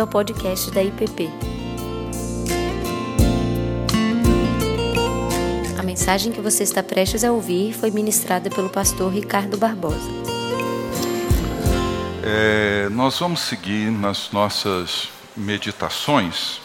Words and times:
bem-vindo 0.00 0.02
ao 0.02 0.06
podcast 0.06 0.70
da 0.70 0.82
IPP. 0.82 1.28
A 5.78 5.82
mensagem 5.82 6.32
que 6.32 6.40
você 6.40 6.62
está 6.62 6.82
prestes 6.82 7.22
a 7.24 7.32
ouvir 7.32 7.74
foi 7.74 7.90
ministrada 7.90 8.48
pelo 8.48 8.70
pastor 8.70 9.12
Ricardo 9.12 9.58
Barbosa. 9.58 10.10
É, 12.22 12.88
nós 12.90 13.18
vamos 13.18 13.40
seguir 13.40 13.90
nas 13.90 14.30
nossas 14.32 15.08
meditações 15.36 16.60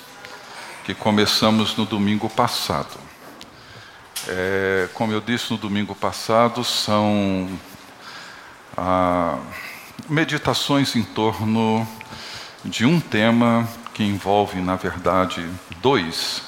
que 0.85 0.93
começamos 0.93 1.75
no 1.75 1.85
domingo 1.85 2.29
passado. 2.29 2.97
É, 4.27 4.87
como 4.93 5.11
eu 5.11 5.21
disse 5.21 5.51
no 5.51 5.57
domingo 5.57 5.93
passado, 5.93 6.63
são 6.63 7.49
ah, 8.77 9.37
meditações 10.09 10.95
em 10.95 11.03
torno 11.03 11.87
de 12.65 12.83
um 12.83 12.99
tema 12.99 13.67
que 13.93 14.03
envolve, 14.03 14.59
na 14.59 14.75
verdade, 14.75 15.47
dois, 15.81 16.41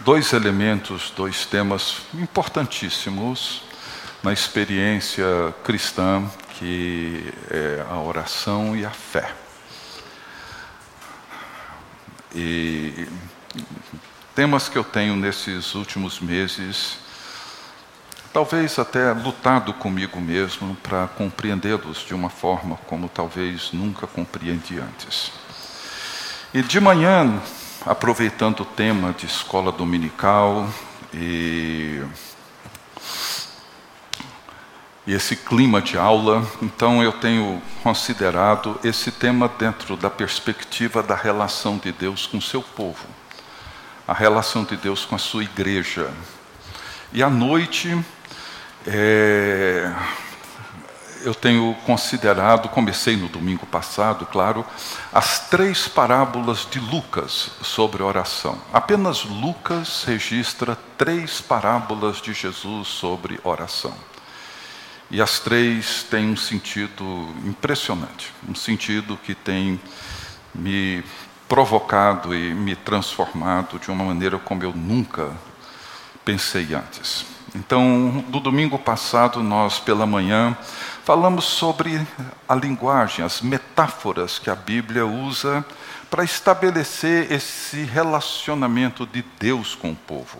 dois 0.00 0.32
elementos, 0.32 1.12
dois 1.16 1.46
temas 1.46 1.98
importantíssimos 2.12 3.62
na 4.20 4.32
experiência 4.32 5.24
cristã, 5.62 6.28
que 6.58 7.32
é 7.50 7.86
a 7.88 8.00
oração 8.00 8.76
e 8.76 8.84
a 8.84 8.90
fé. 8.90 9.32
E 12.34 13.08
temas 14.34 14.68
que 14.68 14.76
eu 14.76 14.84
tenho 14.84 15.14
nesses 15.14 15.74
últimos 15.76 16.18
meses 16.18 16.98
talvez 18.32 18.78
até 18.78 19.12
lutado 19.12 19.72
comigo 19.74 20.20
mesmo 20.20 20.74
para 20.76 21.08
compreendê-los 21.08 21.98
de 21.98 22.14
uma 22.14 22.28
forma 22.28 22.76
como 22.86 23.08
talvez 23.08 23.72
nunca 23.72 24.06
compreendi 24.06 24.78
antes. 24.78 25.32
E 26.52 26.62
de 26.62 26.80
manhã, 26.80 27.40
aproveitando 27.84 28.60
o 28.60 28.64
tema 28.64 29.12
de 29.12 29.26
escola 29.26 29.70
dominical 29.70 30.68
e, 31.12 32.02
esse 35.06 35.36
clima 35.36 35.80
de 35.80 35.96
aula, 35.96 36.46
então 36.60 37.02
eu 37.02 37.12
tenho 37.12 37.62
considerado 37.82 38.78
esse 38.84 39.10
tema 39.10 39.48
dentro 39.48 39.96
da 39.96 40.10
perspectiva 40.10 41.02
da 41.02 41.14
relação 41.14 41.78
de 41.78 41.90
Deus 41.92 42.26
com 42.26 42.40
seu 42.40 42.62
povo, 42.62 43.06
a 44.06 44.12
relação 44.12 44.64
de 44.64 44.76
Deus 44.76 45.06
com 45.06 45.14
a 45.14 45.18
sua 45.18 45.44
igreja. 45.44 46.10
E 47.10 47.22
à 47.22 47.30
noite, 47.30 47.98
é, 48.86 49.92
eu 51.22 51.34
tenho 51.34 51.74
considerado, 51.84 52.68
comecei 52.68 53.16
no 53.16 53.28
domingo 53.28 53.66
passado, 53.66 54.26
claro, 54.26 54.64
as 55.12 55.48
três 55.48 55.88
parábolas 55.88 56.66
de 56.70 56.78
Lucas 56.78 57.50
sobre 57.62 58.02
oração. 58.02 58.58
Apenas 58.72 59.24
Lucas 59.24 60.04
registra 60.04 60.76
três 60.96 61.40
parábolas 61.40 62.20
de 62.20 62.32
Jesus 62.32 62.88
sobre 62.88 63.40
oração. 63.42 63.94
E 65.10 65.22
as 65.22 65.38
três 65.40 66.02
têm 66.02 66.30
um 66.30 66.36
sentido 66.36 67.04
impressionante, 67.44 68.32
um 68.48 68.54
sentido 68.54 69.16
que 69.16 69.34
tem 69.34 69.80
me 70.54 71.02
provocado 71.48 72.34
e 72.34 72.54
me 72.54 72.76
transformado 72.76 73.78
de 73.78 73.90
uma 73.90 74.04
maneira 74.04 74.38
como 74.38 74.62
eu 74.62 74.72
nunca 74.72 75.32
pensei 76.24 76.74
antes. 76.74 77.37
Então, 77.54 78.24
no 78.28 78.40
domingo 78.40 78.78
passado, 78.78 79.42
nós, 79.42 79.78
pela 79.78 80.06
manhã, 80.06 80.56
falamos 81.04 81.46
sobre 81.46 82.06
a 82.46 82.54
linguagem, 82.54 83.24
as 83.24 83.40
metáforas 83.40 84.38
que 84.38 84.50
a 84.50 84.54
Bíblia 84.54 85.06
usa 85.06 85.64
para 86.10 86.24
estabelecer 86.24 87.32
esse 87.32 87.82
relacionamento 87.84 89.06
de 89.06 89.24
Deus 89.38 89.74
com 89.74 89.92
o 89.92 89.96
povo. 89.96 90.38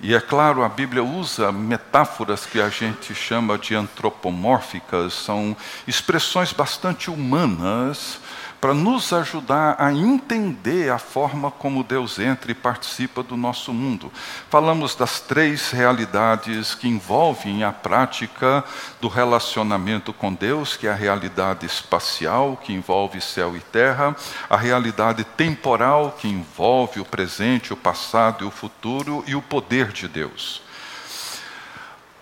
E 0.00 0.14
é 0.14 0.20
claro, 0.20 0.64
a 0.64 0.68
Bíblia 0.68 1.02
usa 1.02 1.52
metáforas 1.52 2.44
que 2.44 2.60
a 2.60 2.68
gente 2.68 3.14
chama 3.14 3.56
de 3.56 3.74
antropomórficas, 3.74 5.12
são 5.12 5.56
expressões 5.86 6.52
bastante 6.52 7.08
humanas 7.08 8.18
para 8.62 8.74
nos 8.74 9.12
ajudar 9.12 9.74
a 9.76 9.92
entender 9.92 10.88
a 10.88 10.96
forma 10.96 11.50
como 11.50 11.82
Deus 11.82 12.20
entra 12.20 12.52
e 12.52 12.54
participa 12.54 13.20
do 13.20 13.36
nosso 13.36 13.72
mundo. 13.72 14.08
Falamos 14.48 14.94
das 14.94 15.18
três 15.18 15.72
realidades 15.72 16.72
que 16.72 16.86
envolvem 16.86 17.64
a 17.64 17.72
prática 17.72 18.62
do 19.00 19.08
relacionamento 19.08 20.12
com 20.12 20.32
Deus, 20.32 20.76
que 20.76 20.86
é 20.86 20.92
a 20.92 20.94
realidade 20.94 21.66
espacial, 21.66 22.56
que 22.56 22.72
envolve 22.72 23.20
céu 23.20 23.56
e 23.56 23.60
terra, 23.60 24.14
a 24.48 24.56
realidade 24.56 25.24
temporal, 25.24 26.16
que 26.16 26.28
envolve 26.28 27.00
o 27.00 27.04
presente, 27.04 27.72
o 27.72 27.76
passado 27.76 28.44
e 28.44 28.46
o 28.46 28.50
futuro, 28.52 29.24
e 29.26 29.34
o 29.34 29.42
poder 29.42 29.88
de 29.88 30.06
Deus. 30.06 30.62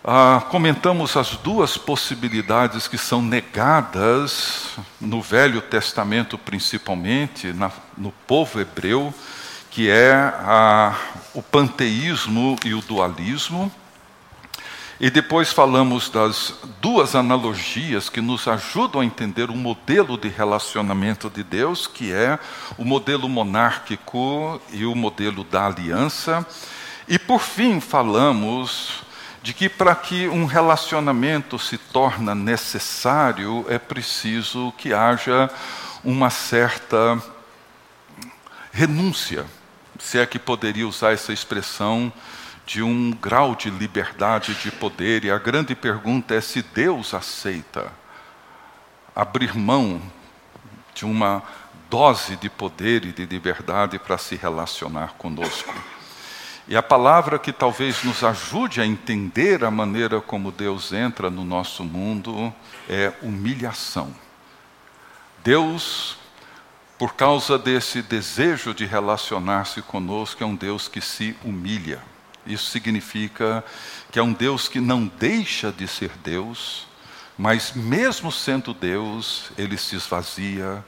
Ah, 0.03 0.43
comentamos 0.49 1.15
as 1.15 1.37
duas 1.37 1.77
possibilidades 1.77 2.89
que 2.89 2.97
são 2.97 3.21
negadas 3.21 4.79
no 4.99 5.21
Velho 5.21 5.61
Testamento, 5.61 6.39
principalmente 6.39 7.53
na, 7.53 7.71
no 7.99 8.11
povo 8.27 8.59
hebreu, 8.59 9.13
que 9.71 9.91
é 9.91 10.33
o 11.35 11.43
panteísmo 11.43 12.57
e 12.65 12.73
o 12.73 12.81
dualismo. 12.81 13.71
E 14.99 15.11
depois 15.11 15.53
falamos 15.53 16.09
das 16.09 16.55
duas 16.81 17.15
analogias 17.15 18.09
que 18.09 18.23
nos 18.23 18.49
ajudam 18.49 19.03
a 19.03 19.05
entender 19.05 19.51
o 19.51 19.55
modelo 19.55 20.17
de 20.17 20.29
relacionamento 20.29 21.29
de 21.29 21.45
Deus, 21.45 21.87
que 21.87 22.11
é 22.11 22.39
o 22.79 22.87
modelo 22.87 23.29
monárquico 23.29 24.59
e 24.73 24.87
o 24.87 24.95
modelo 24.95 25.45
da 25.45 25.67
aliança. 25.67 26.47
E 27.07 27.19
por 27.19 27.41
fim 27.41 27.81
falamos 27.81 29.10
de 29.43 29.55
que 29.55 29.69
para 29.69 29.95
que 29.95 30.29
um 30.29 30.45
relacionamento 30.45 31.59
se 31.59 31.79
torne 31.79 32.35
necessário 32.35 33.65
é 33.69 33.79
preciso 33.79 34.73
que 34.77 34.93
haja 34.93 35.51
uma 36.05 36.31
certa 36.31 37.23
renúncia, 38.73 39.47
se 39.99 40.19
é 40.19 40.27
que 40.27 40.39
poderia 40.39 40.87
usar 40.87 41.13
essa 41.13 41.33
expressão 41.33 42.13
de 42.67 42.83
um 42.83 43.11
grau 43.11 43.55
de 43.55 43.69
liberdade 43.71 44.55
de 44.55 44.71
poder. 44.71 45.25
E 45.25 45.31
a 45.31 45.39
grande 45.39 45.75
pergunta 45.75 46.35
é 46.35 46.41
se 46.41 46.63
Deus 46.63 47.15
aceita 47.15 47.93
abrir 49.15 49.57
mão 49.57 50.01
de 50.95 51.05
uma 51.05 51.43
dose 51.89 52.37
de 52.37 52.49
poder 52.49 53.05
e 53.05 53.13
de 53.13 53.27
liberdade 53.27 53.99
para 53.99 54.17
se 54.17 54.37
relacionar 54.37 55.15
conosco. 55.19 55.75
E 56.69 56.77
a 56.77 56.83
palavra 56.83 57.39
que 57.39 57.53
talvez 57.53 58.05
nos 58.05 58.23
ajude 58.23 58.81
a 58.81 58.87
entender 58.87 59.65
a 59.65 59.71
maneira 59.71 60.21
como 60.21 60.53
Deus 60.53 60.93
entra 60.93 61.29
no 61.31 61.45
nosso 61.45 61.85
mundo 61.85 62.53
é 62.89 63.13
humilhação. 63.23 64.15
Deus, 65.43 66.17
por 66.99 67.15
causa 67.15 67.59
desse 67.59 68.03
desejo 68.03 68.75
de 68.75 68.85
relacionar-se 68.85 69.83
conosco, 69.83 70.45
é 70.45 70.47
um 70.47 70.55
Deus 70.55 70.87
que 70.87 71.01
se 71.01 71.37
humilha. 71.43 72.01
Isso 72.47 72.67
significa 72.71 73.65
que 74.11 74.19
é 74.19 74.23
um 74.23 74.33
Deus 74.33 74.69
que 74.69 74.81
não 74.81 75.07
deixa 75.07 75.73
de 75.73 75.89
ser 75.89 76.11
Deus, 76.23 76.87
mas 77.37 77.73
mesmo 77.73 78.31
sendo 78.31 78.75
Deus, 78.75 79.51
ele 79.57 79.79
se 79.79 79.97
esvazia, 79.97 80.85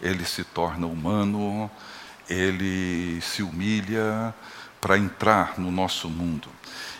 ele 0.00 0.24
se 0.24 0.44
torna 0.44 0.86
humano, 0.86 1.70
ele 2.28 3.20
se 3.20 3.42
humilha, 3.42 4.34
para 4.80 4.96
entrar 4.96 5.58
no 5.58 5.70
nosso 5.70 6.08
mundo. 6.08 6.48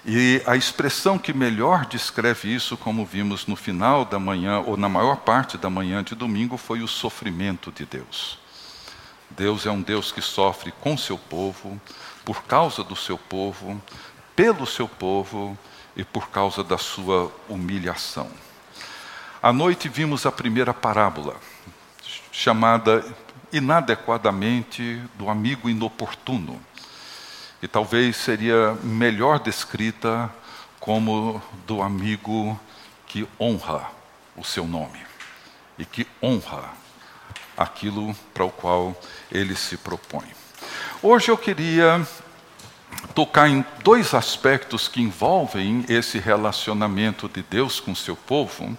E 0.05 0.43
a 0.47 0.57
expressão 0.57 1.19
que 1.19 1.33
melhor 1.33 1.87
descreve 1.87 2.55
isso, 2.55 2.77
como 2.77 3.05
vimos 3.05 3.47
no 3.47 3.57
final 3.57 4.05
da 4.05 4.19
manhã, 4.19 4.61
ou 4.61 4.77
na 4.77 4.89
maior 4.89 5.17
parte 5.17 5.59
da 5.59 5.71
manhã 5.71 6.03
de 6.03 6.15
domingo, 6.15 6.57
foi 6.57 6.83
o 6.83 6.89
sofrimento 6.89 7.71
de 7.71 7.85
Deus. 7.85 8.39
Deus 9.31 9.67
é 9.67 9.71
um 9.71 9.81
Deus 9.81 10.11
que 10.11 10.21
sofre 10.21 10.73
com 10.81 10.97
seu 10.97 11.17
povo, 11.17 11.81
por 12.25 12.43
causa 12.45 12.83
do 12.83 12.97
seu 12.97 13.17
povo, 13.17 13.81
pelo 14.35 14.67
seu 14.67 14.89
povo 14.89 15.57
e 15.97 16.05
por 16.05 16.29
causa 16.31 16.65
da 16.65 16.79
sua 16.79 17.33
humilhação. 17.49 18.31
À 19.43 19.53
noite 19.53 19.89
vimos 19.89 20.27
a 20.27 20.33
primeira 20.33 20.75
parábola, 20.75 21.37
chamada 22.33 23.05
inadequadamente 23.53 25.03
do 25.17 25.29
amigo 25.29 25.69
inoportuno 25.69 26.61
e 27.63 27.69
talvez 27.69 28.17
seria 28.17 28.77
melhor 28.83 29.39
descrita 29.39 30.31
como 30.79 31.43
do 31.67 31.83
amigo 31.83 32.59
que 33.07 33.29
honra 33.39 33.91
o 34.37 34.45
seu 34.45 34.67
nome 34.67 34.99
e 35.79 35.85
que 35.85 36.07
honra 36.23 36.71
aquilo 37.57 38.15
para 38.33 38.45
o 38.45 38.51
qual 38.51 38.99
ele 39.31 39.55
se 39.55 39.77
propõe. 39.77 40.27
Hoje 41.03 41.31
eu 41.31 41.37
queria 41.37 42.07
tocar 43.15 43.49
em 43.49 43.65
dois 43.83 44.15
aspectos 44.15 44.89
que 44.89 45.03
envolvem 45.03 45.85
esse 45.89 46.19
relacionamento 46.19 47.29
de 47.29 47.43
Deus 47.43 47.81
com 47.81 47.95
seu 47.95 48.17
povo, 48.17 48.77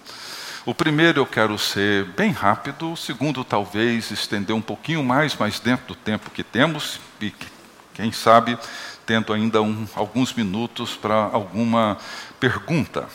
O 0.64 0.72
primeiro 0.72 1.18
eu 1.18 1.26
quero 1.26 1.58
ser 1.58 2.04
bem 2.04 2.30
rápido, 2.30 2.92
o 2.92 2.96
segundo 2.96 3.42
talvez 3.42 4.12
estender 4.12 4.54
um 4.54 4.62
pouquinho 4.62 5.02
mais, 5.02 5.34
mas 5.34 5.58
dentro 5.58 5.88
do 5.88 5.94
tempo 5.96 6.30
que 6.30 6.44
temos, 6.44 7.00
e 7.20 7.32
quem 7.94 8.12
sabe 8.12 8.58
tendo 9.04 9.32
ainda 9.32 9.60
um, 9.60 9.86
alguns 9.94 10.32
minutos 10.32 10.96
para 10.96 11.14
alguma 11.14 11.98
pergunta. 12.38 13.08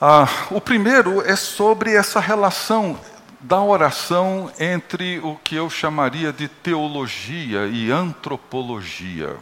Ah, 0.00 0.28
o 0.50 0.60
primeiro 0.60 1.20
é 1.22 1.36
sobre 1.36 1.94
essa 1.94 2.20
relação 2.20 2.98
da 3.40 3.60
oração 3.60 4.52
entre 4.58 5.18
o 5.20 5.36
que 5.36 5.56
eu 5.56 5.70
chamaria 5.70 6.32
de 6.32 6.46
teologia 6.48 7.66
e 7.66 7.90
antropologia. 7.90 9.36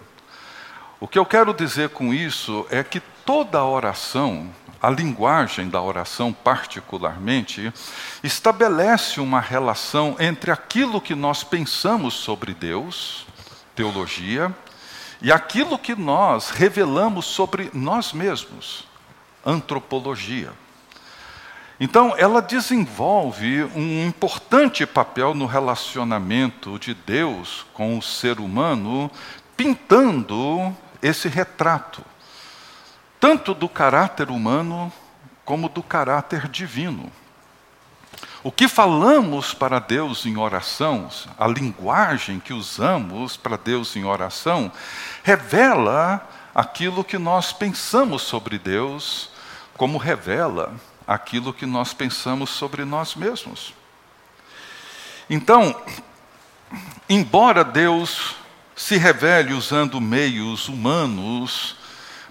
O 1.00 1.06
que 1.06 1.17
eu 1.17 1.25
quero 1.25 1.55
dizer 1.55 1.91
com 1.91 2.12
isso 2.12 2.67
é 2.71 2.83
que 2.83 2.99
toda 3.25 3.62
oração, 3.62 4.50
a 4.83 4.91
linguagem 4.91 5.69
da 5.69 5.81
oração 5.81 6.33
particularmente, 6.33 7.73
estabelece 8.21 9.21
uma 9.21 9.39
relação 9.39 10.17
entre 10.19 10.50
aquilo 10.50 11.00
que 11.00 11.15
nós 11.15 11.45
pensamos 11.45 12.15
sobre 12.15 12.53
Deus, 12.53 13.29
teologia, 13.77 14.53
e 15.23 15.31
aquilo 15.31 15.79
que 15.79 15.95
nós 15.95 16.50
revelamos 16.50 17.27
sobre 17.27 17.71
nós 17.73 18.12
mesmos, 18.12 18.85
antropologia. 19.47 20.50
Então, 21.79 22.12
ela 22.19 22.43
desenvolve 22.43 23.62
um 23.77 24.05
importante 24.05 24.85
papel 24.85 25.33
no 25.33 25.47
relacionamento 25.47 26.77
de 26.77 26.93
Deus 26.93 27.65
com 27.73 27.97
o 27.97 28.03
ser 28.03 28.41
humano, 28.41 29.09
pintando 29.56 30.77
esse 31.03 31.29
retrato, 31.29 32.05
tanto 33.21 33.55
do 33.55 33.69
caráter 33.69 34.31
humano 34.31 34.93
como 35.45 35.69
do 35.69 35.83
caráter 35.83 36.49
divino. 36.49 37.11
O 38.43 38.53
que 38.53 38.69
falamos 38.69 39.53
para 39.53 39.79
Deus 39.79 40.25
em 40.25 40.37
oração, 40.37 41.09
a 41.39 41.47
linguagem 41.47 42.39
que 42.39 42.53
usamos 42.53 43.37
para 43.37 43.56
Deus 43.56 43.97
em 43.97 44.05
oração, 44.05 44.71
revela 45.23 46.27
aquilo 46.55 47.03
que 47.03 47.19
nós 47.19 47.53
pensamos 47.53 48.23
sobre 48.23 48.59
Deus, 48.59 49.31
como 49.77 49.99
revela 49.99 50.75
aquilo 51.06 51.53
que 51.53 51.67
nós 51.67 51.93
pensamos 51.93 52.50
sobre 52.50 52.85
nós 52.85 53.15
mesmos. 53.15 53.75
Então, 55.29 55.75
embora 57.09 57.65
Deus 57.65 58.37
se 58.78 58.96
revele 58.96 59.54
usando 59.54 60.00
meios 60.00 60.69
humanos 60.69 61.75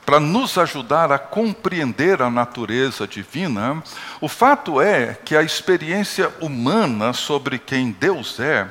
para 0.06 0.18
nos 0.18 0.58
ajudar 0.58 1.12
a 1.12 1.20
compreender 1.20 2.22
a 2.22 2.30
natureza 2.30 3.06
divina, 3.06 3.84
o 4.22 4.30
fato 4.30 4.80
é 4.80 5.14
que 5.14 5.36
a 5.36 5.44
experiência 5.44 6.34
humana 6.40 7.12
sobre 7.12 7.60
quem 7.60 7.92
Deus 7.92 8.40
é 8.40 8.66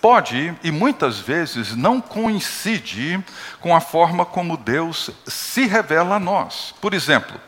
pode 0.00 0.54
e 0.64 0.70
muitas 0.70 1.18
vezes 1.18 1.76
não 1.76 2.00
coincide 2.00 3.22
com 3.60 3.76
a 3.76 3.80
forma 3.80 4.24
como 4.24 4.56
Deus 4.56 5.10
se 5.26 5.66
revela 5.66 6.16
a 6.16 6.18
nós. 6.18 6.74
Por 6.80 6.94
exemplo, 6.94 7.38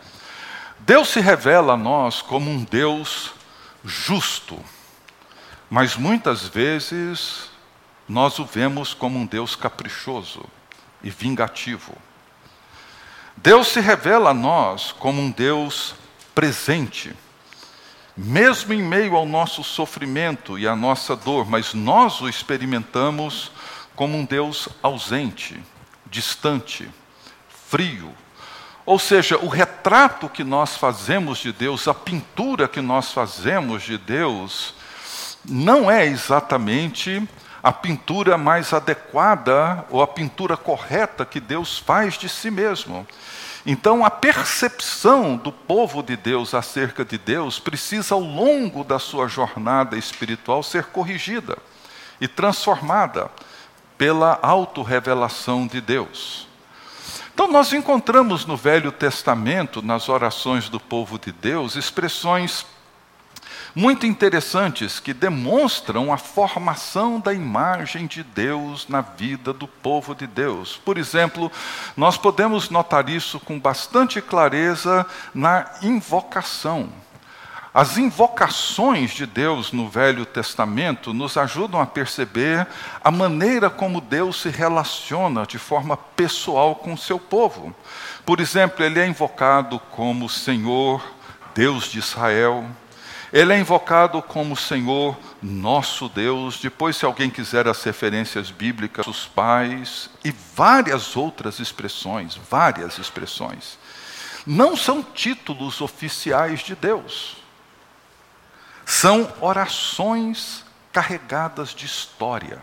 Deus 0.81 1.09
se 1.09 1.21
revela 1.21 1.73
a 1.73 1.79
nós 1.79 2.21
como 2.21 2.51
um 2.51 2.63
Deus 2.63 3.33
justo, 3.83 4.63
mas 5.71 5.97
muitas 5.97 6.47
vezes 6.47 7.54
nós 8.09 8.39
o 8.39 8.45
vemos 8.45 8.93
como 8.93 9.19
um 9.19 9.27
Deus 9.27 9.57
caprichoso 9.57 10.45
e 11.03 11.11
vingativo. 11.11 11.97
Deus 13.37 13.69
se 13.69 13.81
revela 13.81 14.31
a 14.31 14.35
nós 14.35 14.93
como 14.93 15.21
um 15.21 15.31
Deus 15.31 15.95
presente, 16.35 17.15
mesmo 18.17 18.73
em 18.73 18.83
meio 18.83 19.17
ao 19.17 19.27
nosso 19.27 19.65
sofrimento 19.65 20.59
e 20.59 20.69
à 20.69 20.77
nossa 20.77 21.17
dor, 21.17 21.47
mas 21.47 21.75
nós 21.75 22.21
o 22.21 22.29
experimentamos 22.29 23.51
como 23.97 24.17
um 24.17 24.25
Deus 24.25 24.69
ausente, 24.83 25.61
distante, 26.07 26.89
frio. 27.69 28.15
Ou 28.87 28.99
seja, 28.99 29.39
o 29.39 29.49
retrato 29.49 30.29
que 30.29 30.45
nós 30.45 30.77
fazemos 30.77 31.39
de 31.39 31.53
Deus, 31.53 31.89
a 31.89 31.95
pintura 31.95 32.69
que 32.69 32.81
nós 32.81 33.13
fazemos 33.13 33.83
de 33.83 33.97
Deus, 33.97 34.75
não 35.45 35.91
é 35.91 36.07
exatamente 36.07 37.27
a 37.65 37.73
pintura 37.73 38.37
mais 38.37 38.75
adequada 38.75 39.87
ou 39.89 40.03
a 40.03 40.07
pintura 40.07 40.55
correta 40.55 41.25
que 41.25 41.41
Deus 41.41 41.79
faz 41.79 42.19
de 42.19 42.29
si 42.29 42.51
mesmo. 42.51 43.07
Então, 43.65 44.05
a 44.05 44.11
percepção 44.11 45.35
do 45.39 45.51
povo 45.51 46.03
de 46.03 46.15
Deus 46.15 46.53
acerca 46.53 47.03
de 47.07 47.17
Deus 47.17 47.59
precisa, 47.59 48.15
ao 48.15 48.21
longo 48.21 48.85
da 48.85 48.99
sua 48.99 49.29
jornada 49.29 49.97
espiritual, 49.97 50.63
ser 50.63 50.85
corrigida 50.85 51.57
e 52.21 52.29
transformada 52.29 53.31
pela 53.97 54.39
autorrevelação 54.43 55.67
de 55.67 55.81
Deus. 55.81 56.47
Então, 57.33 57.51
nós 57.51 57.73
encontramos 57.73 58.45
no 58.45 58.59
Velho 58.59 58.93
Testamento, 58.93 59.81
nas 59.81 60.11
orações 60.11 60.69
do 60.69 60.79
povo 60.79 61.19
de 61.19 61.33
Deus, 61.33 61.77
expressões 61.77 62.67
muito 63.75 64.07
interessantes 64.07 65.01
que 65.01 65.13
demonstram 65.13 66.13
a 66.13 66.17
formação 66.17 67.19
da 67.19 67.35
imagem 67.35 68.07
de 68.07 68.23
Deus 68.23 68.87
na 68.89 69.01
vida 69.01 69.53
do 69.53 69.67
povo 69.67 70.15
de 70.15 70.27
Deus. 70.27 70.77
Por 70.77 70.97
exemplo, 70.97 71.51
nós 71.97 72.17
podemos 72.17 72.71
notar 72.71 73.09
isso 73.09 73.41
com 73.41 73.59
bastante 73.59 74.21
clareza 74.21 75.05
na 75.35 75.69
invocação. 75.83 76.89
As 77.75 77.99
invocações 77.99 79.11
de 79.11 79.27
Deus 79.27 79.73
no 79.73 79.89
Velho 79.89 80.25
Testamento 80.25 81.13
nos 81.13 81.37
ajudam 81.37 81.81
a 81.81 81.87
perceber 81.87 82.65
a 83.03 83.11
maneira 83.11 83.69
como 83.69 84.01
Deus 84.01 84.41
se 84.41 84.49
relaciona 84.49 85.45
de 85.45 85.59
forma 85.59 85.97
pessoal 85.97 86.77
com 86.77 86.93
o 86.93 86.99
seu 86.99 87.19
povo. 87.19 87.75
Por 88.25 88.39
exemplo, 88.39 88.85
ele 88.85 89.01
é 89.01 89.07
invocado 89.09 89.81
como 89.91 90.29
Senhor, 90.29 91.05
Deus 91.53 91.91
de 91.91 91.99
Israel. 91.99 92.65
Ele 93.35 93.53
é 93.53 93.59
invocado 93.59 94.23
como 94.23 94.57
Senhor 94.57 95.19
nosso 95.43 96.09
Deus. 96.09 96.61
Depois, 96.61 96.97
se 96.97 97.05
alguém 97.05 97.29
quiser 97.29 97.67
as 97.67 97.83
referências 97.83 98.49
bíblicas, 98.53 99.09
os 99.09 99.27
pais 99.27 100.09
e 100.25 100.31
várias 100.31 101.17
outras 101.17 101.59
expressões, 101.59 102.37
várias 102.49 102.97
expressões. 102.97 103.77
Não 104.47 104.77
são 104.77 105.03
títulos 105.03 105.81
oficiais 105.81 106.61
de 106.61 106.77
Deus. 106.77 107.39
São 108.87 109.29
orações 109.41 110.65
carregadas 110.93 111.75
de 111.75 111.87
história, 111.87 112.63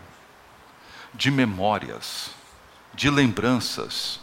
de 1.12 1.30
memórias, 1.30 2.30
de 2.94 3.10
lembranças. 3.10 4.21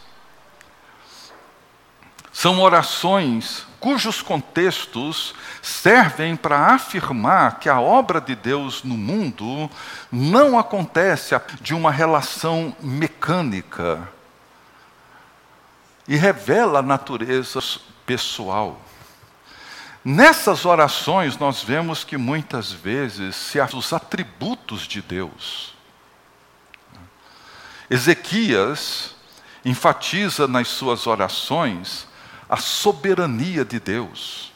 São 2.40 2.58
orações 2.62 3.66
cujos 3.78 4.22
contextos 4.22 5.34
servem 5.60 6.34
para 6.34 6.68
afirmar 6.72 7.58
que 7.58 7.68
a 7.68 7.78
obra 7.78 8.18
de 8.18 8.34
Deus 8.34 8.82
no 8.82 8.96
mundo 8.96 9.70
não 10.10 10.58
acontece 10.58 11.38
de 11.60 11.74
uma 11.74 11.90
relação 11.90 12.74
mecânica 12.80 14.08
e 16.08 16.16
revela 16.16 16.78
a 16.78 16.82
natureza 16.82 17.60
pessoal. 18.06 18.80
Nessas 20.02 20.64
orações, 20.64 21.36
nós 21.36 21.62
vemos 21.62 22.04
que 22.04 22.16
muitas 22.16 22.72
vezes 22.72 23.36
se 23.36 23.60
os 23.60 23.92
atributos 23.92 24.88
de 24.88 25.02
Deus. 25.02 25.74
Ezequias 27.90 29.14
enfatiza 29.62 30.48
nas 30.48 30.68
suas 30.68 31.06
orações 31.06 32.08
a 32.50 32.56
soberania 32.56 33.64
de 33.64 33.78
Deus. 33.78 34.52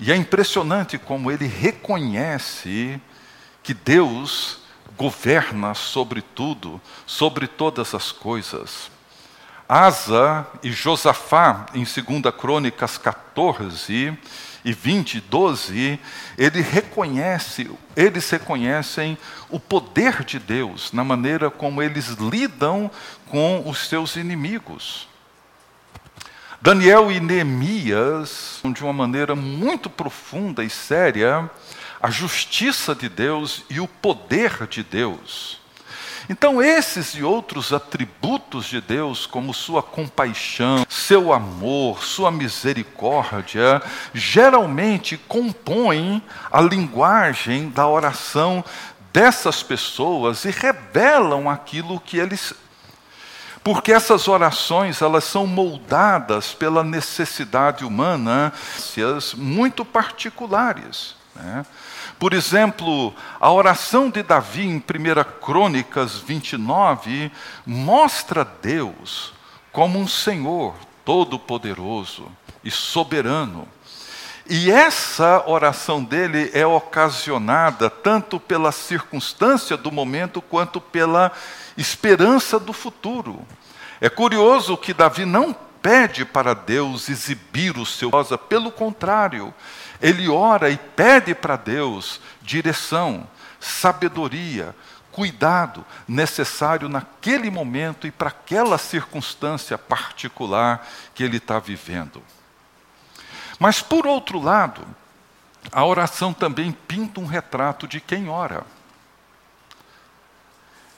E 0.00 0.10
é 0.10 0.16
impressionante 0.16 0.96
como 0.96 1.30
ele 1.30 1.46
reconhece 1.46 2.98
que 3.62 3.74
Deus 3.74 4.60
governa 4.96 5.74
sobre 5.74 6.22
tudo, 6.22 6.80
sobre 7.06 7.46
todas 7.46 7.94
as 7.94 8.10
coisas. 8.10 8.90
Asa 9.68 10.46
e 10.62 10.72
Josafá, 10.72 11.66
em 11.74 11.84
2 11.84 12.34
Crônicas 12.38 12.96
14 12.96 14.18
e 14.64 14.72
20, 14.72 15.20
12, 15.20 16.00
ele 16.38 16.62
reconhece, 16.62 17.70
eles 17.94 18.30
reconhecem 18.30 19.18
o 19.50 19.60
poder 19.60 20.24
de 20.24 20.38
Deus 20.38 20.90
na 20.90 21.04
maneira 21.04 21.50
como 21.50 21.82
eles 21.82 22.08
lidam 22.08 22.90
com 23.28 23.68
os 23.68 23.88
seus 23.88 24.16
inimigos. 24.16 25.12
Daniel 26.64 27.12
e 27.12 27.20
Neemias, 27.20 28.58
de 28.72 28.82
uma 28.82 28.92
maneira 28.94 29.36
muito 29.36 29.90
profunda 29.90 30.64
e 30.64 30.70
séria, 30.70 31.50
a 32.00 32.08
justiça 32.08 32.94
de 32.94 33.06
Deus 33.06 33.64
e 33.68 33.80
o 33.80 33.86
poder 33.86 34.66
de 34.66 34.82
Deus. 34.82 35.60
Então, 36.26 36.62
esses 36.62 37.08
e 37.10 37.22
outros 37.22 37.70
atributos 37.70 38.64
de 38.64 38.80
Deus, 38.80 39.26
como 39.26 39.52
sua 39.52 39.82
compaixão, 39.82 40.86
seu 40.88 41.34
amor, 41.34 42.02
sua 42.02 42.30
misericórdia, 42.30 43.82
geralmente 44.14 45.18
compõem 45.18 46.22
a 46.50 46.62
linguagem 46.62 47.68
da 47.68 47.86
oração 47.86 48.64
dessas 49.12 49.62
pessoas 49.62 50.46
e 50.46 50.50
revelam 50.50 51.50
aquilo 51.50 52.00
que 52.00 52.16
eles 52.16 52.54
porque 53.64 53.90
essas 53.90 54.28
orações 54.28 55.00
elas 55.00 55.24
são 55.24 55.46
moldadas 55.46 56.52
pela 56.52 56.84
necessidade 56.84 57.82
humana, 57.82 58.52
muito 59.38 59.86
particulares. 59.86 61.16
Né? 61.34 61.64
Por 62.18 62.34
exemplo, 62.34 63.14
a 63.40 63.50
oração 63.50 64.10
de 64.10 64.22
Davi 64.22 64.66
em 64.66 64.76
1 64.76 64.82
Crônicas 65.40 66.18
29 66.18 67.32
mostra 67.66 68.46
Deus 68.62 69.32
como 69.72 69.98
um 69.98 70.06
Senhor 70.06 70.74
todo-poderoso 71.02 72.30
e 72.62 72.70
soberano. 72.70 73.66
E 74.46 74.70
essa 74.70 75.42
oração 75.46 76.04
dele 76.04 76.50
é 76.52 76.66
ocasionada 76.66 77.88
tanto 77.88 78.38
pela 78.38 78.72
circunstância 78.72 79.74
do 79.74 79.90
momento 79.90 80.42
quanto 80.42 80.82
pela 80.82 81.32
esperança 81.76 82.58
do 82.58 82.72
futuro. 82.72 83.46
É 84.00 84.08
curioso 84.08 84.76
que 84.76 84.94
Davi 84.94 85.24
não 85.24 85.54
pede 85.82 86.24
para 86.24 86.54
Deus 86.54 87.08
exibir 87.08 87.76
o 87.76 87.84
seu 87.84 88.08
rosa, 88.08 88.38
pelo 88.38 88.70
contrário, 88.70 89.52
ele 90.00 90.28
ora 90.28 90.70
e 90.70 90.76
pede 90.76 91.34
para 91.34 91.56
Deus 91.56 92.20
direção, 92.40 93.28
sabedoria, 93.60 94.74
cuidado 95.12 95.84
necessário 96.08 96.88
naquele 96.88 97.50
momento 97.50 98.06
e 98.06 98.10
para 98.10 98.28
aquela 98.28 98.78
circunstância 98.78 99.78
particular 99.78 100.86
que 101.14 101.22
ele 101.22 101.36
está 101.36 101.58
vivendo. 101.58 102.22
Mas, 103.58 103.80
por 103.80 104.06
outro 104.06 104.40
lado, 104.40 104.84
a 105.70 105.84
oração 105.84 106.32
também 106.32 106.72
pinta 106.72 107.20
um 107.20 107.26
retrato 107.26 107.86
de 107.86 108.00
quem 108.00 108.28
ora. 108.28 108.64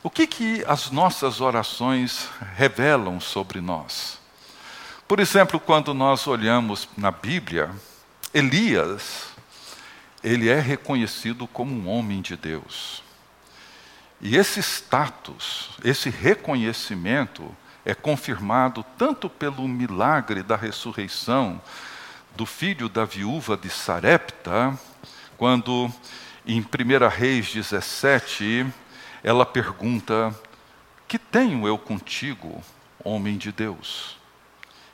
O 0.07 0.09
que, 0.09 0.25
que 0.25 0.65
as 0.69 0.93
nossas 0.93 1.41
orações 1.41 2.29
revelam 2.55 3.19
sobre 3.19 3.61
nós? 3.61 4.21
Por 5.09 5.19
exemplo, 5.19 5.59
quando 5.59 5.93
nós 5.93 6.29
olhamos 6.29 6.89
na 6.97 7.11
Bíblia, 7.11 7.73
Elias, 8.33 9.31
ele 10.23 10.49
é 10.49 10.61
reconhecido 10.61 11.49
como 11.49 11.75
um 11.75 11.89
homem 11.89 12.23
de 12.23 12.37
Deus. 12.37 13.03
E 14.21 14.37
esse 14.37 14.61
status, 14.61 15.71
esse 15.83 16.09
reconhecimento, 16.09 17.53
é 17.85 17.93
confirmado 17.93 18.87
tanto 18.97 19.29
pelo 19.29 19.67
milagre 19.67 20.41
da 20.45 20.55
ressurreição 20.55 21.61
do 22.37 22.47
filho 22.47 22.89
da 22.89 23.05
viúva 23.05 23.57
de 23.57 23.69
Sarepta, 23.69 24.79
quando 25.37 25.93
em 26.47 26.61
1 26.61 27.09
Reis 27.09 27.53
17, 27.53 28.73
ela 29.23 29.47
pergunta: 29.47 30.35
Que 31.07 31.19
tenho 31.19 31.67
eu 31.67 31.79
contigo, 31.79 32.63
homem 33.03 33.37
de 33.37 33.53
Deus? 33.53 34.17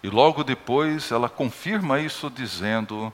E 0.03 0.09
logo 0.09 0.43
depois 0.43 1.11
ela 1.11 1.29
confirma 1.29 2.01
isso 2.01 2.29
dizendo: 2.29 3.13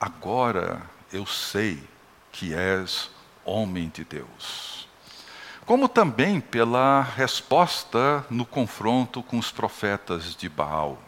Agora 0.00 0.82
eu 1.12 1.26
sei 1.26 1.82
que 2.30 2.54
és 2.54 3.10
homem 3.44 3.90
de 3.94 4.04
Deus. 4.04 4.88
Como 5.64 5.88
também 5.88 6.40
pela 6.40 7.02
resposta 7.02 8.24
no 8.28 8.44
confronto 8.44 9.22
com 9.22 9.38
os 9.38 9.52
profetas 9.52 10.34
de 10.34 10.48
Baal. 10.48 10.98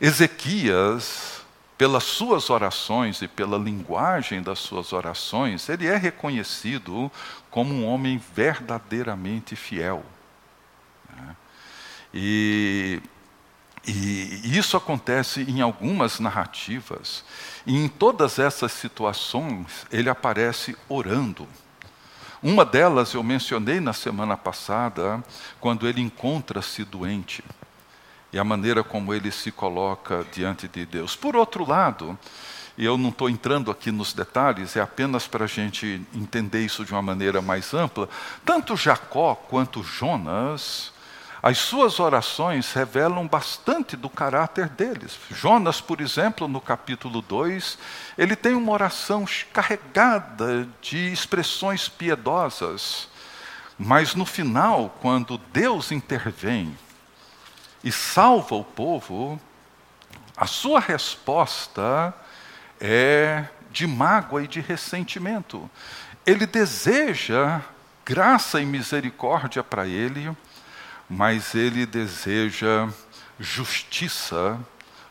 Ezequias, 0.00 1.35
pelas 1.76 2.04
suas 2.04 2.48
orações 2.48 3.20
e 3.20 3.28
pela 3.28 3.58
linguagem 3.58 4.42
das 4.42 4.58
suas 4.58 4.92
orações, 4.92 5.68
ele 5.68 5.86
é 5.86 5.96
reconhecido 5.96 7.10
como 7.50 7.74
um 7.74 7.86
homem 7.86 8.20
verdadeiramente 8.34 9.54
fiel. 9.54 10.04
E, 12.14 13.02
e 13.86 14.56
isso 14.56 14.76
acontece 14.76 15.42
em 15.42 15.60
algumas 15.60 16.18
narrativas, 16.18 17.22
e 17.66 17.76
em 17.76 17.88
todas 17.88 18.38
essas 18.38 18.72
situações 18.72 19.86
ele 19.92 20.08
aparece 20.08 20.74
orando. 20.88 21.46
Uma 22.42 22.64
delas 22.64 23.12
eu 23.12 23.22
mencionei 23.22 23.80
na 23.80 23.92
semana 23.92 24.36
passada, 24.36 25.22
quando 25.60 25.86
ele 25.86 26.00
encontra-se 26.00 26.84
doente 26.84 27.44
e 28.36 28.38
a 28.38 28.44
maneira 28.44 28.84
como 28.84 29.14
ele 29.14 29.32
se 29.32 29.50
coloca 29.50 30.26
diante 30.30 30.68
de 30.68 30.84
Deus. 30.84 31.16
Por 31.16 31.34
outro 31.34 31.66
lado, 31.66 32.18
e 32.76 32.84
eu 32.84 32.98
não 32.98 33.08
estou 33.08 33.30
entrando 33.30 33.70
aqui 33.70 33.90
nos 33.90 34.12
detalhes, 34.12 34.76
é 34.76 34.80
apenas 34.82 35.26
para 35.26 35.44
a 35.44 35.48
gente 35.48 36.02
entender 36.14 36.62
isso 36.62 36.84
de 36.84 36.92
uma 36.92 37.00
maneira 37.00 37.40
mais 37.40 37.72
ampla, 37.72 38.06
tanto 38.44 38.76
Jacó 38.76 39.34
quanto 39.34 39.82
Jonas, 39.82 40.92
as 41.42 41.56
suas 41.56 41.98
orações 41.98 42.74
revelam 42.74 43.26
bastante 43.26 43.96
do 43.96 44.10
caráter 44.10 44.68
deles. 44.68 45.18
Jonas, 45.30 45.80
por 45.80 46.02
exemplo, 46.02 46.46
no 46.46 46.60
capítulo 46.60 47.22
2, 47.22 47.78
ele 48.18 48.36
tem 48.36 48.54
uma 48.54 48.72
oração 48.72 49.24
carregada 49.50 50.68
de 50.82 51.10
expressões 51.10 51.88
piedosas, 51.88 53.08
mas 53.78 54.14
no 54.14 54.26
final, 54.26 54.94
quando 55.00 55.40
Deus 55.54 55.90
intervém, 55.90 56.76
e 57.86 57.92
salva 57.92 58.56
o 58.56 58.64
povo, 58.64 59.40
a 60.36 60.44
sua 60.44 60.80
resposta 60.80 62.12
é 62.80 63.44
de 63.70 63.86
mágoa 63.86 64.42
e 64.42 64.48
de 64.48 64.60
ressentimento. 64.60 65.70
Ele 66.26 66.46
deseja 66.46 67.60
graça 68.04 68.60
e 68.60 68.66
misericórdia 68.66 69.62
para 69.62 69.86
ele, 69.86 70.36
mas 71.08 71.54
ele 71.54 71.86
deseja 71.86 72.88
justiça 73.38 74.58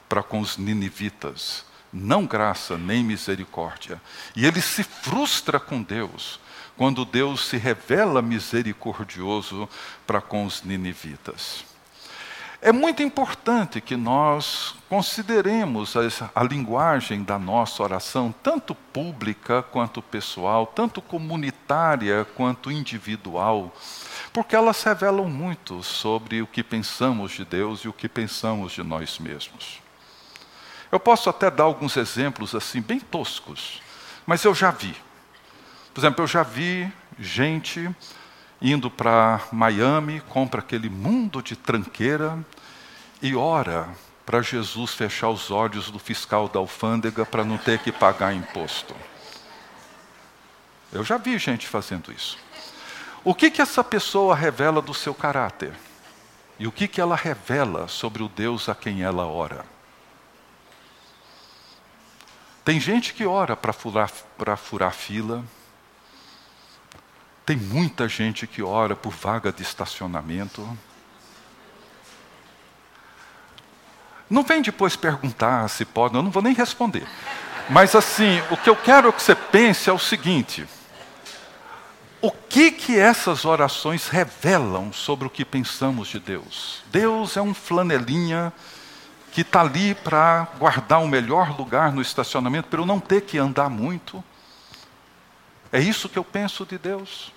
para 0.10 0.22
com 0.22 0.42
os 0.42 0.58
ninivitas, 0.58 1.64
não 1.94 2.26
graça 2.26 2.78
nem 2.78 3.02
misericórdia. 3.06 4.02
E 4.36 4.46
ele 4.46 4.62
se 4.62 4.84
frustra 4.84 5.62
com 5.62 5.82
Deus 5.82 6.42
quando 6.76 7.06
Deus 7.06 7.48
se 7.48 7.56
revela 7.56 8.22
misericordioso 8.22 9.70
para 10.06 10.20
com 10.20 10.46
os 10.46 10.62
ninivitas. 10.62 11.74
É 12.66 12.72
muito 12.72 13.04
importante 13.04 13.80
que 13.80 13.96
nós 13.96 14.74
consideremos 14.90 15.96
a, 15.96 16.00
a, 16.34 16.44
linguagem 16.44 17.24
da 17.24 17.38
nossa 17.38 17.84
oração, 17.84 18.34
tanto 18.42 18.74
pública 18.74 19.62
quanto 19.62 20.02
pessoal, 20.02 20.66
tanto 20.66 21.00
comunitária 21.00 22.26
quanto 22.34 22.72
individual, 22.72 23.72
porque 24.34 24.56
elas 24.56 24.82
revelam 24.82 25.30
muito 25.30 25.84
sobre 25.84 26.42
o 26.42 26.48
que 26.48 26.64
pensamos 26.64 27.34
de 27.34 27.46
Deus 27.46 27.82
e 27.82 27.88
o 27.88 27.94
que 27.94 28.10
pensamos 28.10 28.72
de 28.72 28.82
nós 28.82 29.20
mesmos. 29.20 29.80
Eu 30.92 31.00
posso 31.00 31.30
até 31.30 31.52
dar 31.52 31.66
alguns 31.66 31.96
exemplos 31.96 32.56
assim, 32.56 32.82
bem 32.82 33.00
toscos, 33.00 33.80
mas 34.26 34.44
eu 34.44 34.56
já 34.56 34.72
vi. 34.72 34.96
Por 35.94 36.02
exemplo, 36.02 36.24
eu 36.24 36.28
já 36.28 36.42
vi 36.42 36.92
gente 37.20 37.94
indo 38.62 38.90
para 38.90 39.42
Miami, 39.52 40.22
compra 40.22 40.60
aquele 40.60 40.90
mundo 40.90 41.42
de 41.42 41.56
tranqueira 41.56 42.38
e 43.22 43.36
ora 43.36 43.90
para 44.26 44.42
Jesus 44.42 44.94
fechar 44.94 45.30
os 45.30 45.52
olhos 45.52 45.92
do 45.92 46.00
fiscal 46.00 46.50
da 46.50 46.60
alfândega 46.60 47.26
para 47.26 47.44
não 47.44 47.58
ter 47.58 47.80
que 47.80 47.92
pagar 47.92 48.34
imposto. 48.34 48.96
Eu 50.92 51.04
já 51.04 51.18
vi 51.18 51.38
gente 51.38 51.68
fazendo 51.68 52.12
isso. 52.12 52.38
O 53.24 53.36
que, 53.36 53.52
que 53.52 53.62
essa 53.62 53.84
pessoa 53.84 54.36
revela 54.36 54.82
do 54.82 54.94
seu 54.94 55.14
caráter? 55.14 55.74
E 56.58 56.68
o 56.68 56.72
que, 56.72 56.88
que 56.88 57.02
ela 57.02 57.16
revela 57.16 57.88
sobre 57.88 58.24
o 58.24 58.30
Deus 58.30 58.70
a 58.70 58.76
quem 58.76 59.04
ela 59.04 59.26
ora? 59.26 59.66
Tem 62.64 62.80
gente 62.80 63.14
que 63.14 63.26
ora 63.26 63.56
para 63.56 63.74
furar, 63.74 64.10
furar 64.58 64.94
fila, 64.94 65.44
tem 67.46 67.56
muita 67.56 68.08
gente 68.08 68.48
que 68.48 68.64
ora 68.64 68.96
por 68.96 69.14
vaga 69.14 69.52
de 69.52 69.62
estacionamento. 69.62 70.68
Não 74.28 74.42
vem 74.44 74.62
depois 74.62 74.96
perguntar 74.96 75.70
se 75.70 75.86
pode, 75.86 76.16
eu 76.16 76.24
não 76.24 76.32
vou 76.32 76.42
nem 76.42 76.54
responder. 76.54 77.08
Mas 77.70 77.96
assim, 77.96 78.42
o 78.50 78.58
que 78.58 78.70
eu 78.70 78.76
quero 78.76 79.14
que 79.14 79.22
você 79.22 79.36
pense 79.36 79.90
é 79.90 79.94
o 79.94 80.00
seguinte: 80.00 80.68
o 82.20 82.32
que 82.32 82.72
que 82.72 82.98
essas 82.98 83.46
orações 83.46 84.08
revelam 84.08 84.92
sobre 84.92 85.28
o 85.28 85.30
que 85.30 85.46
pensamos 85.46 86.08
de 86.08 86.20
Deus? 86.20 86.84
Deus 86.92 87.38
é 87.38 87.42
um 87.42 87.54
flanelinha 87.54 88.52
que 89.32 89.42
está 89.42 89.62
ali 89.62 89.94
para 89.94 90.48
guardar 90.58 91.02
o 91.02 91.08
melhor 91.08 91.56
lugar 91.56 91.92
no 91.92 92.02
estacionamento, 92.02 92.68
para 92.70 92.80
eu 92.80 92.86
não 92.86 93.00
ter 93.00 93.22
que 93.22 93.38
andar 93.38 93.70
muito. 93.70 94.24
É 95.76 95.80
isso 95.82 96.08
que 96.08 96.18
eu 96.18 96.24
penso 96.24 96.66
de 96.66 96.78
Deus. 96.78 97.34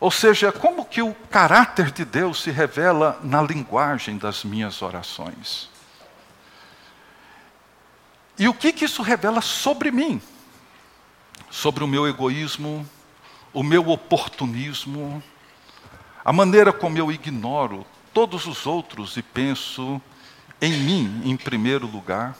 Ou 0.00 0.10
seja, 0.10 0.50
como 0.50 0.84
que 0.84 1.00
o 1.00 1.14
caráter 1.14 1.92
de 1.92 2.04
Deus 2.04 2.42
se 2.42 2.50
revela 2.50 3.20
na 3.22 3.40
linguagem 3.40 4.18
das 4.18 4.42
minhas 4.42 4.82
orações? 4.82 5.70
E 8.36 8.48
o 8.48 8.52
que, 8.52 8.72
que 8.72 8.84
isso 8.84 9.00
revela 9.00 9.40
sobre 9.40 9.92
mim? 9.92 10.20
Sobre 11.48 11.84
o 11.84 11.86
meu 11.86 12.08
egoísmo, 12.08 12.84
o 13.52 13.62
meu 13.62 13.90
oportunismo, 13.90 15.22
a 16.24 16.32
maneira 16.32 16.72
como 16.72 16.98
eu 16.98 17.12
ignoro 17.12 17.86
todos 18.12 18.44
os 18.48 18.66
outros 18.66 19.16
e 19.16 19.22
penso 19.22 20.02
em 20.60 20.72
mim 20.72 21.22
em 21.24 21.36
primeiro 21.36 21.86
lugar. 21.86 22.36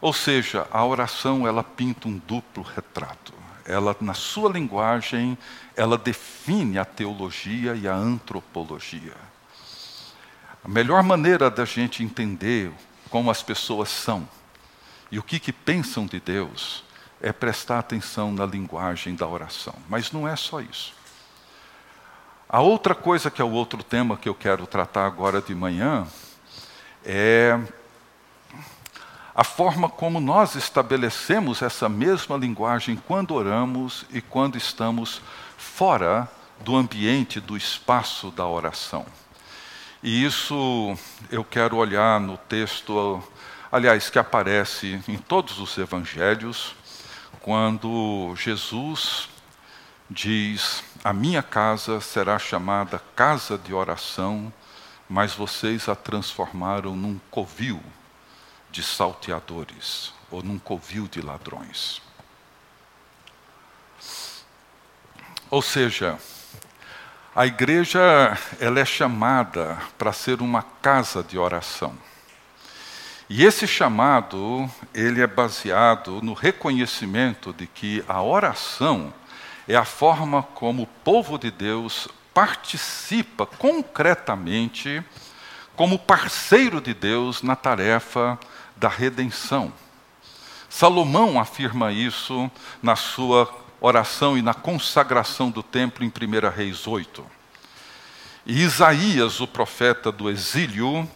Ou 0.00 0.12
seja, 0.12 0.66
a 0.70 0.84
oração 0.84 1.46
ela 1.46 1.62
pinta 1.62 2.08
um 2.08 2.18
duplo 2.18 2.62
retrato. 2.62 3.34
Ela, 3.64 3.94
na 4.00 4.14
sua 4.14 4.50
linguagem, 4.50 5.36
ela 5.76 5.98
define 5.98 6.78
a 6.78 6.84
teologia 6.84 7.74
e 7.74 7.86
a 7.86 7.94
antropologia. 7.94 9.16
A 10.64 10.68
melhor 10.68 11.02
maneira 11.02 11.50
da 11.50 11.64
gente 11.64 12.02
entender 12.02 12.72
como 13.10 13.30
as 13.30 13.42
pessoas 13.42 13.88
são 13.88 14.26
e 15.10 15.18
o 15.18 15.22
que, 15.22 15.38
que 15.40 15.52
pensam 15.52 16.06
de 16.06 16.20
Deus 16.20 16.84
é 17.20 17.32
prestar 17.32 17.78
atenção 17.78 18.32
na 18.32 18.46
linguagem 18.46 19.14
da 19.14 19.26
oração. 19.26 19.74
Mas 19.88 20.12
não 20.12 20.26
é 20.26 20.36
só 20.36 20.60
isso. 20.60 20.94
A 22.48 22.60
outra 22.60 22.94
coisa 22.94 23.30
que 23.30 23.42
é 23.42 23.44
o 23.44 23.50
outro 23.50 23.82
tema 23.82 24.16
que 24.16 24.28
eu 24.28 24.34
quero 24.34 24.66
tratar 24.66 25.06
agora 25.06 25.40
de 25.40 25.54
manhã 25.54 26.06
é 27.04 27.60
a 29.40 29.44
forma 29.44 29.88
como 29.88 30.20
nós 30.20 30.54
estabelecemos 30.54 31.62
essa 31.62 31.88
mesma 31.88 32.36
linguagem 32.36 32.94
quando 32.94 33.32
oramos 33.32 34.04
e 34.12 34.20
quando 34.20 34.58
estamos 34.58 35.22
fora 35.56 36.30
do 36.62 36.76
ambiente, 36.76 37.40
do 37.40 37.56
espaço 37.56 38.30
da 38.30 38.46
oração. 38.46 39.06
E 40.02 40.26
isso 40.26 40.94
eu 41.30 41.42
quero 41.42 41.78
olhar 41.78 42.20
no 42.20 42.36
texto, 42.36 43.22
aliás, 43.72 44.10
que 44.10 44.18
aparece 44.18 45.00
em 45.08 45.16
todos 45.16 45.58
os 45.58 45.78
evangelhos, 45.78 46.74
quando 47.40 48.34
Jesus 48.36 49.26
diz: 50.10 50.84
A 51.02 51.14
minha 51.14 51.42
casa 51.42 51.98
será 52.02 52.38
chamada 52.38 53.02
casa 53.16 53.56
de 53.56 53.72
oração, 53.72 54.52
mas 55.08 55.32
vocês 55.32 55.88
a 55.88 55.94
transformaram 55.94 56.94
num 56.94 57.18
covil 57.30 57.80
de 58.70 58.82
salteadores 58.82 60.12
ou 60.30 60.42
num 60.42 60.58
covil 60.58 61.08
de 61.08 61.20
ladrões. 61.20 62.00
Ou 65.50 65.60
seja, 65.60 66.18
a 67.34 67.46
igreja 67.46 68.38
ela 68.60 68.80
é 68.80 68.84
chamada 68.84 69.78
para 69.98 70.12
ser 70.12 70.40
uma 70.40 70.62
casa 70.62 71.22
de 71.22 71.38
oração. 71.38 71.94
E 73.28 73.44
esse 73.44 73.66
chamado, 73.66 74.68
ele 74.92 75.20
é 75.20 75.26
baseado 75.26 76.20
no 76.20 76.32
reconhecimento 76.32 77.52
de 77.52 77.66
que 77.66 78.04
a 78.08 78.20
oração 78.20 79.14
é 79.68 79.76
a 79.76 79.84
forma 79.84 80.42
como 80.42 80.82
o 80.82 80.86
povo 80.86 81.38
de 81.38 81.50
Deus 81.50 82.08
participa 82.34 83.46
concretamente 83.46 85.02
como 85.76 85.98
parceiro 85.98 86.80
de 86.80 86.92
Deus 86.92 87.42
na 87.42 87.54
tarefa 87.54 88.38
da 88.80 88.88
redenção. 88.88 89.70
Salomão 90.70 91.38
afirma 91.38 91.92
isso 91.92 92.50
na 92.82 92.96
sua 92.96 93.52
oração 93.78 94.38
e 94.38 94.42
na 94.42 94.54
consagração 94.54 95.50
do 95.50 95.62
templo 95.62 96.02
em 96.02 96.08
1 96.08 96.48
Reis 96.48 96.86
8. 96.86 97.24
E 98.46 98.62
Isaías, 98.62 99.38
o 99.40 99.46
profeta 99.46 100.10
do 100.10 100.30
exílio, 100.30 101.06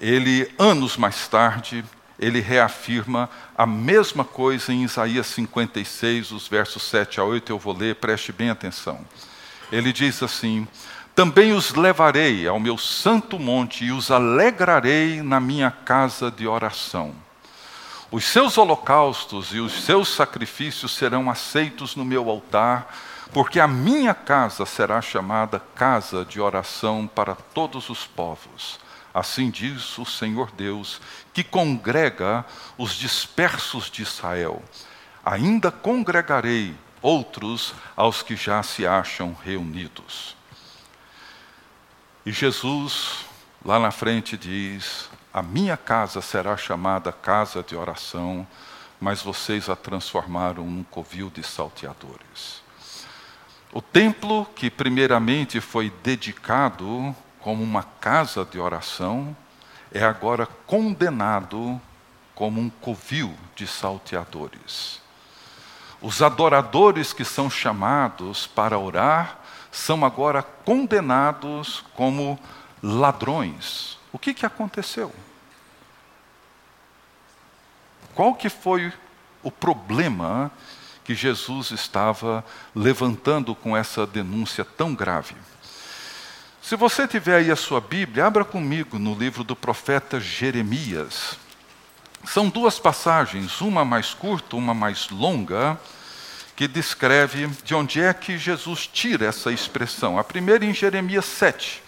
ele, 0.00 0.48
anos 0.56 0.96
mais 0.96 1.26
tarde, 1.26 1.84
ele 2.16 2.40
reafirma 2.40 3.28
a 3.58 3.66
mesma 3.66 4.24
coisa 4.24 4.72
em 4.72 4.84
Isaías 4.84 5.26
56, 5.26 6.30
os 6.30 6.46
versos 6.46 6.84
7 6.84 7.18
a 7.18 7.24
8, 7.24 7.50
eu 7.50 7.58
vou 7.58 7.76
ler, 7.76 7.96
preste 7.96 8.30
bem 8.30 8.50
atenção. 8.50 9.04
Ele 9.72 9.92
diz 9.92 10.22
assim: 10.22 10.68
Também 11.14 11.52
os 11.52 11.72
levarei 11.74 12.48
ao 12.48 12.58
meu 12.58 12.76
santo 12.76 13.38
monte 13.38 13.84
e 13.84 13.92
os 13.92 14.10
alegrarei 14.10 15.22
na 15.22 15.38
minha 15.38 15.70
casa 15.70 16.28
de 16.28 16.46
oração. 16.48 17.14
Os 18.10 18.24
seus 18.24 18.58
holocaustos 18.58 19.54
e 19.54 19.60
os 19.60 19.84
seus 19.84 20.08
sacrifícios 20.08 20.92
serão 20.92 21.30
aceitos 21.30 21.94
no 21.94 22.04
meu 22.04 22.28
altar, 22.28 22.92
porque 23.32 23.60
a 23.60 23.68
minha 23.68 24.12
casa 24.12 24.66
será 24.66 25.00
chamada 25.00 25.60
casa 25.76 26.24
de 26.24 26.40
oração 26.40 27.08
para 27.12 27.36
todos 27.36 27.90
os 27.90 28.06
povos. 28.06 28.80
Assim 29.12 29.50
diz 29.50 29.96
o 29.98 30.04
Senhor 30.04 30.50
Deus, 30.50 31.00
que 31.32 31.44
congrega 31.44 32.44
os 32.76 32.92
dispersos 32.94 33.88
de 33.88 34.02
Israel. 34.02 34.60
Ainda 35.24 35.70
congregarei 35.70 36.74
outros 37.00 37.72
aos 37.94 38.20
que 38.20 38.34
já 38.34 38.60
se 38.64 38.84
acham 38.84 39.36
reunidos. 39.44 40.33
E 42.26 42.32
Jesus, 42.32 43.26
lá 43.62 43.78
na 43.78 43.90
frente, 43.90 44.36
diz: 44.36 45.10
a 45.32 45.42
minha 45.42 45.76
casa 45.76 46.22
será 46.22 46.56
chamada 46.56 47.12
casa 47.12 47.62
de 47.62 47.76
oração, 47.76 48.46
mas 48.98 49.20
vocês 49.20 49.68
a 49.68 49.76
transformaram 49.76 50.64
num 50.64 50.84
covil 50.84 51.28
de 51.28 51.42
salteadores. 51.42 52.62
O 53.72 53.82
templo, 53.82 54.46
que 54.54 54.70
primeiramente 54.70 55.60
foi 55.60 55.92
dedicado 56.02 57.14
como 57.40 57.62
uma 57.62 57.82
casa 57.82 58.44
de 58.44 58.58
oração, 58.58 59.36
é 59.92 60.02
agora 60.02 60.46
condenado 60.66 61.78
como 62.34 62.58
um 62.58 62.70
covil 62.70 63.34
de 63.54 63.66
salteadores. 63.66 65.02
Os 66.00 66.22
adoradores 66.22 67.12
que 67.12 67.24
são 67.24 67.50
chamados 67.50 68.46
para 68.46 68.78
orar 68.78 69.43
são 69.74 70.04
agora 70.04 70.40
condenados 70.40 71.82
como 71.94 72.38
ladrões. 72.80 73.98
O 74.12 74.18
que, 74.18 74.32
que 74.32 74.46
aconteceu? 74.46 75.12
Qual 78.14 78.36
que 78.36 78.48
foi 78.48 78.92
o 79.42 79.50
problema 79.50 80.48
que 81.02 81.12
Jesus 81.12 81.72
estava 81.72 82.44
levantando 82.72 83.52
com 83.52 83.76
essa 83.76 84.06
denúncia 84.06 84.64
tão 84.64 84.94
grave? 84.94 85.34
Se 86.62 86.76
você 86.76 87.08
tiver 87.08 87.38
aí 87.38 87.50
a 87.50 87.56
sua 87.56 87.80
Bíblia, 87.80 88.26
abra 88.26 88.44
comigo 88.44 88.96
no 88.96 89.12
livro 89.12 89.42
do 89.42 89.56
profeta 89.56 90.20
Jeremias. 90.20 91.36
São 92.24 92.48
duas 92.48 92.78
passagens, 92.78 93.60
uma 93.60 93.84
mais 93.84 94.14
curta, 94.14 94.54
uma 94.54 94.72
mais 94.72 95.10
longa, 95.10 95.78
que 96.56 96.68
descreve 96.68 97.48
de 97.64 97.74
onde 97.74 98.00
é 98.00 98.12
que 98.14 98.38
Jesus 98.38 98.86
tira 98.86 99.26
essa 99.26 99.50
expressão. 99.50 100.18
A 100.18 100.24
primeira 100.24 100.64
em 100.64 100.72
Jeremias 100.72 101.24
7, 101.24 101.82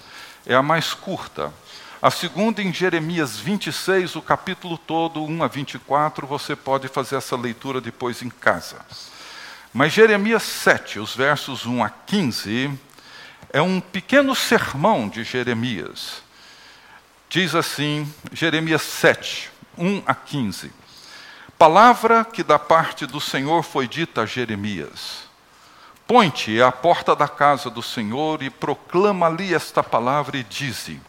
é 0.47 0.55
a 0.55 0.63
mais 0.63 0.95
curta. 0.95 1.53
A 2.01 2.11
segunda 2.11 2.63
em 2.63 2.73
Jeremias 2.73 3.39
26, 3.39 4.17
o 4.17 4.23
capítulo 4.23 4.77
todo, 4.77 5.25
1 5.25 5.43
a 5.43 5.49
24, 5.49 6.27
você 6.27 6.55
pode 6.55 6.89
fazer 6.89 7.17
essa 7.17 7.37
leitura 7.37 7.81
depois 7.81 8.23
em 8.23 8.29
casa. 8.29 8.77
Mas 9.73 9.93
Jeremias 9.93 10.43
7, 10.43 10.99
os 10.99 11.15
versos 11.15 11.67
1 11.67 11.83
a 11.83 11.91
15, 11.91 12.71
é 13.53 13.63
um 13.63 13.81
pequeno 13.81 14.35
sermão 14.35 15.09
de 15.09 15.25
Jeremias. 15.25 16.23
Diz 17.29 17.55
assim, 17.55 18.11
Jeremias 18.33 18.83
7, 18.83 19.51
1 19.77 20.03
a 20.07 20.15
15. 20.15 20.71
Palavra 21.59 22.23
que 22.23 22.43
da 22.43 22.59
parte 22.59 23.07
do 23.07 23.19
Senhor 23.19 23.63
foi 23.63 23.89
dita 23.89 24.23
a 24.23 24.27
Jeremias. 24.27 25.25
Põe-te 26.07 26.61
à 26.61 26.71
porta 26.71 27.17
da 27.17 27.27
casa 27.27 27.71
do 27.71 27.83
Senhor 27.83 28.43
e 28.43 28.51
proclama 28.51 29.25
ali 29.25 29.55
esta 29.55 29.83
palavra 29.83 30.37
e 30.37 30.45
dize: 30.45 31.01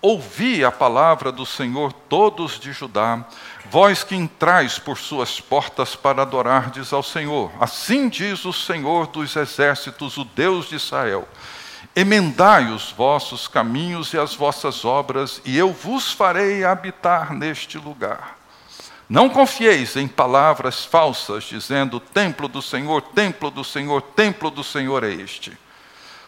Ouvi 0.00 0.64
a 0.64 0.72
palavra 0.72 1.30
do 1.30 1.44
Senhor, 1.44 1.92
todos 1.92 2.58
de 2.58 2.72
Judá, 2.72 3.22
vós 3.70 4.02
que 4.02 4.16
entrais 4.16 4.78
por 4.78 4.96
suas 4.96 5.42
portas 5.42 5.94
para 5.94 6.22
adorardes 6.22 6.90
ao 6.90 7.02
Senhor. 7.02 7.52
Assim 7.60 8.08
diz 8.08 8.46
o 8.46 8.52
Senhor 8.52 9.08
dos 9.08 9.36
exércitos, 9.36 10.16
o 10.16 10.24
Deus 10.24 10.70
de 10.70 10.76
Israel: 10.76 11.28
Emendai 11.94 12.72
os 12.72 12.90
vossos 12.90 13.46
caminhos 13.46 14.14
e 14.14 14.18
as 14.18 14.34
vossas 14.34 14.86
obras, 14.86 15.42
e 15.44 15.58
eu 15.58 15.70
vos 15.70 16.10
farei 16.10 16.64
habitar 16.64 17.34
neste 17.34 17.76
lugar. 17.76 18.41
Não 19.12 19.28
confieis 19.28 19.94
em 19.94 20.08
palavras 20.08 20.86
falsas, 20.86 21.44
dizendo: 21.44 22.00
Templo 22.00 22.48
do 22.48 22.62
Senhor, 22.62 23.02
templo 23.02 23.50
do 23.50 23.62
Senhor, 23.62 24.00
templo 24.00 24.50
do 24.50 24.64
Senhor 24.64 25.04
é 25.04 25.12
este. 25.12 25.52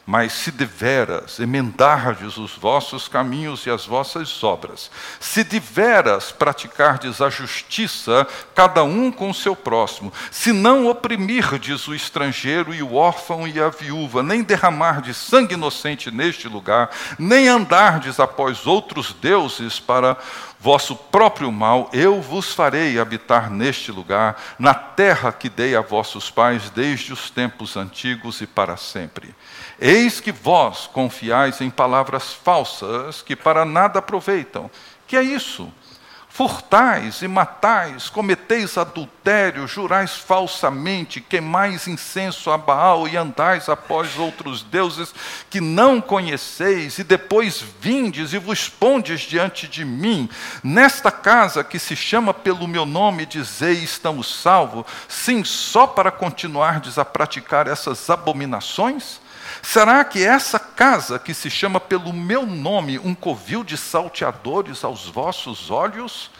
Mas 0.07 0.35
se 0.35 0.51
deveras 0.51 1.40
emendardes 1.40 2.37
os 2.37 2.55
vossos 2.55 3.09
caminhos 3.09 3.64
e 3.64 3.70
as 3.70 3.87
vossas 3.87 4.44
obras, 4.44 4.90
se 5.18 5.42
deveras 5.42 6.31
praticardes 6.31 7.23
a 7.23 7.31
justiça, 7.31 8.27
cada 8.55 8.85
um 8.85 9.11
com 9.11 9.31
o 9.31 9.35
seu 9.35 9.57
próximo, 9.57 10.12
se 10.31 10.53
não 10.53 10.87
oprimirdes 10.87 11.88
o 11.88 11.94
estrangeiro 11.94 12.75
e 12.75 12.83
o 12.83 12.97
órfão 12.97 13.49
e 13.49 13.59
a 13.59 13.70
viúva, 13.70 14.23
nem 14.23 14.42
derramardes 14.42 15.16
sangue 15.16 15.55
inocente 15.55 16.11
neste 16.11 16.49
lugar, 16.49 16.90
nem 17.18 17.49
andardes 17.49 18.20
após 18.20 18.66
outros 18.66 19.14
deuses 19.14 19.81
para 19.81 20.18
vosso 20.64 20.96
próprio 20.96 21.53
mal, 21.53 21.90
eu 21.92 22.22
vos 22.22 22.55
farei 22.55 22.98
habitar 22.98 23.50
neste 23.50 23.92
lugar, 23.92 24.42
na 24.59 24.72
terra 24.72 25.31
que 25.31 25.50
dei 25.50 25.77
a 25.77 25.83
vossos 25.83 26.31
pais 26.31 26.70
desde 26.70 27.12
os 27.12 27.29
tempos 27.29 27.77
antigos 27.77 28.40
e 28.40 28.46
para 28.46 28.74
sempre. 28.79 29.35
Eis 29.79 30.20
que 30.20 30.33
vós 30.33 30.87
confiais 30.87 31.61
em 31.61 31.68
palavras 31.68 32.33
falsas 32.33 33.20
que 33.20 33.37
para 33.37 33.66
nada 33.66 33.98
aproveitam. 33.98 34.70
Que 35.07 35.18
é 35.18 35.22
isso? 35.22 35.70
Furtais 36.37 37.23
e 37.23 37.29
matais, 37.29 38.11
cometeis 38.11 38.77
adultério, 38.77 39.68
jurais 39.68 40.16
falsamente, 40.16 41.20
queimais 41.20 41.87
incenso 41.87 42.51
a 42.51 42.59
Baal 42.59 43.07
e 43.07 43.16
andais 43.16 43.68
após 43.68 44.18
outros 44.18 44.64
deuses 44.64 45.14
que 45.49 45.61
não 45.61 46.01
conheceis, 46.01 46.99
e 46.99 47.05
depois 47.05 47.64
vindes 47.81 48.33
e 48.33 48.38
vos 48.38 48.68
pondes 48.68 49.20
diante 49.20 49.68
de 49.68 49.85
mim. 49.85 50.29
Nesta 50.61 51.12
casa 51.12 51.62
que 51.62 51.79
se 51.79 51.94
chama 51.94 52.35
pelo 52.35 52.66
meu 52.66 52.85
nome, 52.85 53.27
dizeis: 53.27 53.85
estamos 53.85 54.27
salvos, 54.27 54.87
sim, 55.07 55.44
só 55.44 55.87
para 55.87 56.11
continuardes 56.11 56.99
a 56.99 57.05
praticar 57.05 57.68
essas 57.68 58.11
abominações? 58.11 59.20
Será 59.64 60.05
que 60.05 60.22
essa 60.22 60.59
casa, 60.59 61.18
que 61.18 61.33
se 61.33 61.48
chama 61.48 61.81
pelo 61.81 62.12
meu 62.12 62.44
nome, 62.44 62.98
um 62.98 63.14
covil 63.14 63.64
de 63.64 63.79
salteadores 63.79 64.85
aos 64.85 65.09
vossos 65.09 65.70
olhos? 65.70 66.31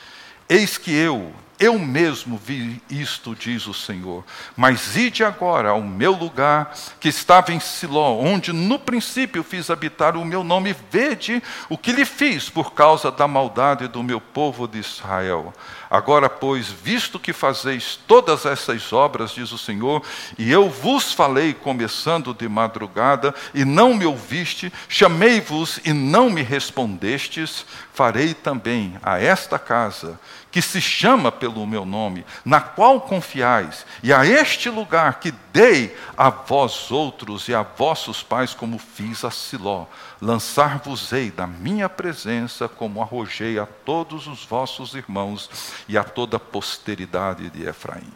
Eis 0.47 0.77
que 0.77 0.95
eu, 0.95 1.33
eu 1.59 1.79
mesmo 1.79 2.37
vi 2.37 2.83
isto, 2.91 3.35
diz 3.35 3.67
o 3.67 3.73
Senhor. 3.73 4.23
Mas 4.55 4.95
ide 4.95 5.25
agora 5.25 5.71
ao 5.71 5.81
meu 5.81 6.13
lugar, 6.13 6.75
que 7.01 7.09
estava 7.09 7.51
em 7.51 7.61
Siló, 7.61 8.19
onde 8.19 8.53
no 8.53 8.79
princípio 8.79 9.43
fiz 9.43 9.71
habitar 9.71 10.19
o 10.19 10.25
meu 10.25 10.45
nome, 10.45 10.77
vede 10.91 11.43
o 11.71 11.79
que 11.79 11.93
lhe 11.93 12.05
fiz 12.05 12.51
por 12.51 12.75
causa 12.75 13.11
da 13.11 13.27
maldade 13.27 13.89
do 13.89 14.03
meu 14.03 14.21
povo 14.21 14.69
de 14.69 14.81
Israel. 14.81 15.55
Agora, 15.91 16.29
pois, 16.29 16.69
visto 16.69 17.19
que 17.19 17.33
fazeis 17.33 17.99
todas 18.07 18.47
essas 18.47 18.93
obras, 18.93 19.33
diz 19.33 19.53
o 19.53 19.59
Senhor, 19.59 20.03
e 20.39 20.51
eu 20.51 20.69
vos 20.69 21.13
falei 21.13 21.55
começando 21.55 22.35
de 22.35 22.49
madrugada, 22.49 23.35
e 23.55 23.65
não 23.65 23.95
me 23.95 24.07
ouviste, 24.07 24.73
chamei-vos 24.89 25.81
e 25.85 25.93
não 25.93 26.31
me 26.31 26.43
respondestes, 26.43 27.67
farei 27.93 28.35
também 28.35 28.97
a 29.03 29.21
esta 29.21 29.59
casa, 29.59 30.19
que 30.51 30.63
se 30.63 30.81
chama 30.81 31.33
pelo 31.33 31.67
meu 31.67 31.85
nome, 31.85 32.25
na 32.45 32.61
qual 32.61 33.01
confiais, 33.01 33.85
e 34.03 34.13
a 34.13 34.25
este 34.25 34.71
lugar 34.71 35.21
que 35.21 35.33
dei 35.53 35.97
a 36.17 36.31
vós 36.31 36.91
outros 36.91 37.49
e 37.49 37.55
a 37.55 37.63
vossos 37.63 38.23
pais, 38.23 38.55
como 38.55 38.79
fiz 38.79 39.25
a 39.25 39.31
Siló, 39.31 39.87
lançar-vos-ei 40.25 41.31
da 41.31 41.47
minha 41.47 41.87
presença, 41.87 42.67
como 42.67 43.03
arrojei 43.03 43.59
a 43.59 43.67
todos 43.67 44.27
os 44.27 44.43
vossos 44.43 44.95
irmãos 44.95 45.51
e 45.87 45.99
a 45.99 46.03
toda 46.03 46.39
a 46.39 46.41
posteridade 46.41 47.51
de 47.51 47.69
Efraim. 47.69 48.13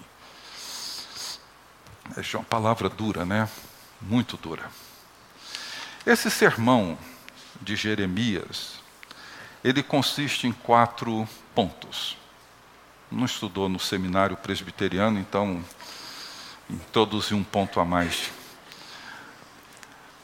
É 2.16 2.36
uma 2.36 2.44
palavra 2.44 2.88
dura, 2.88 3.26
né? 3.26 3.46
Muito 4.00 4.38
dura. 4.38 4.70
Esse 6.06 6.30
sermão 6.30 6.96
de 7.60 7.76
Jeremias, 7.76 8.80
ele 9.62 9.82
consiste 9.82 10.46
em 10.46 10.52
quatro 10.52 11.28
pontos. 11.54 12.16
Não 13.10 13.26
estudou 13.26 13.68
no 13.68 13.78
seminário 13.78 14.36
presbiteriano, 14.38 15.18
então 15.18 15.62
introduzi 16.70 17.34
um 17.34 17.44
ponto 17.44 17.78
a 17.78 17.84
mais. 17.84 18.30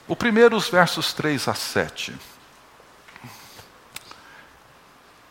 O 0.06 0.14
primeiro, 0.14 0.56
os 0.56 0.68
versos 0.68 1.12
3 1.14 1.48
a 1.48 1.54
7, 1.54 2.14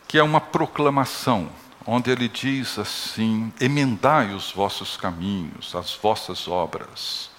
que 0.08 0.18
é 0.18 0.24
uma 0.24 0.42
proclamação, 0.42 1.50
onde 1.86 2.10
ele 2.10 2.28
diz 2.28 2.80
assim: 2.80 3.54
emendai 3.60 4.34
os 4.34 4.52
vossos 4.52 4.98
caminhos, 4.98 5.76
as 5.76 5.94
vossas 5.94 6.48
obras. 6.48 7.33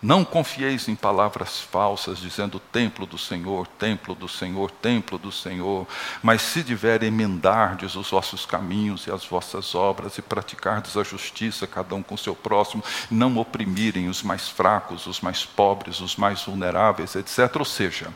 Não 0.00 0.24
confieis 0.24 0.86
em 0.86 0.94
palavras 0.94 1.60
falsas, 1.60 2.18
dizendo 2.18 2.60
templo 2.60 3.04
do 3.04 3.18
Senhor, 3.18 3.66
templo 3.66 4.14
do 4.14 4.28
Senhor, 4.28 4.70
templo 4.70 5.18
do 5.18 5.32
Senhor, 5.32 5.88
mas 6.22 6.40
se 6.40 6.62
dever 6.62 7.02
emendardes 7.02 7.96
os 7.96 8.08
vossos 8.08 8.46
caminhos 8.46 9.08
e 9.08 9.10
as 9.10 9.24
vossas 9.24 9.74
obras, 9.74 10.16
e 10.16 10.22
praticardes 10.22 10.96
a 10.96 11.02
justiça, 11.02 11.66
cada 11.66 11.96
um 11.96 12.02
com 12.02 12.16
seu 12.16 12.36
próximo, 12.36 12.84
não 13.10 13.36
oprimirem 13.38 14.08
os 14.08 14.22
mais 14.22 14.48
fracos, 14.48 15.08
os 15.08 15.20
mais 15.20 15.44
pobres, 15.44 15.98
os 15.98 16.14
mais 16.14 16.44
vulneráveis, 16.44 17.16
etc. 17.16 17.56
Ou 17.56 17.64
seja, 17.64 18.12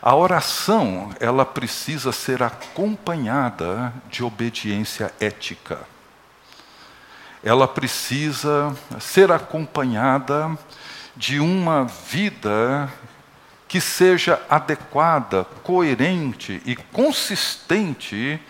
a 0.00 0.16
oração, 0.16 1.10
ela 1.20 1.44
precisa 1.44 2.10
ser 2.10 2.42
acompanhada 2.42 3.92
de 4.08 4.24
obediência 4.24 5.12
ética. 5.20 5.80
Ela 7.44 7.68
precisa 7.68 8.74
ser 8.98 9.30
acompanhada 9.30 10.56
de 11.16 11.40
uma 11.40 11.84
vida 11.84 12.92
que 13.66 13.80
seja 13.80 14.40
adequada, 14.48 15.44
coerente 15.62 16.62
e 16.64 16.76
consistente 16.76 18.40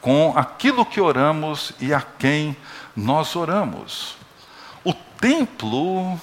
com 0.00 0.34
aquilo 0.36 0.84
que 0.84 1.00
oramos 1.00 1.72
e 1.80 1.94
a 1.94 2.02
quem 2.02 2.56
nós 2.94 3.34
oramos. 3.36 4.16
O 4.84 4.92
templo 4.92 6.20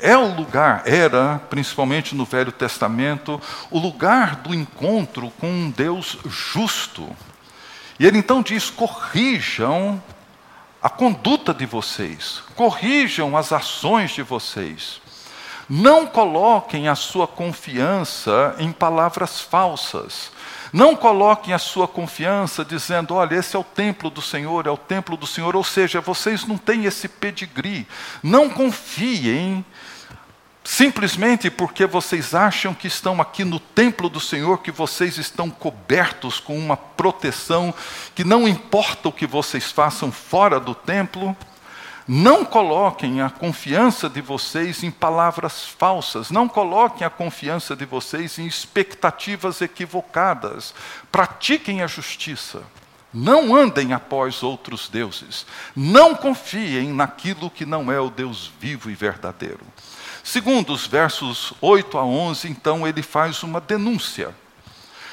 é 0.00 0.16
o 0.16 0.34
lugar, 0.34 0.82
era, 0.86 1.38
principalmente 1.50 2.14
no 2.14 2.24
Velho 2.24 2.50
Testamento, 2.50 3.40
o 3.70 3.78
lugar 3.78 4.36
do 4.36 4.54
encontro 4.54 5.30
com 5.38 5.50
um 5.50 5.70
Deus 5.70 6.16
justo. 6.24 7.14
E 7.98 8.06
ele 8.06 8.16
então 8.16 8.40
diz: 8.40 8.70
corrijam 8.70 10.02
a 10.82 10.88
conduta 10.88 11.52
de 11.52 11.66
vocês, 11.66 12.42
corrijam 12.56 13.36
as 13.36 13.52
ações 13.52 14.12
de 14.12 14.22
vocês. 14.22 15.00
Não 15.68 16.06
coloquem 16.06 16.88
a 16.88 16.94
sua 16.94 17.28
confiança 17.28 18.56
em 18.58 18.72
palavras 18.72 19.40
falsas. 19.40 20.32
Não 20.72 20.96
coloquem 20.96 21.54
a 21.54 21.58
sua 21.58 21.86
confiança 21.86 22.64
dizendo: 22.64 23.14
olha, 23.14 23.36
esse 23.36 23.54
é 23.54 23.58
o 23.58 23.64
templo 23.64 24.10
do 24.10 24.22
Senhor, 24.22 24.66
é 24.66 24.70
o 24.70 24.76
templo 24.76 25.16
do 25.16 25.26
Senhor. 25.26 25.54
Ou 25.54 25.62
seja, 25.62 26.00
vocês 26.00 26.44
não 26.44 26.58
têm 26.58 26.86
esse 26.86 27.06
pedigree. 27.06 27.86
Não 28.22 28.50
confiem 28.50 29.64
simplesmente 30.80 31.50
porque 31.50 31.84
vocês 31.84 32.34
acham 32.34 32.72
que 32.72 32.86
estão 32.86 33.20
aqui 33.20 33.44
no 33.44 33.60
templo 33.60 34.08
do 34.08 34.18
Senhor, 34.18 34.62
que 34.62 34.70
vocês 34.70 35.18
estão 35.18 35.50
cobertos 35.50 36.40
com 36.40 36.58
uma 36.58 36.74
proteção, 36.74 37.74
que 38.14 38.24
não 38.24 38.48
importa 38.48 39.10
o 39.10 39.12
que 39.12 39.26
vocês 39.26 39.70
façam 39.70 40.10
fora 40.10 40.58
do 40.58 40.74
templo. 40.74 41.36
Não 42.08 42.46
coloquem 42.46 43.20
a 43.20 43.28
confiança 43.28 44.08
de 44.08 44.22
vocês 44.22 44.82
em 44.82 44.90
palavras 44.90 45.66
falsas, 45.66 46.30
não 46.30 46.48
coloquem 46.48 47.06
a 47.06 47.10
confiança 47.10 47.76
de 47.76 47.84
vocês 47.84 48.38
em 48.38 48.46
expectativas 48.46 49.60
equivocadas. 49.60 50.72
Pratiquem 51.12 51.82
a 51.82 51.86
justiça. 51.86 52.62
Não 53.12 53.54
andem 53.54 53.92
após 53.92 54.42
outros 54.42 54.88
deuses. 54.88 55.44
Não 55.76 56.14
confiem 56.14 56.90
naquilo 56.90 57.50
que 57.50 57.66
não 57.66 57.92
é 57.92 58.00
o 58.00 58.08
Deus 58.08 58.50
vivo 58.58 58.90
e 58.90 58.94
verdadeiro. 58.94 59.66
Segundo 60.30 60.72
os 60.72 60.86
versos 60.86 61.52
8 61.60 61.98
a 61.98 62.04
11, 62.04 62.48
então 62.48 62.86
ele 62.86 63.02
faz 63.02 63.42
uma 63.42 63.60
denúncia, 63.60 64.32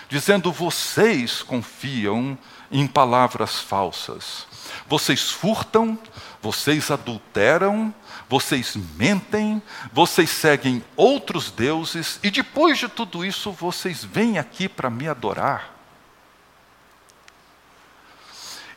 dizendo: 0.08 0.52
vocês 0.52 1.42
confiam 1.42 2.38
em 2.70 2.86
palavras 2.86 3.60
falsas, 3.60 4.46
vocês 4.88 5.32
furtam, 5.32 5.98
vocês 6.40 6.92
adulteram, 6.92 7.92
vocês 8.30 8.76
mentem, 8.96 9.60
vocês 9.92 10.30
seguem 10.30 10.84
outros 10.96 11.50
deuses, 11.50 12.20
e 12.22 12.30
depois 12.30 12.78
de 12.78 12.88
tudo 12.88 13.26
isso, 13.26 13.52
vocês 13.52 14.04
vêm 14.04 14.38
aqui 14.38 14.70
para 14.70 14.88
me 14.88 15.08
adorar. 15.08 15.74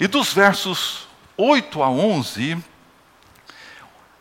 E 0.00 0.07
dos 0.07 0.33
versos 0.33 1.07
8 1.37 1.83
a 1.83 1.90
11, 1.90 2.64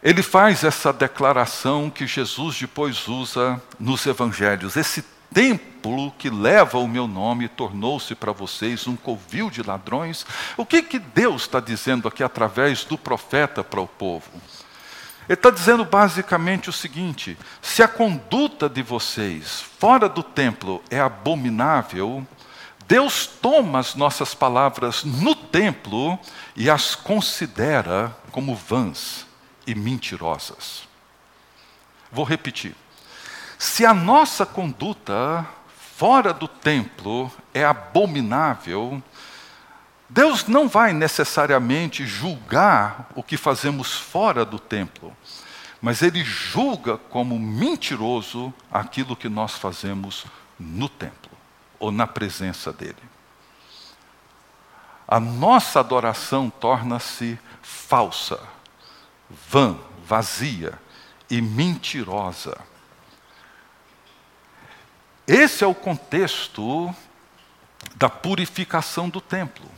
ele 0.02 0.24
faz 0.24 0.64
essa 0.64 0.94
declaração 0.94 1.90
que 1.90 2.08
Jesus 2.08 2.58
depois 2.58 3.08
usa 3.08 3.62
nos 3.78 4.06
evangelhos. 4.06 4.78
Esse 4.78 5.04
templo 5.34 6.12
que 6.18 6.30
leva 6.30 6.78
o 6.78 6.88
meu 6.88 7.06
nome 7.06 7.50
tornou-se 7.50 8.16
para 8.16 8.32
vocês 8.32 8.88
um 8.88 8.96
covil 8.96 9.50
de 9.50 9.62
ladrões. 9.62 10.26
O 10.56 10.66
que, 10.66 10.82
que 10.82 11.00
Deus 11.00 11.44
está 11.44 11.60
dizendo 11.60 12.08
aqui 12.08 12.24
através 12.24 12.86
do 12.86 12.98
profeta 12.98 13.62
para 13.62 13.82
o 13.82 13.88
povo? 13.88 14.30
Ele 15.28 15.36
está 15.36 15.50
dizendo 15.50 15.84
basicamente 15.84 16.70
o 16.70 16.74
seguinte: 16.74 17.38
se 17.62 17.84
a 17.84 17.88
conduta 17.88 18.70
de 18.70 18.82
vocês 18.82 19.62
fora 19.80 20.08
do 20.08 20.24
templo 20.24 20.82
é 20.90 21.00
abominável, 21.00 22.26
Deus 22.88 23.28
toma 23.28 23.80
as 23.80 23.96
nossas 23.96 24.34
palavras 24.34 25.04
no 25.04 25.36
templo 25.36 26.18
e 26.56 26.70
as 26.70 26.96
considera 26.96 28.16
como 28.32 28.56
vãs 28.56 29.29
e 29.70 29.76
mentirosas. 29.76 30.88
Vou 32.12 32.26
repetir. 32.26 32.76
Se 33.58 33.86
a 33.86 33.94
nossa 33.94 34.46
conduta 34.46 35.48
fora 35.96 36.34
do 36.34 36.48
templo 36.48 37.32
é 37.54 37.64
abominável, 37.64 39.04
Deus 40.10 40.48
não 40.48 40.68
vai 40.68 40.92
necessariamente 40.92 42.04
julgar 42.08 43.10
o 43.14 43.22
que 43.22 43.38
fazemos 43.38 43.94
fora 43.94 44.44
do 44.44 44.58
templo, 44.58 45.16
mas 45.80 46.02
Ele 46.02 46.24
julga 46.24 46.98
como 46.98 47.38
mentiroso 47.38 48.52
aquilo 48.72 49.16
que 49.16 49.30
nós 49.30 49.54
fazemos 49.54 50.26
no 50.60 50.90
templo 50.90 51.32
ou 51.78 51.92
na 51.92 52.08
presença 52.08 52.74
dEle. 52.74 52.96
A 55.08 55.20
nossa 55.20 55.80
adoração 55.80 56.50
torna-se 56.50 57.38
falsa, 57.62 58.40
vã, 59.30 59.78
vazia 60.06 60.74
e 61.30 61.42
mentirosa. 61.42 62.58
Esse 65.28 65.64
é 65.64 65.68
o 65.68 65.76
contexto 65.76 66.94
da 67.96 68.10
purificação 68.10 69.08
do 69.08 69.22
templo. 69.22 69.70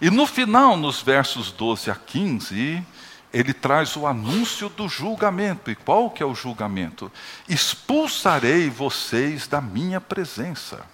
E 0.00 0.10
no 0.10 0.26
final, 0.26 0.76
nos 0.76 1.02
versos 1.02 1.50
12 1.50 1.90
a 1.90 1.96
15, 1.96 2.86
ele 3.32 3.52
traz 3.52 3.96
o 3.96 4.06
anúncio 4.06 4.68
do 4.68 4.88
julgamento. 4.88 5.70
E 5.70 5.74
qual 5.74 6.08
que 6.10 6.22
é 6.22 6.26
o 6.26 6.34
julgamento? 6.34 7.10
Expulsarei 7.48 8.70
vocês 8.70 9.48
da 9.48 9.60
minha 9.60 10.00
presença. 10.00 10.86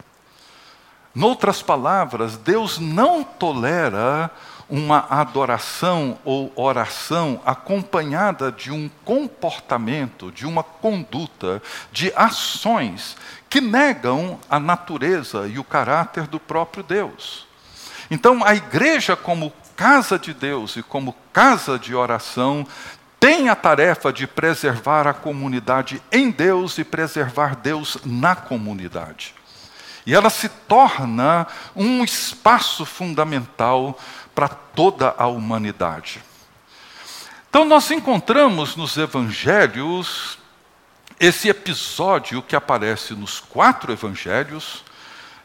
Noutras 1.14 1.62
palavras, 1.62 2.36
Deus 2.36 2.78
não 2.78 3.22
tolera 3.22 4.30
uma 4.68 5.06
adoração 5.10 6.18
ou 6.24 6.52
oração 6.56 7.40
acompanhada 7.44 8.50
de 8.50 8.70
um 8.70 8.90
comportamento, 9.04 10.32
de 10.32 10.46
uma 10.46 10.62
conduta, 10.62 11.62
de 11.92 12.12
ações 12.16 13.16
que 13.48 13.60
negam 13.60 14.38
a 14.48 14.58
natureza 14.58 15.46
e 15.46 15.58
o 15.58 15.64
caráter 15.64 16.26
do 16.26 16.40
próprio 16.40 16.82
Deus. 16.82 17.46
Então, 18.10 18.44
a 18.44 18.54
igreja, 18.54 19.16
como 19.16 19.52
casa 19.76 20.18
de 20.18 20.32
Deus 20.32 20.76
e 20.76 20.82
como 20.82 21.14
casa 21.32 21.78
de 21.78 21.94
oração, 21.94 22.66
tem 23.18 23.48
a 23.48 23.54
tarefa 23.54 24.12
de 24.12 24.26
preservar 24.26 25.06
a 25.06 25.14
comunidade 25.14 26.02
em 26.12 26.30
Deus 26.30 26.76
e 26.78 26.84
preservar 26.84 27.56
Deus 27.56 27.96
na 28.04 28.36
comunidade. 28.36 29.34
E 30.06 30.14
ela 30.14 30.28
se 30.28 30.48
torna 30.48 31.46
um 31.74 32.04
espaço 32.04 32.84
fundamental 32.84 33.98
para 34.34 34.48
toda 34.48 35.14
a 35.16 35.26
humanidade. 35.26 36.20
Então, 37.48 37.64
nós 37.64 37.90
encontramos 37.90 38.74
nos 38.74 38.96
evangelhos 38.96 40.38
esse 41.20 41.48
episódio 41.48 42.42
que 42.42 42.56
aparece 42.56 43.14
nos 43.14 43.38
quatro 43.38 43.92
evangelhos, 43.92 44.84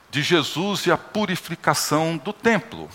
de 0.09 0.23
Jesus 0.23 0.87
e 0.87 0.91
a 0.91 0.97
purificação 0.97 2.17
do 2.17 2.33
templo. 2.33 2.89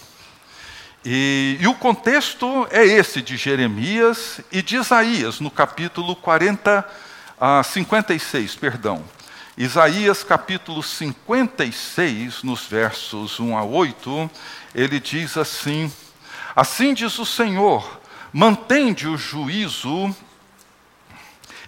E, 1.05 1.59
e, 1.61 1.67
o 1.69 1.75
contexto 1.75 2.67
é 2.71 2.85
esse 2.85 3.23
de 3.23 3.37
Jeremias 3.37 4.41
e 4.51 4.63
de 4.63 4.77
Isaías, 4.77 5.39
no 5.39 5.51
capítulo 5.51 6.17
40, 6.17 6.85
ah, 7.41 7.63
56, 7.63 8.57
perdão. 8.57 9.05
Isaías 9.57 10.25
capítulo 10.25 10.83
56, 10.83 12.43
nos 12.43 12.67
versos 12.67 13.39
1 13.39 13.57
a 13.57 13.63
8, 13.63 14.29
ele 14.75 14.99
diz 14.99 15.37
assim: 15.37 15.93
Assim 16.57 16.93
diz 16.93 17.17
o 17.21 17.25
Senhor, 17.25 18.01
mantende 18.33 19.07
o 19.07 19.17
juízo 19.17 20.13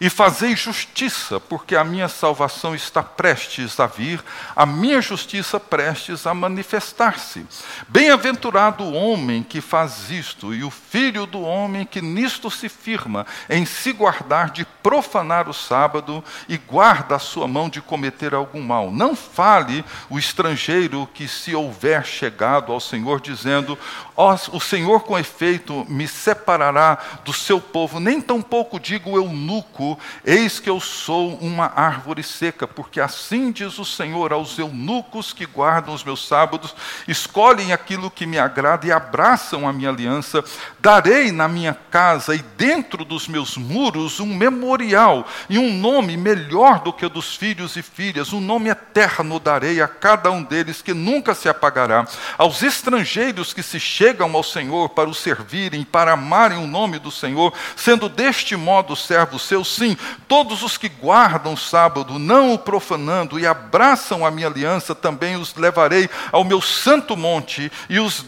e 0.00 0.11
fazei 0.11 0.54
justiça, 0.54 1.40
porque 1.40 1.74
a 1.74 1.85
minha 1.85 2.09
salvação 2.09 2.74
está 2.74 3.02
prestes 3.02 3.78
a 3.80 3.87
vir, 3.87 4.22
a 4.54 4.66
minha 4.66 5.00
justiça 5.00 5.59
prestes 5.59 6.26
a 6.26 6.35
manifestar-se. 6.35 7.46
Bem-aventurado 7.88 8.85
o 8.85 8.92
homem 8.92 9.42
que 9.42 9.61
faz 9.61 10.11
isto, 10.11 10.54
e 10.54 10.62
o 10.62 10.70
filho 10.70 11.26
do 11.26 11.40
homem 11.40 11.87
que 11.87 12.02
nisto 12.02 12.50
se 12.50 12.68
firma, 12.68 13.26
em 13.48 13.64
se 13.64 13.92
guardar 13.92 14.50
de 14.50 14.64
profanar 14.82 15.48
o 15.48 15.54
sábado 15.54 16.22
e 16.48 16.56
guarda 16.56 17.16
a 17.16 17.20
sua 17.20 17.48
mão 17.48 17.68
de 17.68 17.80
cometer 17.80 18.35
algum 18.35 18.62
mal. 18.62 18.90
Não 18.90 19.16
fale 19.16 19.85
o 20.11 20.18
estrangeiro 20.18 21.09
que 21.14 21.26
se 21.26 21.54
houver 21.54 22.04
chegado 22.04 22.72
ao 22.72 22.80
Senhor, 22.80 23.20
dizendo: 23.20 23.78
oh, 24.14 24.35
O 24.52 24.61
Senhor 24.61 25.00
com 25.00 25.18
efeito 25.18 25.87
me 25.88 26.06
separará 26.06 26.98
do 27.24 27.32
seu 27.32 27.61
povo, 27.61 27.98
nem 27.98 28.20
tampouco 28.20 28.78
digo 28.78 29.16
eunuco 29.16 29.86
Eis 30.25 30.61
que 30.61 30.70
eu 30.70 30.81
sou 30.81 31.37
uma 31.37 31.72
árvore 31.75 32.22
seca, 32.22 32.66
porque 32.66 33.01
assim 33.01 33.51
diz 33.51 33.79
o 33.79 33.85
Senhor 33.85 34.33
aos 34.33 34.59
eunucos 34.59 35.33
que 35.33 35.44
guardam 35.44 35.92
os 35.94 36.05
meus 36.05 36.27
sábados, 36.27 36.75
escolhem 37.09 37.72
aquilo 37.72 38.11
que 38.11 38.27
me 38.27 38.38
agrada 38.38 38.87
e 38.87 38.92
abraçam 38.92 39.68
a 39.68 39.72
minha 39.72 39.90
aliança. 39.90 40.44
Darei 40.79 41.33
na 41.33 41.49
minha 41.49 41.75
casa 41.90 42.35
e 42.35 42.38
dentro 42.57 43.05
dos 43.05 43.27
meus 43.27 43.57
muros 43.57 44.20
um 44.20 44.35
memorial 44.35 45.27
e 45.49 45.59
um 45.59 45.72
nome 45.72 46.16
melhor 46.16 46.81
do 46.81 46.92
que 46.92 47.05
o 47.05 47.11
dos 47.16 47.35
filhos 47.35 47.77
e 47.77 47.83
filhas, 47.83 48.33
um 48.33 48.40
nome 48.40 48.68
eterno 48.68 49.40
darei 49.40 49.81
a 49.81 49.88
cada 49.88 50.31
um 50.31 50.42
deles 50.42 50.83
que 50.83 50.92
nunca 50.92 51.35
se 51.35 51.49
apagará. 51.49 52.07
Aos 52.37 52.62
estrangeiros 52.62 53.55
que 53.55 53.62
se 53.62 53.81
chegam 53.81 54.35
ao 54.37 54.42
Senhor 54.42 54.90
para 54.90 55.09
o 55.09 55.14
servirem, 55.14 55.83
para 55.83 56.12
amarem 56.12 56.59
o 56.59 56.66
nome 56.66 56.99
do 56.99 57.11
Senhor, 57.11 57.53
sendo 57.75 58.09
deste 58.09 58.55
modo 58.55 58.94
servos 58.94 59.42
seus, 59.42 59.75
Sim, 59.76 59.94
todos 60.26 60.62
os 60.62 60.78
que 60.78 60.88
guardam 60.88 61.52
o 61.52 61.56
sábado, 61.56 62.18
não 62.18 62.54
o 62.54 62.58
profanando 62.58 63.38
e 63.38 63.46
abraçam 63.46 64.24
a 64.24 64.30
minha 64.30 64.46
aliança, 64.46 64.94
também 64.94 65.36
os 65.36 65.54
levarei 65.54 66.08
ao 66.32 66.44
meu 66.44 66.62
santo 66.62 67.14
monte 67.14 67.70
e 67.90 68.00
os 68.00 68.24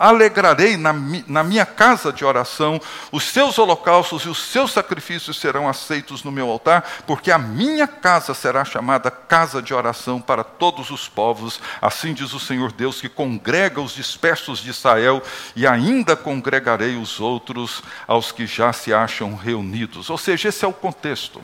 alegrarei 0.00 0.78
na, 0.78 0.94
na, 1.26 1.44
minha 1.44 1.66
casa 1.66 2.10
de 2.10 2.24
oração, 2.24 2.80
os 3.12 3.24
seus 3.24 3.58
holocaustos 3.58 4.22
e 4.22 4.30
os 4.30 4.42
seus 4.42 4.72
sacrifícios 4.72 5.38
serão 5.38 5.68
aceitos 5.68 6.24
no 6.24 6.32
meu 6.32 6.48
altar, 6.48 7.02
porque 7.06 7.30
a 7.30 7.36
minha 7.36 7.86
casa 7.86 8.32
será 8.32 8.64
chamada 8.64 9.10
casa 9.10 9.60
de 9.60 9.74
oração 9.74 10.18
para 10.18 10.42
todos 10.42 10.90
os 10.90 11.06
povos, 11.06 11.60
assim 11.82 12.14
diz 12.14 12.32
o 12.32 12.40
Senhor 12.40 12.72
Deus, 12.72 12.98
que 12.98 13.10
congrega 13.10 13.78
os 13.78 13.94
dispersos 13.94 14.60
de 14.60 14.70
Israel, 14.70 15.22
e 15.54 15.66
ainda 15.66 16.16
congregarei 16.16 16.96
os 16.96 17.20
outros 17.20 17.82
aos 18.08 18.32
que 18.32 18.46
já 18.46 18.72
se 18.72 18.94
acham 18.94 19.36
reunidos. 19.36 20.08
Ou 20.08 20.16
seja, 20.16 20.48
esse 20.48 20.64
é 20.64 20.68
o 20.68 20.72
contexto. 20.72 21.42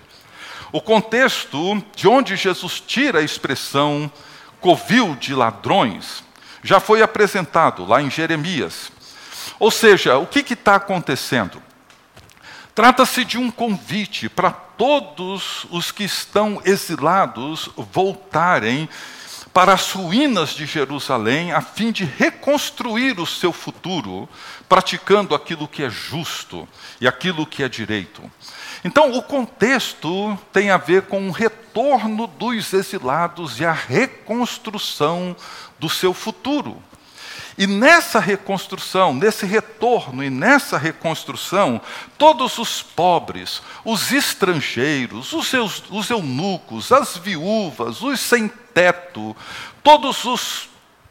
O 0.73 0.81
contexto 0.81 1.85
de 1.95 2.09
onde 2.09 2.37
Jesus 2.37 2.81
tira 2.81 3.19
a 3.19 3.23
expressão 3.23 4.11
covil 4.63 5.15
de 5.15 5.35
ladrões 5.35 6.25
já 6.67 6.81
foi 6.81 7.01
apresentado 7.01 7.87
lá 7.87 8.03
em 8.03 8.11
Jeremias. 8.11 8.91
Ou 9.59 9.71
seja, 9.71 10.19
o 10.19 10.27
que 10.27 10.41
está 10.53 10.75
acontecendo? 10.75 11.63
Trata-se 12.75 13.25
de 13.25 13.39
um 13.39 13.51
convite 13.51 14.29
para 14.29 14.51
todos 14.51 15.67
os 15.71 15.91
que 15.91 16.05
estão 16.05 16.61
exilados 16.65 17.71
voltarem 17.77 18.89
para 19.55 19.73
as 19.73 19.91
ruínas 19.93 20.51
de 20.51 20.67
Jerusalém, 20.67 21.53
a 21.53 21.63
fim 21.63 21.91
de 21.91 22.05
reconstruir 22.05 23.19
o 23.19 23.25
seu 23.25 23.53
futuro, 23.53 24.29
praticando 24.69 25.35
aquilo 25.35 25.67
que 25.67 25.83
é 25.83 25.89
justo 25.89 26.69
e 27.01 27.09
aquilo 27.09 27.47
que 27.47 27.63
é 27.63 27.69
direito. 27.69 28.31
Então, 28.85 29.13
o 29.13 29.23
contexto 29.23 30.39
tem 30.53 30.69
a 30.71 30.77
ver 30.77 31.03
com 31.03 31.27
o 31.29 31.33
retorno 31.33 31.66
dos 32.39 32.73
exilados 32.73 33.61
e 33.61 33.65
a 33.65 33.73
reconstrução 33.73 35.37
do 35.79 35.89
seu 35.89 36.15
futuro. 36.15 36.83
E 37.59 37.67
nessa 37.67 38.21
reconstrução, 38.21 39.15
nesse 39.15 39.47
retorno 39.47 40.23
e 40.23 40.29
nessa 40.29 40.77
reconstrução, 40.77 41.81
todos 42.19 42.59
os 42.59 42.83
pobres, 42.83 43.63
os 43.85 44.13
estrangeiros, 44.13 45.33
os, 45.33 45.47
seus, 45.49 45.83
os 45.91 46.11
eunucos, 46.11 46.93
as 46.93 47.17
viúvas, 47.17 48.03
os 48.03 48.21
sem 48.21 48.49
teto, 48.75 49.35
todos 49.83 50.25
os 50.27 50.69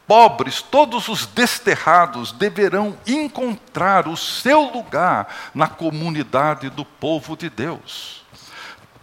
pobres, 0.08 0.62
todos 0.62 1.08
os 1.08 1.26
desterrados 1.26 2.32
deverão 2.32 2.96
encontrar 3.08 4.08
o 4.08 4.16
seu 4.16 4.62
lugar 4.62 5.28
na 5.54 5.68
comunidade 5.68 6.70
do 6.70 6.86
povo 6.86 7.36
de 7.36 7.50
Deus. 7.50 8.25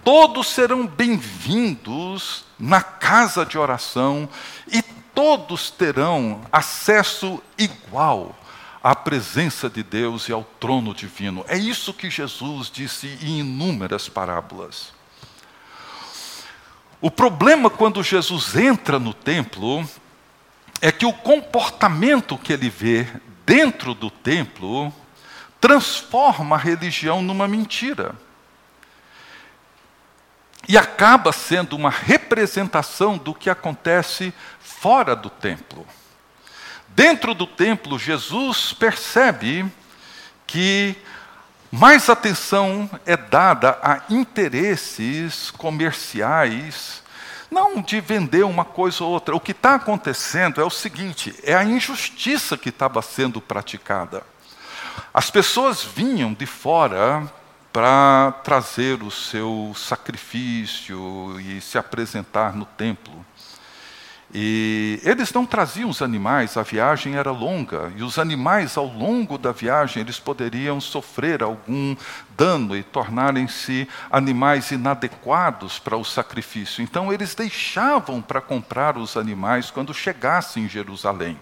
Todos 0.05 0.49
serão 0.49 0.85
bem-vindos 0.85 2.45
na 2.59 2.83
casa 2.83 3.47
de 3.47 3.57
oração 3.57 4.29
e 4.67 4.83
todos 5.15 5.71
terão 5.71 6.41
acesso 6.51 7.41
igual 7.57 8.35
à 8.83 8.97
presença 8.97 9.71
de 9.71 9.85
Deus 9.85 10.29
e 10.29 10.33
ao 10.33 10.43
trono 10.59 10.93
divino. 10.93 11.45
É 11.47 11.57
isso 11.57 11.95
que 11.95 12.11
Jesus 12.11 12.69
disse 12.69 13.17
em 13.23 13.39
inúmeras 13.39 14.09
parábolas. 14.09 14.93
O 17.01 17.09
problema 17.09 17.71
quando 17.71 18.03
Jesus 18.03 18.57
entra 18.57 18.99
no 18.99 19.15
templo 19.15 19.89
é 20.81 20.91
que 20.91 21.07
o 21.07 21.13
comportamento 21.13 22.37
que 22.37 22.53
ele 22.53 22.69
vê 22.69 23.07
dentro 23.47 23.95
do 23.95 24.11
templo 24.11 24.93
transforma 25.61 26.57
a 26.57 26.59
religião 26.59 27.23
numa 27.23 27.47
mentira. 27.47 28.17
E 30.69 30.79
acaba 30.79 31.33
sendo 31.33 31.75
uma 31.75 31.91
representação 31.91 33.19
do 33.19 33.35
que 33.35 33.51
acontece 33.51 34.33
fora 34.61 35.17
do 35.17 35.29
templo. 35.29 35.87
Dentro 36.89 37.35
do 37.35 37.47
templo, 37.47 37.99
Jesus 37.99 38.73
percebe 38.73 39.67
que 40.47 40.97
mais 41.71 42.11
atenção 42.11 42.91
é 43.07 43.17
dada 43.17 43.79
a 43.83 44.03
interesses 44.11 45.51
comerciais, 45.51 47.03
não 47.51 47.81
de 47.81 47.99
vender 47.99 48.45
uma 48.45 48.65
coisa 48.65 49.03
ou 49.05 49.11
outra. 49.11 49.35
O 49.35 49.41
que 49.41 49.53
está 49.53 49.77
acontecendo 49.77 50.61
é 50.61 50.65
o 50.65 50.71
seguinte: 50.71 51.35
é 51.43 51.55
a 51.55 51.65
injustiça 51.65 52.59
que 52.59 52.69
estava 52.69 53.01
sendo 53.01 53.41
praticada. 53.41 54.23
As 55.15 55.31
pessoas 55.31 55.83
vinham 55.83 56.35
de 56.35 56.45
fora 56.45 57.31
para 57.73 58.33
trazer 58.45 59.03
o 59.03 59.11
seu 59.11 59.73
sacrifício 59.75 61.41
e 61.41 61.61
se 61.61 61.79
apresentar 61.79 62.55
no 62.55 62.67
templo. 62.67 63.25
E 64.35 64.99
eles 65.05 65.31
não 65.33 65.45
traziam 65.45 65.91
os 65.91 66.01
animais, 66.01 66.57
a 66.57 66.63
viagem 66.63 67.17
era 67.17 67.31
longa, 67.31 67.93
e 67.97 68.03
os 68.03 68.19
animais, 68.19 68.79
ao 68.79 68.87
longo 68.87 69.37
da 69.37 69.53
viagem, 69.53 70.01
eles 70.01 70.19
poderiam 70.19 70.81
sofrer 70.81 71.43
algum 71.43 71.95
dano 72.35 72.75
e 72.75 72.83
tornarem-se 72.83 73.87
animais 74.11 74.71
inadequados 74.71 75.79
para 75.79 75.99
o 75.99 76.05
sacrifício. 76.05 76.83
Então, 76.83 77.13
eles 77.13 77.35
deixavam 77.35 78.23
para 78.23 78.41
comprar 78.41 78.97
os 78.97 79.19
animais 79.19 79.71
quando 79.71 79.93
chegassem 79.93 80.65
em 80.65 80.69
Jerusalém. 80.69 81.39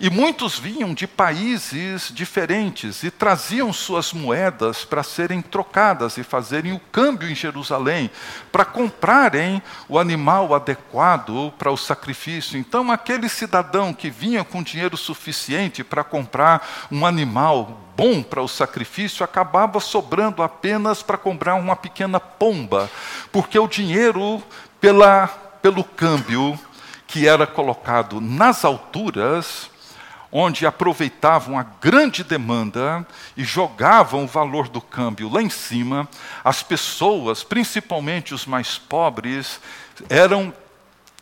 E 0.00 0.08
muitos 0.08 0.60
vinham 0.60 0.94
de 0.94 1.08
países 1.08 2.12
diferentes 2.14 3.02
e 3.02 3.10
traziam 3.10 3.72
suas 3.72 4.12
moedas 4.12 4.84
para 4.84 5.02
serem 5.02 5.42
trocadas 5.42 6.16
e 6.16 6.22
fazerem 6.22 6.72
o 6.72 6.78
câmbio 6.78 7.28
em 7.28 7.34
Jerusalém, 7.34 8.08
para 8.52 8.64
comprarem 8.64 9.60
o 9.88 9.98
animal 9.98 10.54
adequado 10.54 11.52
para 11.58 11.72
o 11.72 11.76
sacrifício. 11.76 12.56
Então, 12.56 12.92
aquele 12.92 13.28
cidadão 13.28 13.92
que 13.92 14.08
vinha 14.08 14.44
com 14.44 14.62
dinheiro 14.62 14.96
suficiente 14.96 15.82
para 15.82 16.04
comprar 16.04 16.86
um 16.92 17.04
animal 17.04 17.80
bom 17.96 18.22
para 18.22 18.40
o 18.40 18.46
sacrifício 18.46 19.24
acabava 19.24 19.80
sobrando 19.80 20.44
apenas 20.44 21.02
para 21.02 21.18
comprar 21.18 21.56
uma 21.56 21.74
pequena 21.74 22.20
pomba, 22.20 22.88
porque 23.32 23.58
o 23.58 23.66
dinheiro 23.66 24.40
pela, 24.80 25.26
pelo 25.60 25.82
câmbio 25.82 26.56
que 27.04 27.26
era 27.26 27.48
colocado 27.48 28.20
nas 28.20 28.64
alturas 28.64 29.76
onde 30.30 30.66
aproveitavam 30.66 31.58
a 31.58 31.62
grande 31.62 32.22
demanda 32.22 33.06
e 33.36 33.44
jogavam 33.44 34.24
o 34.24 34.28
valor 34.28 34.68
do 34.68 34.80
câmbio 34.80 35.30
lá 35.30 35.42
em 35.42 35.48
cima, 35.48 36.08
as 36.44 36.62
pessoas, 36.62 37.42
principalmente 37.42 38.34
os 38.34 38.44
mais 38.44 38.78
pobres, 38.78 39.60
eram 40.08 40.52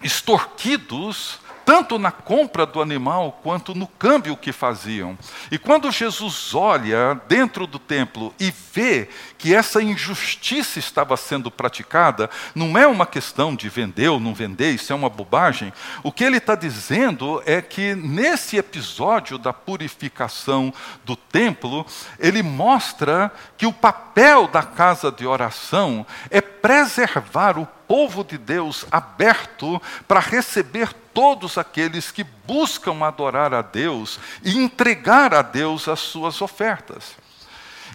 extorquidos 0.03 1.39
tanto 1.67 1.99
na 1.99 2.13
compra 2.13 2.65
do 2.65 2.81
animal 2.81 3.41
quanto 3.43 3.75
no 3.75 3.89
câmbio 3.89 4.37
que 4.37 4.53
faziam. 4.53 5.19
E 5.51 5.59
quando 5.59 5.91
Jesus 5.91 6.55
olha 6.55 7.21
dentro 7.27 7.67
do 7.67 7.81
templo 7.81 8.33
e 8.39 8.55
vê 8.73 9.09
que 9.37 9.53
essa 9.53 9.83
injustiça 9.83 10.79
estava 10.79 11.17
sendo 11.17 11.51
praticada, 11.51 12.31
não 12.55 12.79
é 12.79 12.87
uma 12.87 13.05
questão 13.05 13.53
de 13.53 13.69
vender 13.69 14.09
ou 14.09 14.21
não 14.21 14.33
vender, 14.33 14.71
isso 14.71 14.93
é 14.93 14.97
uma 14.97 15.11
bobagem. 15.11 15.73
O 16.05 16.13
que 16.13 16.23
ele 16.23 16.37
está 16.37 16.55
dizendo 16.55 17.43
é 17.45 17.61
que 17.61 17.97
nesse 17.97 18.57
episódio 18.57 19.37
da 19.37 19.53
purificação 19.53 20.73
do 21.05 21.17
templo, 21.17 21.85
ele 22.21 22.45
mostra 22.45 23.33
que 23.59 23.67
o 23.67 23.73
papel 23.73 24.47
da 24.47 24.63
casa 24.63 25.11
de 25.11 25.27
oração 25.27 26.07
é 26.31 26.41
preservar 26.41 27.59
o 27.59 27.67
povo 27.89 28.23
de 28.23 28.39
Deus 28.39 28.87
aberto 28.91 29.83
para 30.07 30.21
receber 30.21 30.95
todos 31.17 31.57
aqueles 31.57 32.11
que 32.11 32.23
buscam 32.23 33.03
adorar 33.03 33.55
a 33.55 33.63
Deus 33.63 34.21
e 34.45 34.59
entregar 34.59 35.33
a 35.33 35.41
Deus 35.41 35.89
as 35.89 36.01
suas 36.01 36.43
ofertas. 36.43 37.17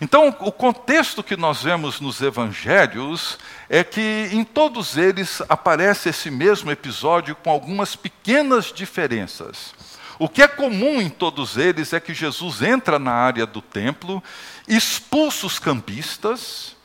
Então, 0.02 0.36
o 0.40 0.52
contexto 0.52 1.22
que 1.22 1.38
nós 1.38 1.62
vemos 1.62 2.02
nos 2.02 2.20
evangelhos 2.20 3.38
é 3.70 3.84
que 3.84 4.28
em 4.32 4.44
todos 4.44 4.98
eles 4.98 5.40
aparece 5.48 6.10
esse 6.10 6.32
mesmo 6.32 6.72
episódio 6.72 7.36
com 7.36 7.52
algumas 7.52 7.96
pequenas 7.96 8.74
diferenças. 8.74 9.76
O 10.18 10.28
que 10.28 10.42
é 10.42 10.48
comum 10.48 11.00
em 11.00 11.08
todos 11.08 11.58
eles 11.58 11.94
é 11.94 12.00
que 12.00 12.16
Jesus 12.16 12.64
entra 12.64 12.98
na 12.98 13.14
área 13.14 13.46
do 13.46 13.62
templo, 13.62 14.24
expulsa 14.68 15.46
os 15.46 15.60
cambistas, 15.60 16.76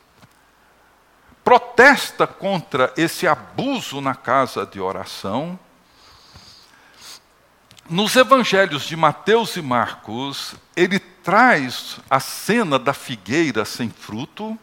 protesta 1.43 2.27
contra 2.27 2.93
esse 2.95 3.27
abuso 3.27 4.03
na 4.03 4.15
casa 4.15 4.67
de 4.67 4.79
oração. 4.79 5.59
Nos 7.89 8.17
evangelhos 8.17 8.83
de 8.83 8.97
Mateus 8.97 9.55
e 9.55 9.63
Marcos, 9.63 10.57
ele 10.75 10.99
traz 10.99 12.01
a 12.11 12.19
cena 12.19 12.81
da 12.81 12.93
figueira 12.93 13.65
sem 13.65 13.89
fruto. 13.89 14.59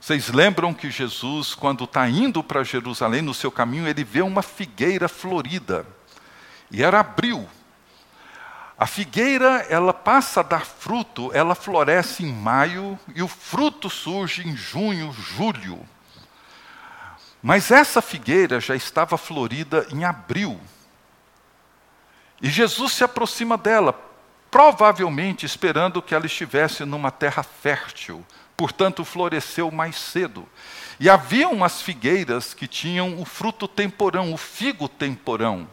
Vocês 0.00 0.30
lembram 0.30 0.74
que 0.74 0.90
Jesus, 0.90 1.54
quando 1.54 1.84
está 1.84 2.08
indo 2.08 2.42
para 2.42 2.64
Jerusalém, 2.64 3.22
no 3.22 3.32
seu 3.32 3.52
caminho, 3.52 3.86
ele 3.86 4.02
vê 4.02 4.20
uma 4.20 4.42
figueira 4.42 5.08
florida. 5.08 5.86
E 6.72 6.82
era 6.82 6.98
abril. 6.98 7.48
A 8.76 8.84
figueira, 8.84 9.64
ela 9.70 9.94
passa 9.94 10.40
a 10.40 10.42
dar 10.42 10.66
fruto, 10.66 11.30
ela 11.32 11.54
floresce 11.54 12.24
em 12.24 12.32
maio 12.32 12.98
e 13.14 13.22
o 13.22 13.28
fruto 13.28 13.88
surge 13.88 14.42
em 14.42 14.56
junho, 14.56 15.12
julho. 15.12 15.78
Mas 17.40 17.70
essa 17.70 18.02
figueira 18.02 18.58
já 18.58 18.74
estava 18.74 19.16
florida 19.16 19.86
em 19.92 20.04
abril. 20.04 20.60
E 22.40 22.48
Jesus 22.48 22.92
se 22.92 23.04
aproxima 23.04 23.56
dela, 23.56 23.98
provavelmente 24.50 25.44
esperando 25.44 26.02
que 26.02 26.14
ela 26.14 26.26
estivesse 26.26 26.84
numa 26.84 27.10
terra 27.10 27.42
fértil, 27.42 28.24
portanto 28.56 29.04
floresceu 29.04 29.70
mais 29.70 29.96
cedo. 29.96 30.48
E 30.98 31.08
havia 31.08 31.48
umas 31.48 31.80
figueiras 31.82 32.52
que 32.54 32.66
tinham 32.66 33.20
o 33.20 33.24
fruto 33.24 33.66
temporão, 33.68 34.32
o 34.32 34.36
figo 34.36 34.88
temporão. 34.88 35.68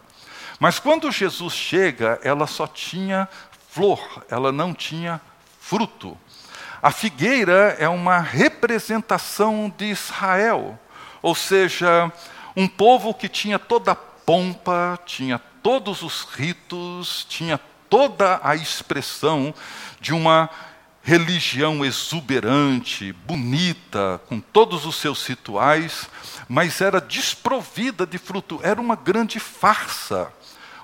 Mas 0.60 0.80
quando 0.80 1.12
Jesus 1.12 1.54
chega, 1.54 2.20
ela 2.24 2.48
só 2.48 2.66
tinha 2.66 3.28
flor, 3.70 4.26
ela 4.30 4.52
não 4.52 4.74
tinha 4.74 5.22
fruto. 5.60 6.18
A 6.82 6.92
figueira 6.92 7.76
é 7.80 7.90
uma 7.90 8.20
representação 8.20 9.74
de 9.78 9.86
Israel 9.86 10.80
ou 11.22 11.36
seja, 11.36 12.12
um 12.56 12.68
povo 12.68 13.14
que 13.14 13.28
tinha 13.28 13.60
toda 13.60 13.92
a 13.92 13.96
pompa, 13.96 15.00
tinha 15.06 15.40
todos 15.68 16.02
os 16.02 16.22
ritos, 16.22 17.26
tinha 17.28 17.60
toda 17.90 18.40
a 18.42 18.56
expressão 18.56 19.54
de 20.00 20.14
uma 20.14 20.50
religião 21.04 21.84
exuberante, 21.84 23.12
bonita, 23.12 24.22
com 24.30 24.40
todos 24.40 24.86
os 24.86 24.96
seus 24.96 25.28
rituais, 25.28 26.10
mas 26.48 26.80
era 26.80 27.02
desprovida 27.02 28.08
de 28.08 28.18
fruto, 28.18 28.62
era 28.64 28.80
uma 28.80 28.96
grande 28.96 29.42
farsa, 29.42 30.32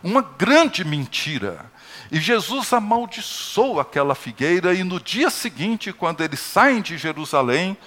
uma 0.04 0.22
grande 0.22 0.84
mentira. 0.84 1.72
E 2.12 2.20
Jesus 2.20 2.74
amaldiçoou 2.74 3.80
aquela 3.80 4.16
figueira, 4.16 4.74
e 4.74 4.84
no 4.84 5.00
dia 5.00 5.30
seguinte, 5.30 5.94
quando 5.94 6.22
eles 6.22 6.42
saem 6.42 6.82
de 6.82 6.98
Jerusalém, 6.98 7.78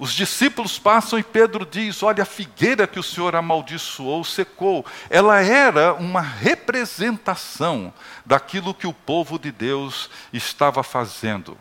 os 0.00 0.14
discípulos 0.14 0.78
passam 0.78 1.18
e 1.18 1.22
Pedro 1.22 1.68
diz: 1.70 2.02
Olha, 2.02 2.22
a 2.22 2.26
figueira 2.26 2.86
que 2.86 2.98
o 2.98 3.02
Senhor 3.02 3.36
amaldiçoou 3.36 4.24
secou. 4.24 4.84
Ela 5.10 5.42
era 5.42 5.92
uma 5.92 6.22
representação 6.22 7.92
daquilo 8.24 8.72
que 8.72 8.86
o 8.86 8.94
povo 8.94 9.38
de 9.38 9.52
Deus 9.52 10.08
estava 10.32 10.82
fazendo. 10.82 11.54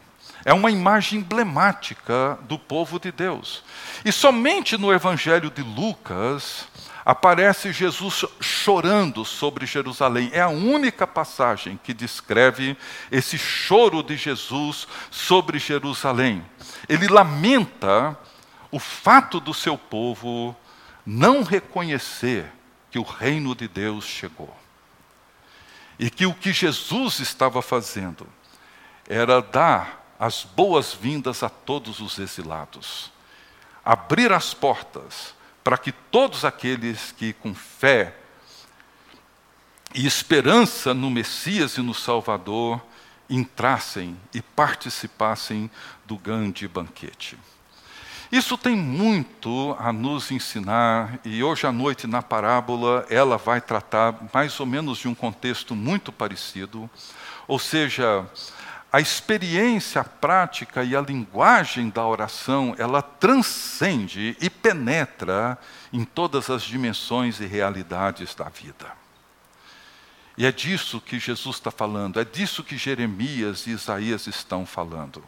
É 0.45 0.53
uma 0.53 0.71
imagem 0.71 1.19
emblemática 1.19 2.39
do 2.43 2.57
povo 2.57 2.97
de 2.97 3.11
Deus. 3.11 3.61
E 4.05 4.11
somente 4.11 4.77
no 4.77 4.93
Evangelho 4.93 5.51
de 5.51 5.61
Lucas 5.61 6.65
aparece 7.05 7.73
Jesus 7.73 8.23
chorando 8.39 9.25
sobre 9.25 9.65
Jerusalém. 9.65 10.29
É 10.31 10.39
a 10.39 10.47
única 10.47 11.05
passagem 11.05 11.77
que 11.83 11.93
descreve 11.93 12.77
esse 13.11 13.37
choro 13.37 14.01
de 14.01 14.15
Jesus 14.15 14.87
sobre 15.11 15.59
Jerusalém. 15.59 16.41
Ele 16.87 17.09
lamenta 17.09 18.17
o 18.71 18.79
fato 18.79 19.39
do 19.39 19.53
seu 19.53 19.77
povo 19.77 20.55
não 21.05 21.43
reconhecer 21.43 22.51
que 22.91 22.99
o 22.99 23.03
reino 23.03 23.55
de 23.55 23.67
Deus 23.67 24.05
chegou. 24.05 24.55
E 25.97 26.09
que 26.09 26.25
o 26.25 26.33
que 26.33 26.53
Jesus 26.53 27.19
estava 27.19 27.61
fazendo 27.61 28.27
era 29.07 29.41
dar 29.41 30.13
as 30.19 30.43
boas-vindas 30.43 31.43
a 31.43 31.49
todos 31.49 31.99
os 31.99 32.19
exilados, 32.19 33.11
abrir 33.83 34.31
as 34.31 34.53
portas 34.53 35.33
para 35.63 35.77
que 35.77 35.91
todos 35.91 36.45
aqueles 36.45 37.11
que 37.11 37.33
com 37.33 37.53
fé 37.53 38.15
e 39.93 40.05
esperança 40.05 40.93
no 40.93 41.09
Messias 41.09 41.77
e 41.77 41.81
no 41.81 41.93
Salvador 41.93 42.81
entrassem 43.29 44.17
e 44.33 44.41
participassem 44.41 45.69
do 46.05 46.17
grande 46.17 46.67
banquete. 46.67 47.37
Isso 48.31 48.55
tem 48.55 48.75
muito 48.75 49.75
a 49.79 49.91
nos 49.91 50.29
ensinar, 50.29 51.19
e 51.25 51.43
hoje 51.43 51.65
à 51.65 51.71
noite, 51.71 52.05
na 52.05 52.21
parábola, 52.21 53.03
ela 53.09 53.37
vai 53.37 53.59
tratar 53.59 54.15
mais 54.31 54.59
ou 54.59 54.67
menos 54.67 54.99
de 54.99 55.07
um 55.07 55.15
contexto 55.15 55.75
muito 55.75 56.11
parecido, 56.11 56.87
ou 57.47 57.57
seja, 57.57 58.23
a 58.91 58.99
experiência 58.99 60.01
a 60.01 60.03
prática 60.03 60.83
e 60.83 60.95
a 60.95 61.01
linguagem 61.01 61.89
da 61.89 62.05
oração, 62.05 62.75
ela 62.77 63.01
transcende 63.01 64.37
e 64.39 64.49
penetra 64.49 65.57
em 65.91 66.03
todas 66.03 66.51
as 66.51 66.61
dimensões 66.61 67.39
e 67.39 67.47
realidades 67.47 68.35
da 68.35 68.45
vida. 68.49 68.91
E 70.37 70.45
é 70.45 70.51
disso 70.51 71.01
que 71.01 71.19
Jesus 71.19 71.57
está 71.57 71.69
falando, 71.71 72.19
é 72.19 72.25
disso 72.25 72.63
que 72.63 72.77
Jeremias 72.77 73.65
e 73.67 73.71
Isaías 73.71 74.25
estão 74.27 74.65
falando. 74.65 75.23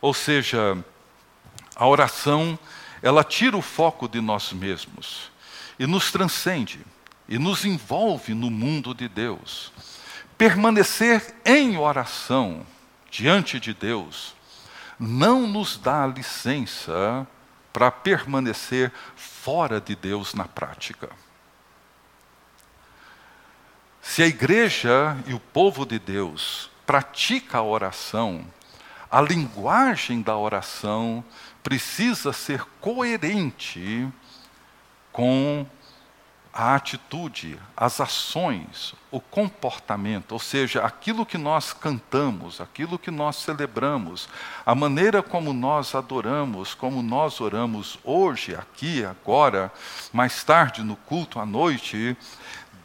Ou 0.00 0.14
seja, 0.14 0.84
a 1.74 1.86
oração, 1.86 2.58
ela 3.02 3.24
tira 3.24 3.56
o 3.56 3.62
foco 3.62 4.08
de 4.08 4.20
nós 4.20 4.52
mesmos 4.52 5.30
e 5.78 5.86
nos 5.86 6.10
transcende 6.10 6.80
e 7.28 7.38
nos 7.38 7.64
envolve 7.64 8.34
no 8.34 8.50
mundo 8.50 8.94
de 8.94 9.08
Deus. 9.08 9.72
Permanecer 10.38 11.34
em 11.44 11.76
oração 11.76 12.66
diante 13.10 13.58
de 13.58 13.72
Deus 13.72 14.34
não 14.98 15.46
nos 15.46 15.76
dá 15.76 16.06
licença 16.06 17.26
para 17.72 17.90
permanecer 17.90 18.92
fora 19.16 19.80
de 19.80 19.96
Deus 19.96 20.34
na 20.34 20.44
prática. 20.44 21.10
Se 24.00 24.22
a 24.22 24.26
igreja 24.26 25.16
e 25.26 25.34
o 25.34 25.40
povo 25.40 25.84
de 25.84 25.98
Deus 25.98 26.70
pratica 26.86 27.58
a 27.58 27.62
oração, 27.62 28.44
a 29.10 29.20
linguagem 29.20 30.20
da 30.22 30.36
oração 30.36 31.24
precisa 31.64 32.32
ser 32.32 32.62
coerente 32.80 34.06
com 35.10 35.66
a 36.52 36.76
atitude, 36.76 37.58
as 37.76 38.00
ações, 38.00 38.94
o 39.10 39.18
comportamento, 39.18 40.32
ou 40.32 40.38
seja, 40.38 40.84
aquilo 40.84 41.26
que 41.26 41.36
nós 41.36 41.72
cantamos, 41.72 42.60
aquilo 42.60 42.96
que 42.96 43.10
nós 43.10 43.36
celebramos, 43.36 44.28
a 44.64 44.72
maneira 44.72 45.20
como 45.20 45.52
nós 45.52 45.96
adoramos, 45.96 46.72
como 46.72 47.02
nós 47.02 47.40
oramos 47.40 47.98
hoje, 48.04 48.54
aqui, 48.54 49.04
agora, 49.04 49.72
mais 50.12 50.44
tarde 50.44 50.84
no 50.84 50.94
culto 50.94 51.40
à 51.40 51.46
noite, 51.46 52.16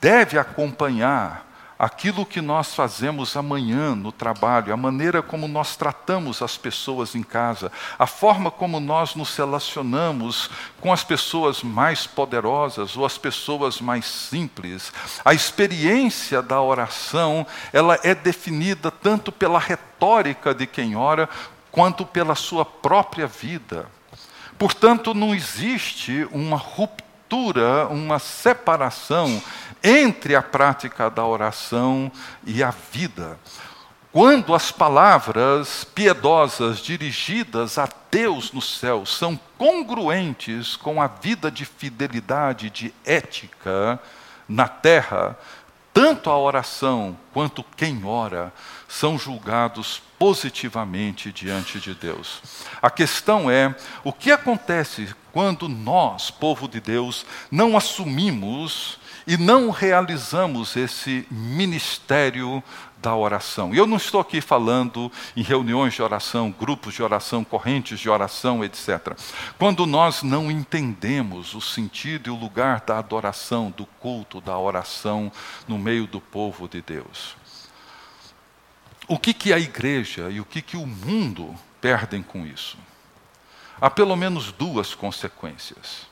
deve 0.02 0.40
acompanhar 0.40 1.49
aquilo 1.80 2.26
que 2.26 2.42
nós 2.42 2.76
fazemos 2.76 3.38
amanhã 3.38 3.96
no 3.96 4.12
trabalho, 4.12 4.74
a 4.74 4.78
maneira 4.78 5.22
como 5.22 5.48
nós 5.48 5.78
tratamos 5.78 6.42
as 6.42 6.58
pessoas 6.58 7.16
em 7.16 7.24
casa, 7.24 7.72
a 7.98 8.06
forma 8.06 8.52
como 8.52 8.82
nós 8.82 9.16
nos 9.16 9.34
relacionamos 9.38 10.50
com 10.82 10.92
as 10.92 11.06
pessoas 11.06 11.64
mais 11.64 12.06
poderosas 12.06 12.98
ou 12.98 13.06
as 13.06 13.18
pessoas 13.18 13.80
mais 13.80 14.06
simples. 14.06 14.92
A 15.24 15.34
experiência 15.34 16.42
da 16.42 16.62
oração, 16.62 17.48
ela 17.72 17.98
é 18.04 18.14
definida 18.14 18.92
tanto 18.92 19.32
pela 19.32 19.58
retórica 19.58 20.54
de 20.54 20.68
quem 20.68 20.98
ora, 20.98 21.30
quanto 21.72 22.06
pela 22.06 22.36
sua 22.36 22.66
própria 22.66 23.26
vida. 23.26 23.88
Portanto, 24.58 25.14
não 25.14 25.34
existe 25.34 26.28
uma 26.32 26.58
ruptura, 26.58 27.09
uma 27.90 28.20
separação 28.20 29.42
entre 29.84 30.36
a 30.36 30.42
prática 30.42 31.10
da 31.10 31.26
oração 31.26 32.12
e 32.46 32.64
a 32.64 32.72
vida. 32.92 33.38
Quando 34.12 34.56
as 34.56 34.72
palavras 34.72 35.84
piedosas 35.84 36.80
dirigidas 36.80 37.78
a 37.78 37.88
Deus 38.10 38.52
no 38.52 38.62
céu 38.62 39.06
são 39.06 39.40
congruentes 39.58 40.76
com 40.76 41.00
a 41.02 41.06
vida 41.06 41.52
de 41.52 41.64
fidelidade, 41.64 42.72
de 42.72 42.94
ética 43.06 44.00
na 44.48 44.68
terra, 44.68 45.38
tanto 45.94 46.30
a 46.32 46.38
oração 46.38 47.16
quanto 47.32 47.64
quem 47.78 48.04
ora 48.04 48.52
são 48.90 49.18
julgados 49.18 50.02
positivamente 50.18 51.32
diante 51.32 51.80
de 51.80 51.94
Deus. 51.94 52.42
A 52.82 52.90
questão 52.90 53.50
é: 53.50 53.74
o 54.04 54.12
que 54.12 54.32
acontece 54.32 55.16
quando 55.32 55.70
nós, 55.70 56.32
povo 56.32 56.68
de 56.68 56.82
Deus, 56.82 57.26
não 57.52 57.78
assumimos 57.78 59.00
e 59.28 59.38
não 59.38 59.70
realizamos 59.70 60.76
esse 60.76 61.26
ministério 61.30 62.64
da 63.02 63.16
oração. 63.16 63.74
E 63.74 63.78
eu 63.78 63.88
não 63.88 63.98
estou 63.98 64.20
aqui 64.20 64.42
falando 64.42 65.12
em 65.38 65.42
reuniões 65.42 65.94
de 65.94 66.02
oração, 66.02 66.52
grupos 66.52 66.96
de 66.96 67.04
oração, 67.04 67.44
correntes 67.44 68.00
de 68.00 68.10
oração, 68.10 68.64
etc. 68.64 69.16
Quando 69.58 69.86
nós 69.86 70.24
não 70.24 70.52
entendemos 70.52 71.54
o 71.54 71.62
sentido 71.62 72.28
e 72.28 72.32
o 72.32 72.36
lugar 72.36 72.82
da 72.82 72.98
adoração, 72.98 73.72
do 73.72 73.86
culto, 73.86 74.42
da 74.42 74.58
oração 74.58 75.32
no 75.68 75.78
meio 75.78 76.08
do 76.08 76.20
povo 76.20 76.68
de 76.68 76.82
Deus. 76.82 77.39
O 79.10 79.18
que, 79.18 79.34
que 79.34 79.52
a 79.52 79.58
igreja 79.58 80.30
e 80.30 80.40
o 80.40 80.46
que, 80.46 80.62
que 80.62 80.78
o 80.78 80.86
mundo 80.86 81.56
perdem 81.82 82.22
com 82.22 82.46
isso? 82.46 82.78
Há 83.82 83.90
pelo 83.90 84.16
menos 84.16 84.52
duas 84.52 84.94
consequências. 84.94 86.06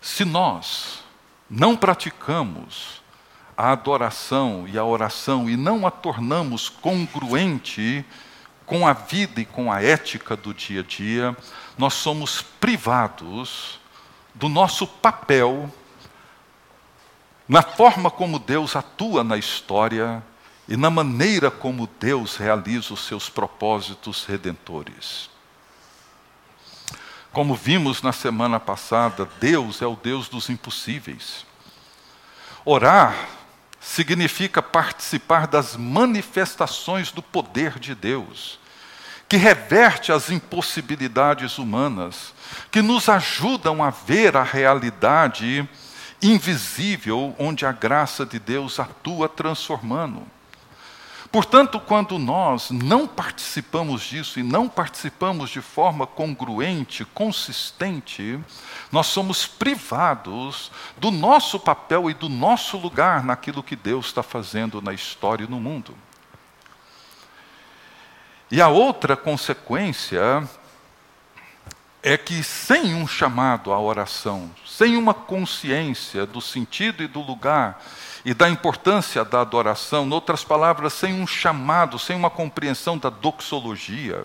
Se 0.00 0.24
nós 0.24 1.02
não 1.50 1.76
praticamos 1.76 3.02
a 3.56 3.72
adoração 3.72 4.64
e 4.68 4.78
a 4.78 4.84
oração 4.84 5.50
e 5.50 5.56
não 5.56 5.88
a 5.88 5.90
tornamos 5.90 6.68
congruente 6.68 8.04
com 8.64 8.86
a 8.86 8.92
vida 8.92 9.40
e 9.40 9.44
com 9.44 9.72
a 9.72 9.82
ética 9.82 10.36
do 10.36 10.54
dia 10.54 10.82
a 10.82 10.84
dia, 10.84 11.36
nós 11.76 11.94
somos 11.94 12.40
privados 12.40 13.80
do 14.32 14.48
nosso 14.48 14.86
papel 14.86 15.68
na 17.48 17.62
forma 17.62 18.08
como 18.08 18.38
Deus 18.38 18.76
atua 18.76 19.24
na 19.24 19.36
história 19.36 20.22
e 20.68 20.76
na 20.76 20.90
maneira 20.90 21.50
como 21.50 21.88
Deus 22.00 22.36
realiza 22.36 22.92
os 22.92 23.06
seus 23.06 23.28
propósitos 23.28 24.24
redentores. 24.24 25.30
Como 27.32 27.54
vimos 27.54 28.02
na 28.02 28.12
semana 28.12 28.58
passada, 28.58 29.28
Deus 29.38 29.82
é 29.82 29.86
o 29.86 29.94
Deus 29.94 30.28
dos 30.28 30.48
impossíveis. 30.48 31.44
Orar 32.64 33.14
significa 33.78 34.60
participar 34.60 35.46
das 35.46 35.76
manifestações 35.76 37.12
do 37.12 37.22
poder 37.22 37.78
de 37.78 37.94
Deus, 37.94 38.58
que 39.28 39.36
reverte 39.36 40.10
as 40.10 40.30
impossibilidades 40.30 41.58
humanas, 41.58 42.32
que 42.70 42.82
nos 42.82 43.08
ajudam 43.08 43.84
a 43.84 43.90
ver 43.90 44.36
a 44.36 44.42
realidade 44.42 45.68
invisível 46.22 47.36
onde 47.38 47.66
a 47.66 47.72
graça 47.72 48.24
de 48.24 48.38
Deus 48.38 48.80
atua 48.80 49.28
transformando. 49.28 50.35
Portanto, 51.36 51.78
quando 51.78 52.18
nós 52.18 52.70
não 52.70 53.06
participamos 53.06 54.00
disso 54.00 54.40
e 54.40 54.42
não 54.42 54.70
participamos 54.70 55.50
de 55.50 55.60
forma 55.60 56.06
congruente, 56.06 57.04
consistente, 57.04 58.40
nós 58.90 59.08
somos 59.08 59.46
privados 59.46 60.72
do 60.96 61.10
nosso 61.10 61.60
papel 61.60 62.08
e 62.08 62.14
do 62.14 62.30
nosso 62.30 62.78
lugar 62.78 63.22
naquilo 63.22 63.62
que 63.62 63.76
Deus 63.76 64.06
está 64.06 64.22
fazendo 64.22 64.80
na 64.80 64.94
história 64.94 65.44
e 65.44 65.46
no 65.46 65.60
mundo. 65.60 65.94
E 68.50 68.58
a 68.58 68.68
outra 68.68 69.14
consequência 69.14 70.42
é 72.02 72.16
que, 72.16 72.42
sem 72.42 72.94
um 72.94 73.06
chamado 73.06 73.74
à 73.74 73.78
oração, 73.78 74.50
sem 74.64 74.96
uma 74.96 75.12
consciência 75.12 76.24
do 76.24 76.40
sentido 76.40 77.02
e 77.02 77.06
do 77.06 77.20
lugar 77.20 77.78
e 78.26 78.34
da 78.34 78.48
importância 78.50 79.24
da 79.24 79.40
adoração, 79.40 80.04
em 80.04 80.12
outras 80.12 80.42
palavras, 80.42 80.94
sem 80.94 81.14
um 81.14 81.28
chamado, 81.28 81.96
sem 81.96 82.16
uma 82.16 82.28
compreensão 82.28 82.98
da 82.98 83.08
doxologia, 83.08 84.24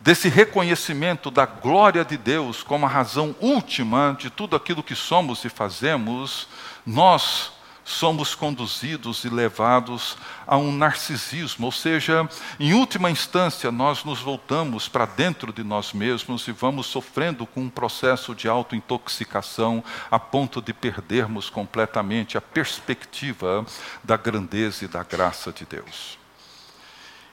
desse 0.00 0.30
reconhecimento 0.30 1.30
da 1.30 1.44
glória 1.44 2.02
de 2.02 2.16
Deus 2.16 2.62
como 2.62 2.86
a 2.86 2.88
razão 2.88 3.36
última 3.40 4.16
de 4.18 4.30
tudo 4.30 4.56
aquilo 4.56 4.82
que 4.82 4.94
somos 4.94 5.44
e 5.44 5.50
fazemos, 5.50 6.48
nós 6.86 7.52
somos 7.88 8.34
conduzidos 8.34 9.24
e 9.24 9.30
levados 9.30 10.18
a 10.46 10.58
um 10.58 10.70
narcisismo, 10.70 11.64
ou 11.64 11.72
seja, 11.72 12.28
em 12.60 12.74
última 12.74 13.10
instância, 13.10 13.72
nós 13.72 14.04
nos 14.04 14.20
voltamos 14.20 14.88
para 14.88 15.06
dentro 15.06 15.54
de 15.54 15.64
nós 15.64 15.94
mesmos 15.94 16.46
e 16.46 16.52
vamos 16.52 16.86
sofrendo 16.86 17.46
com 17.46 17.62
um 17.62 17.70
processo 17.70 18.34
de 18.34 18.46
autointoxicação 18.46 19.82
a 20.10 20.18
ponto 20.18 20.60
de 20.60 20.74
perdermos 20.74 21.48
completamente 21.48 22.36
a 22.36 22.42
perspectiva 22.42 23.64
da 24.04 24.18
grandeza 24.18 24.84
e 24.84 24.88
da 24.88 25.02
graça 25.02 25.50
de 25.50 25.64
Deus. 25.64 26.18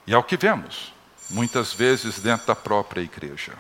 E 0.07 0.13
é 0.13 0.17
o 0.17 0.23
que 0.23 0.37
vemos, 0.37 0.93
muitas 1.29 1.73
vezes 1.73 2.19
dentro 2.19 2.47
da 2.47 2.55
própria 2.55 3.01
igreja. 3.01 3.53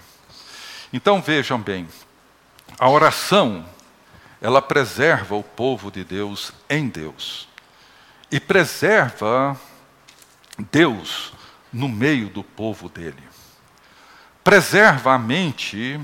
Então 0.93 1.21
vejam 1.21 1.59
bem, 1.59 1.89
a 2.79 2.89
oração 2.89 3.65
ela 4.41 4.61
preserva 4.61 5.35
o 5.35 5.43
povo 5.43 5.91
de 5.91 6.03
Deus 6.03 6.51
em 6.69 6.87
Deus. 6.87 7.47
E 8.31 8.39
preserva 8.39 9.59
Deus 10.71 11.33
no 11.71 11.87
meio 11.87 12.29
do 12.29 12.43
povo 12.43 12.89
dele. 12.89 13.23
Preserva 14.43 15.13
a 15.13 15.19
mente 15.19 15.99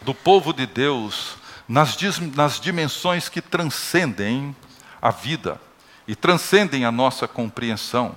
do 0.00 0.14
povo 0.14 0.52
de 0.52 0.66
Deus 0.66 1.36
nas, 1.68 1.96
nas 2.34 2.60
dimensões 2.60 3.28
que 3.28 3.40
transcendem 3.40 4.54
a 5.00 5.10
vida 5.10 5.60
e 6.06 6.14
transcendem 6.14 6.84
a 6.84 6.92
nossa 6.92 7.28
compreensão. 7.28 8.14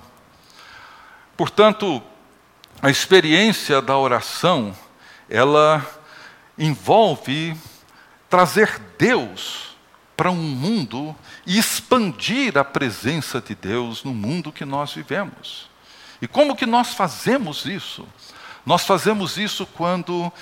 Portanto, 1.36 2.02
a 2.82 2.90
experiência 2.90 3.80
da 3.80 3.96
oração, 3.96 4.76
ela 5.28 5.84
envolve 6.58 7.56
trazer 8.28 8.80
Deus 8.98 9.76
para 10.16 10.30
um 10.30 10.36
mundo 10.36 11.14
e 11.46 11.58
expandir 11.58 12.56
a 12.56 12.64
presença 12.64 13.40
de 13.40 13.54
Deus 13.54 14.02
no 14.02 14.14
mundo 14.14 14.50
que 14.50 14.64
nós 14.64 14.92
vivemos. 14.92 15.68
E 16.20 16.26
como 16.26 16.56
que 16.56 16.64
nós 16.64 16.94
fazemos 16.94 17.66
isso? 17.66 18.08
Nós 18.64 18.84
fazemos 18.84 19.36
isso 19.36 19.66
quando 19.66 20.32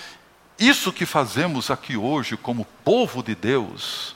isso 0.59 0.93
que 0.93 1.05
fazemos 1.05 1.70
aqui 1.70 1.97
hoje 1.97 2.37
como 2.37 2.64
povo 2.85 3.22
de 3.22 3.35
Deus 3.35 4.14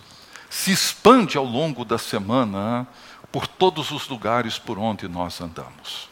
se 0.49 0.71
expande 0.71 1.37
ao 1.37 1.45
longo 1.45 1.85
da 1.85 1.99
semana 1.99 2.87
por 3.31 3.47
todos 3.47 3.91
os 3.91 4.09
lugares 4.09 4.59
por 4.59 4.79
onde 4.79 5.09
nós 5.09 5.41
andamos. 5.41 6.09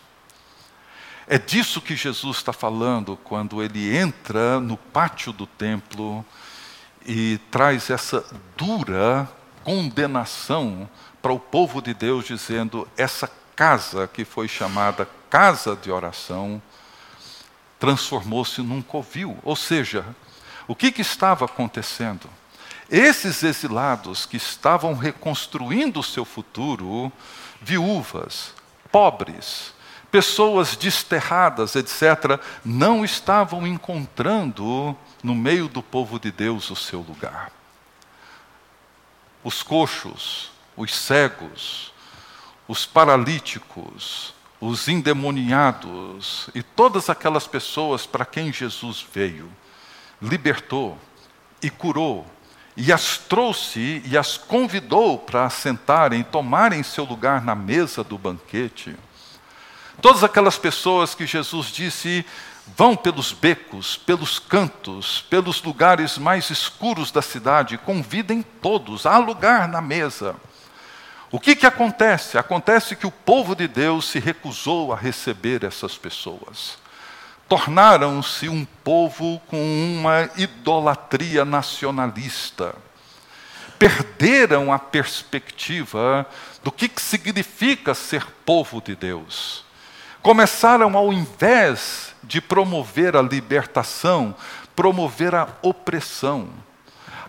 É 1.29 1.39
disso 1.39 1.81
que 1.81 1.97
Jesus 1.97 2.37
está 2.37 2.53
falando 2.53 3.17
quando 3.25 3.63
ele 3.63 3.97
entra 3.97 4.61
no 4.61 4.77
pátio 4.77 5.33
do 5.33 5.47
templo 5.47 6.25
e 7.07 7.39
traz 7.51 7.89
essa 7.89 8.25
dura 8.57 9.29
condenação 9.63 10.89
para 11.23 11.33
o 11.33 11.39
povo 11.39 11.81
de 11.81 11.95
Deus, 11.95 12.27
dizendo: 12.27 12.87
essa 12.97 13.31
casa 13.55 14.07
que 14.07 14.25
foi 14.25 14.49
chamada 14.49 15.09
casa 15.31 15.77
de 15.77 15.91
oração 15.91 16.61
transformou-se 17.79 18.61
num 18.61 18.83
covil. 18.83 19.39
Ou 19.43 19.55
seja, 19.55 20.05
o 20.67 20.75
que, 20.75 20.91
que 20.91 21.03
estava 21.03 21.45
acontecendo? 21.45 22.29
Esses 22.91 23.43
exilados 23.43 24.27
que 24.27 24.37
estavam 24.37 24.95
reconstruindo 24.95 26.01
o 26.01 26.05
seu 26.05 26.25
futuro, 26.25 27.13
viúvas, 27.61 28.55
pobres, 28.93 29.75
pessoas 30.11 30.77
desterradas, 30.77 31.75
etc., 31.75 32.41
não 32.65 33.05
estavam 33.05 33.67
encontrando 33.67 34.97
no 35.23 35.35
meio 35.35 35.69
do 35.69 35.83
povo 35.83 36.19
de 36.19 36.31
Deus 36.31 36.71
o 36.71 36.77
seu 36.77 37.01
lugar. 37.01 37.53
Os 39.43 39.63
coxos, 39.63 40.51
os 40.77 40.95
cegos, 40.95 41.93
os 42.67 42.85
paralíticos, 42.85 44.35
os 44.61 44.89
endemoniados 44.89 46.49
e 46.55 46.63
todas 46.63 47.09
aquelas 47.09 47.47
pessoas 47.47 48.07
para 48.07 48.25
quem 48.25 48.53
Jesus 48.53 49.07
veio, 49.13 49.51
libertou 50.21 50.99
e 51.63 51.71
curou 51.71 52.27
e 52.77 52.93
as 52.93 53.17
trouxe 53.17 54.03
e 54.05 54.19
as 54.19 54.37
convidou 54.37 55.19
para 55.19 55.49
sentarem, 55.49 56.23
tomarem 56.23 56.83
seu 56.83 57.05
lugar 57.05 57.43
na 57.43 57.55
mesa 57.55 58.05
do 58.05 58.19
banquete. 58.19 58.95
Todas 60.03 60.23
aquelas 60.23 60.59
pessoas 60.59 61.15
que 61.15 61.27
Jesus 61.27 61.69
disse: 61.69 62.25
Vão 62.75 62.97
pelos 62.97 63.33
becos, 63.33 63.97
pelos 63.97 64.39
cantos, 64.39 65.25
pelos 65.31 65.63
lugares 65.63 66.19
mais 66.19 66.51
escuros 66.51 67.11
da 67.13 67.23
cidade, 67.23 67.79
convidem 67.79 68.43
todos, 68.43 69.07
há 69.07 69.19
lugar 69.19 69.69
na 69.69 69.81
mesa. 69.81 70.35
O 71.31 71.39
que, 71.39 71.55
que 71.55 71.67
acontece? 71.67 72.39
Acontece 72.39 72.97
que 72.97 73.07
o 73.07 73.11
povo 73.11 73.55
de 73.55 73.69
Deus 73.69 74.09
se 74.09 74.19
recusou 74.19 74.93
a 74.93 74.97
receber 74.97 75.65
essas 75.65 75.97
pessoas. 75.97 76.79
Tornaram-se 77.49 78.49
um 78.49 78.65
povo 78.65 79.41
com 79.47 79.59
uma 79.59 80.29
idolatria 80.37 81.45
nacionalista. 81.45 82.75
Perderam 83.79 84.73
a 84.73 84.79
perspectiva 84.79 86.27
do 86.65 86.73
que, 86.73 86.89
que 86.89 87.03
significa 87.03 87.95
ser 87.95 88.25
povo 88.45 88.81
de 88.81 88.97
Deus. 88.97 89.66
Começaram, 90.27 90.97
ao 90.97 91.13
invés 91.13 92.13
de 92.21 92.41
promover 92.41 93.15
a 93.15 93.23
libertação, 93.23 94.35
promover 94.75 95.33
a 95.37 95.47
opressão. 95.63 96.49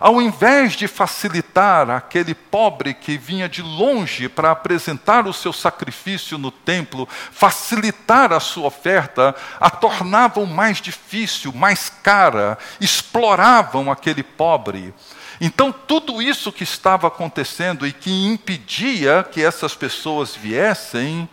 Ao 0.00 0.20
invés 0.20 0.72
de 0.72 0.88
facilitar 0.88 1.88
aquele 1.90 2.34
pobre 2.34 2.92
que 2.92 3.16
vinha 3.16 3.48
de 3.48 3.62
longe 3.62 4.28
para 4.28 4.50
apresentar 4.50 5.28
o 5.28 5.32
seu 5.32 5.52
sacrifício 5.52 6.36
no 6.38 6.50
templo, 6.50 7.08
facilitar 7.30 8.32
a 8.32 8.40
sua 8.40 8.66
oferta, 8.66 9.32
a 9.60 9.70
tornavam 9.70 10.44
mais 10.44 10.80
difícil, 10.80 11.52
mais 11.52 11.88
cara, 12.02 12.58
exploravam 12.80 13.92
aquele 13.92 14.24
pobre. 14.24 14.92
Então, 15.40 15.70
tudo 15.70 16.20
isso 16.20 16.50
que 16.50 16.64
estava 16.64 17.06
acontecendo 17.06 17.86
e 17.86 17.92
que 17.92 18.26
impedia 18.26 19.22
que 19.22 19.40
essas 19.40 19.76
pessoas 19.76 20.34
viessem, 20.34 21.28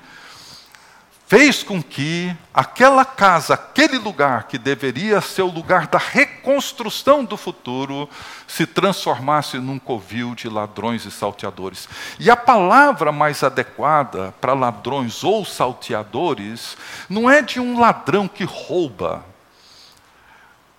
fez 1.28 1.64
com 1.64 1.82
que 1.82 2.36
aquela 2.54 3.04
casa, 3.04 3.56
aquele 3.56 3.98
lugar 3.98 4.48
que 4.48 4.58
deveria 4.58 5.20
ser 5.22 5.42
o 5.42 5.52
lugar 5.52 5.88
da 5.88 5.98
reconstrução 5.98 7.26
do 7.26 7.36
futuro, 7.36 8.08
se 8.48 8.66
transformasse 8.66 9.58
num 9.58 9.80
covil 9.80 10.36
de 10.36 10.48
ladrões 10.48 11.04
e 11.06 11.12
salteadores. 11.12 11.90
E 12.20 12.30
a 12.30 12.36
palavra 12.38 13.12
mais 13.12 13.44
adequada 13.44 14.34
para 14.40 14.54
ladrões 14.54 15.24
ou 15.24 15.44
salteadores 15.44 16.78
não 17.10 17.30
é 17.30 17.42
de 17.42 17.60
um 17.60 17.80
ladrão 17.80 18.28
que 18.28 18.44
rouba. 18.44 19.26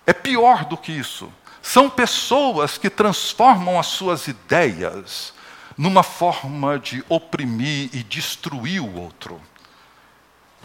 É 0.05 0.13
pior 0.13 0.63
do 0.63 0.77
que 0.77 0.93
isso. 0.93 1.29
São 1.61 1.89
pessoas 1.89 2.77
que 2.77 2.89
transformam 2.89 3.77
as 3.77 3.87
suas 3.87 4.29
ideias 4.29 5.33
numa 5.77 6.01
forma 6.01 6.79
de 6.79 7.03
oprimir 7.09 7.89
e 7.91 8.01
destruir 8.01 8.81
o 8.81 8.95
outro. 8.95 9.41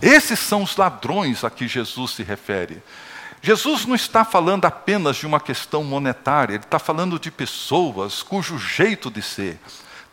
Esses 0.03 0.41
são 0.41 0.65
os 0.65 0.77
ladrões 0.77 1.45
a 1.45 1.51
que 1.51 1.67
Jesus 1.67 2.11
se 2.11 2.25
refere. 2.25 2.83
Jesus 3.41 3.87
não 3.87 3.95
está 3.95 4.25
falando 4.25 4.65
apenas 4.65 5.17
de 5.17 5.27
uma 5.27 5.41
questão 5.41 5.83
monetária, 5.83 6.55
ele 6.55 6.65
está 6.65 6.79
falando 6.79 7.19
de 7.19 7.31
pessoas 7.31 8.23
cujo 8.23 8.59
jeito 8.59 9.11
de 9.11 9.23
ser 9.23 9.59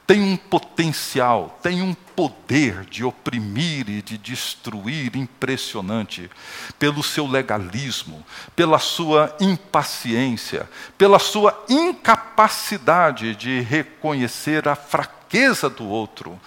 tem 0.10 0.24
um 0.24 0.36
potencial, 0.36 1.60
tem 1.62 1.84
um 1.84 1.94
poder 1.94 2.84
de 2.86 3.04
oprimir 3.04 3.88
e 3.88 4.02
de 4.02 4.18
destruir 4.18 5.16
impressionante, 5.16 6.32
pelo 6.80 7.04
seu 7.04 7.28
legalismo, 7.28 8.26
pela 8.56 8.80
sua 8.80 9.36
impaciência, 9.40 10.68
pela 10.98 11.20
sua 11.20 11.64
incapacidade 11.70 13.36
de 13.36 13.60
reconhecer 13.60 14.68
a 14.68 14.74
fraqueza 14.76 15.70
do 15.70 15.86
outro 15.86 16.42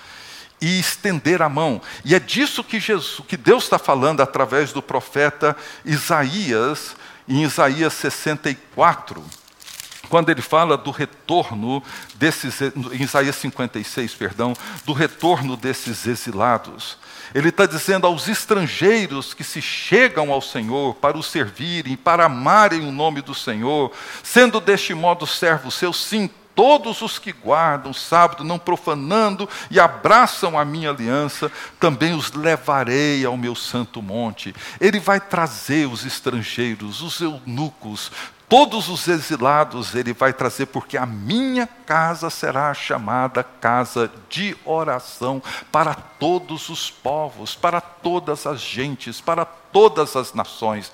e 0.62 0.78
estender 0.78 1.42
a 1.42 1.48
mão. 1.48 1.82
E 2.04 2.14
é 2.14 2.20
disso 2.20 2.62
que, 2.62 2.78
Jesus, 2.78 3.20
que 3.26 3.36
Deus 3.36 3.64
está 3.64 3.80
falando 3.80 4.20
através 4.20 4.72
do 4.72 4.80
profeta 4.80 5.56
Isaías, 5.84 6.94
em 7.28 7.42
Isaías 7.42 7.92
64, 7.94 9.22
quando 10.08 10.30
ele 10.30 10.42
fala 10.42 10.76
do 10.76 10.90
retorno 10.92 11.82
desses, 12.14 12.60
em 12.60 13.02
Isaías 13.02 13.34
56, 13.36 14.14
perdão, 14.14 14.54
do 14.84 14.92
retorno 14.92 15.56
desses 15.56 16.06
exilados. 16.06 16.96
Ele 17.34 17.48
está 17.48 17.66
dizendo 17.66 18.06
aos 18.06 18.28
estrangeiros 18.28 19.34
que 19.34 19.42
se 19.42 19.60
chegam 19.60 20.30
ao 20.30 20.42
Senhor 20.42 20.94
para 20.94 21.16
o 21.16 21.22
servirem, 21.22 21.96
para 21.96 22.26
amarem 22.26 22.86
o 22.86 22.92
nome 22.92 23.22
do 23.22 23.34
Senhor, 23.34 23.90
sendo 24.22 24.60
deste 24.60 24.94
modo 24.94 25.26
servos 25.26 25.74
seus, 25.74 25.96
sim, 25.96 26.30
todos 26.54 27.02
os 27.02 27.18
que 27.18 27.32
guardam 27.32 27.90
o 27.90 27.94
sábado, 27.94 28.44
não 28.44 28.58
profanando 28.58 29.48
e 29.70 29.80
abraçam 29.80 30.58
a 30.58 30.64
minha 30.64 30.90
aliança, 30.90 31.50
também 31.78 32.14
os 32.14 32.32
levarei 32.32 33.24
ao 33.24 33.36
meu 33.36 33.54
santo 33.54 34.02
monte. 34.02 34.54
Ele 34.80 35.00
vai 35.00 35.20
trazer 35.20 35.86
os 35.86 36.04
estrangeiros, 36.04 37.00
os 37.02 37.20
eunucos, 37.20 38.10
todos 38.52 38.90
os 38.90 39.08
exilados 39.08 39.94
ele 39.94 40.12
vai 40.12 40.30
trazer, 40.30 40.66
porque 40.66 40.98
a 40.98 41.06
minha 41.06 41.66
casa 41.66 42.28
será 42.28 42.74
chamada 42.74 43.42
casa 43.42 44.10
de 44.28 44.54
oração 44.62 45.42
para 45.70 45.94
todos 45.94 46.68
os 46.68 46.90
povos, 46.90 47.54
para 47.54 47.80
todas 47.80 48.46
as 48.46 48.60
gentes, 48.60 49.22
para 49.22 49.46
todas 49.46 50.16
as 50.16 50.34
nações. 50.34 50.92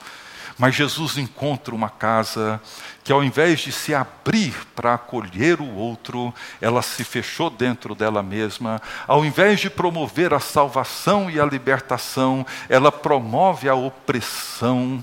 Mas 0.59 0.75
Jesus 0.75 1.17
encontra 1.17 1.73
uma 1.73 1.89
casa 1.89 2.61
que, 3.05 3.13
ao 3.13 3.23
invés 3.23 3.61
de 3.61 3.71
se 3.71 3.95
abrir 3.95 4.67
para 4.75 4.95
acolher 4.95 5.61
o 5.61 5.73
outro, 5.73 6.35
ela 6.61 6.83
se 6.83 7.05
fechou 7.05 7.49
dentro 7.49 7.95
dela 7.95 8.25
mesma. 8.25 8.83
Ao 9.07 9.25
invés 9.25 9.61
de 9.61 9.71
promover 9.71 10.35
a 10.35 10.41
salvação 10.41 11.31
e 11.31 11.39
a 11.39 11.47
libertação, 11.47 12.45
ela 12.69 12.91
promove 12.91 13.69
a 13.69 13.75
opressão. 13.77 15.03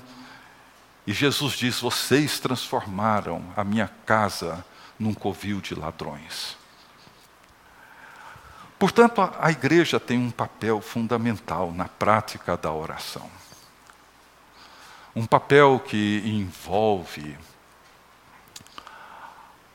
E 1.08 1.14
Jesus 1.14 1.53
diz: 1.53 1.80
Vocês 1.80 2.38
transformaram 2.38 3.41
a 3.56 3.64
minha 3.64 3.89
casa 4.06 4.64
num 4.99 5.14
covil 5.14 5.62
de 5.62 5.74
ladrões. 5.74 6.58
Portanto, 8.78 9.22
a, 9.39 9.51
igreja 9.51 10.01
tem 10.01 10.18
um 10.18 10.32
papel 10.32 10.82
fundamental 10.82 11.72
na 11.72 11.86
prática 11.86 12.58
da 12.58 12.74
oração 12.74 13.35
um 15.16 15.26
papel 15.26 15.80
que 15.80 16.22
envolve 16.26 17.38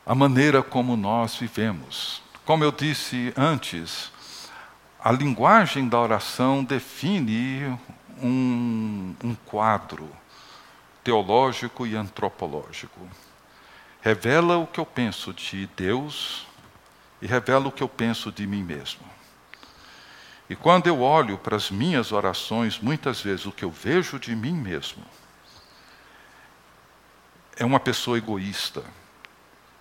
a 0.05 0.14
maneira 0.14 0.62
como 0.62 0.99
nós 0.99 1.34
vivemos. 1.36 2.22
Como 2.45 2.62
eu 2.62 2.70
disse 2.70 3.32
antes, 3.34 4.12
a 5.03 5.11
linguagem 5.11 5.88
da 5.88 5.99
oração 5.99 6.62
define 6.62 7.64
um, 8.22 9.14
um 9.24 9.34
quadro 9.47 10.11
teológico 11.03 11.86
e 11.86 11.97
antropológico. 11.97 13.01
Revela 14.03 14.59
o 14.59 14.66
que 14.66 14.78
eu 14.78 14.84
penso 14.84 15.32
de 15.32 15.66
Deus 15.74 16.47
e 17.22 17.26
revela 17.26 17.68
o 17.68 17.72
que 17.72 17.82
eu 17.82 17.88
penso 17.88 18.30
de 18.30 18.47
mim 18.47 18.62
mesmo. 18.62 19.05
E 20.51 20.57
quando 20.57 20.86
eu 20.86 21.01
olho 21.01 21.38
para 21.38 21.57
as 21.57 21.70
minhas 21.70 22.12
orações, 22.12 22.78
muitas 22.78 23.22
vezes 23.22 23.47
o 23.47 23.53
que 23.53 23.64
eu 23.64 23.70
vejo 23.70 24.18
de 24.18 24.36
mim 24.36 24.53
mesmo 24.53 25.03
é 27.61 27.65
uma 27.65 27.79
pessoa 27.79 28.17
egoísta, 28.17 28.83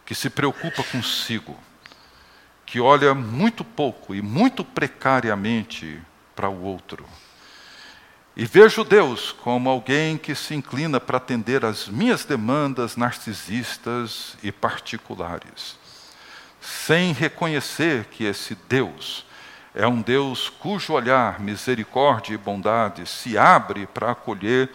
que 0.06 0.14
se 0.14 0.30
preocupa 0.30 0.84
consigo, 0.84 1.58
que 2.66 2.78
olha 2.82 3.16
muito 3.16 3.64
pouco 3.64 4.14
e 4.14 4.22
muito 4.22 4.66
precariamente 4.66 5.98
para 6.36 6.50
o 6.50 6.62
outro. 6.62 7.06
E 8.36 8.46
vejo 8.46 8.84
Deus 8.84 9.32
como 9.32 9.70
alguém 9.70 10.18
que 10.18 10.36
se 10.36 10.54
inclina 10.54 11.00
para 11.00 11.18
atender 11.18 11.64
às 11.64 11.88
minhas 11.88 12.26
demandas 12.26 12.98
narcisistas 12.98 14.36
e 14.44 14.52
particulares, 14.52 15.78
sem 16.60 17.14
reconhecer 17.14 18.08
que 18.08 18.26
esse 18.26 18.56
Deus 18.68 19.26
é 19.74 19.88
um 19.88 20.02
Deus 20.02 20.50
cujo 20.50 20.92
olhar, 20.92 21.40
misericórdia 21.40 22.34
e 22.34 22.38
bondade 22.38 23.06
se 23.06 23.38
abre 23.38 23.88
para 23.88 24.12
acolher 24.12 24.70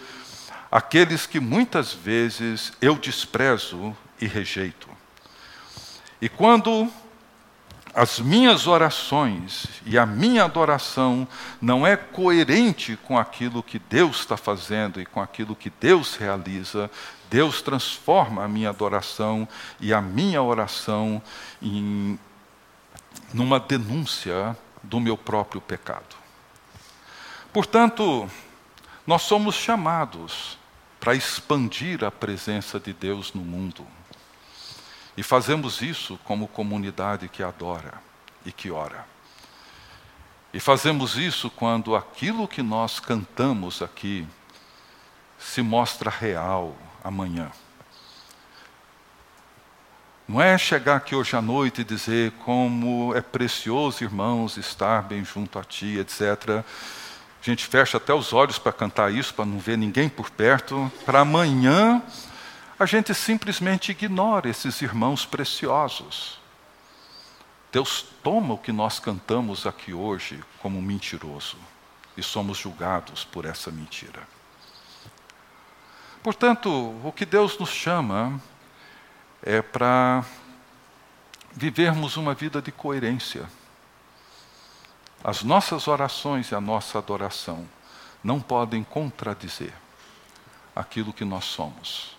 aqueles 0.74 1.24
que 1.24 1.38
muitas 1.38 1.92
vezes 1.92 2.72
eu 2.82 2.96
desprezo 2.96 3.96
e 4.20 4.26
rejeito. 4.26 4.88
E 6.20 6.28
quando 6.28 6.90
as 7.94 8.18
minhas 8.18 8.66
orações 8.66 9.68
e 9.86 9.96
a 9.96 10.04
minha 10.04 10.42
adoração 10.42 11.28
não 11.62 11.86
é 11.86 11.96
coerente 11.96 12.98
com 13.04 13.16
aquilo 13.16 13.62
que 13.62 13.78
Deus 13.78 14.18
está 14.18 14.36
fazendo 14.36 15.00
e 15.00 15.06
com 15.06 15.20
aquilo 15.20 15.54
que 15.54 15.70
Deus 15.70 16.16
realiza, 16.16 16.90
Deus 17.30 17.62
transforma 17.62 18.42
a 18.42 18.48
minha 18.48 18.70
adoração 18.70 19.46
e 19.80 19.94
a 19.94 20.00
minha 20.00 20.42
oração 20.42 21.22
em 21.62 22.18
numa 23.32 23.60
denúncia 23.60 24.56
do 24.82 24.98
meu 24.98 25.16
próprio 25.16 25.60
pecado. 25.60 26.16
Portanto, 27.52 28.28
nós 29.06 29.22
somos 29.22 29.54
chamados 29.54 30.58
para 31.04 31.14
expandir 31.14 32.02
a 32.02 32.10
presença 32.10 32.80
de 32.80 32.94
Deus 32.94 33.34
no 33.34 33.42
mundo. 33.42 33.86
E 35.14 35.22
fazemos 35.22 35.82
isso 35.82 36.18
como 36.24 36.48
comunidade 36.48 37.28
que 37.28 37.42
adora 37.42 38.00
e 38.46 38.50
que 38.50 38.70
ora. 38.70 39.04
E 40.50 40.58
fazemos 40.58 41.16
isso 41.18 41.50
quando 41.50 41.94
aquilo 41.94 42.48
que 42.48 42.62
nós 42.62 43.00
cantamos 43.00 43.82
aqui 43.82 44.26
se 45.38 45.60
mostra 45.60 46.08
real 46.08 46.74
amanhã. 47.04 47.52
Não 50.26 50.40
é 50.40 50.56
chegar 50.56 50.96
aqui 50.96 51.14
hoje 51.14 51.36
à 51.36 51.42
noite 51.42 51.82
e 51.82 51.84
dizer 51.84 52.32
como 52.46 53.14
é 53.14 53.20
precioso, 53.20 54.02
irmãos, 54.02 54.56
estar 54.56 55.02
bem 55.02 55.22
junto 55.22 55.58
a 55.58 55.64
ti, 55.64 55.98
etc. 55.98 56.64
A 57.44 57.50
gente 57.50 57.66
fecha 57.66 57.98
até 57.98 58.14
os 58.14 58.32
olhos 58.32 58.58
para 58.58 58.72
cantar 58.72 59.12
isso, 59.12 59.34
para 59.34 59.44
não 59.44 59.58
ver 59.58 59.76
ninguém 59.76 60.08
por 60.08 60.30
perto. 60.30 60.90
Para 61.04 61.20
amanhã, 61.20 62.02
a 62.78 62.86
gente 62.86 63.14
simplesmente 63.14 63.90
ignora 63.92 64.48
esses 64.48 64.80
irmãos 64.80 65.26
preciosos. 65.26 66.40
Deus 67.70 68.02
toma 68.22 68.54
o 68.54 68.58
que 68.58 68.72
nós 68.72 68.98
cantamos 68.98 69.66
aqui 69.66 69.92
hoje 69.92 70.42
como 70.62 70.80
mentiroso 70.80 71.58
e 72.16 72.22
somos 72.22 72.56
julgados 72.56 73.24
por 73.24 73.44
essa 73.44 73.70
mentira. 73.70 74.22
Portanto, 76.22 76.70
o 77.04 77.12
que 77.12 77.26
Deus 77.26 77.58
nos 77.58 77.68
chama 77.68 78.40
é 79.42 79.60
para 79.60 80.24
vivermos 81.52 82.16
uma 82.16 82.32
vida 82.32 82.62
de 82.62 82.72
coerência. 82.72 83.46
As 85.24 85.42
nossas 85.42 85.88
orações 85.88 86.50
e 86.50 86.54
a 86.54 86.60
nossa 86.60 86.98
adoração 86.98 87.66
não 88.22 88.42
podem 88.42 88.84
contradizer 88.84 89.72
aquilo 90.76 91.14
que 91.14 91.24
nós 91.24 91.46
somos, 91.46 92.14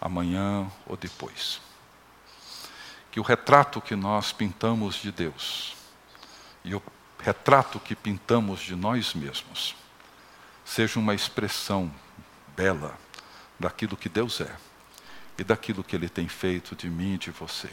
amanhã 0.00 0.70
ou 0.86 0.96
depois. 0.96 1.60
Que 3.10 3.18
o 3.18 3.24
retrato 3.24 3.80
que 3.80 3.96
nós 3.96 4.30
pintamos 4.32 4.94
de 4.94 5.10
Deus 5.10 5.74
e 6.64 6.72
o 6.72 6.80
retrato 7.18 7.80
que 7.80 7.96
pintamos 7.96 8.60
de 8.60 8.76
nós 8.76 9.12
mesmos 9.12 9.74
seja 10.64 11.00
uma 11.00 11.14
expressão 11.14 11.92
bela 12.56 12.96
daquilo 13.58 13.96
que 13.96 14.08
Deus 14.08 14.40
é 14.40 14.54
e 15.36 15.42
daquilo 15.42 15.82
que 15.82 15.96
Ele 15.96 16.08
tem 16.08 16.28
feito 16.28 16.76
de 16.76 16.88
mim 16.88 17.14
e 17.14 17.18
de 17.18 17.32
você. 17.32 17.70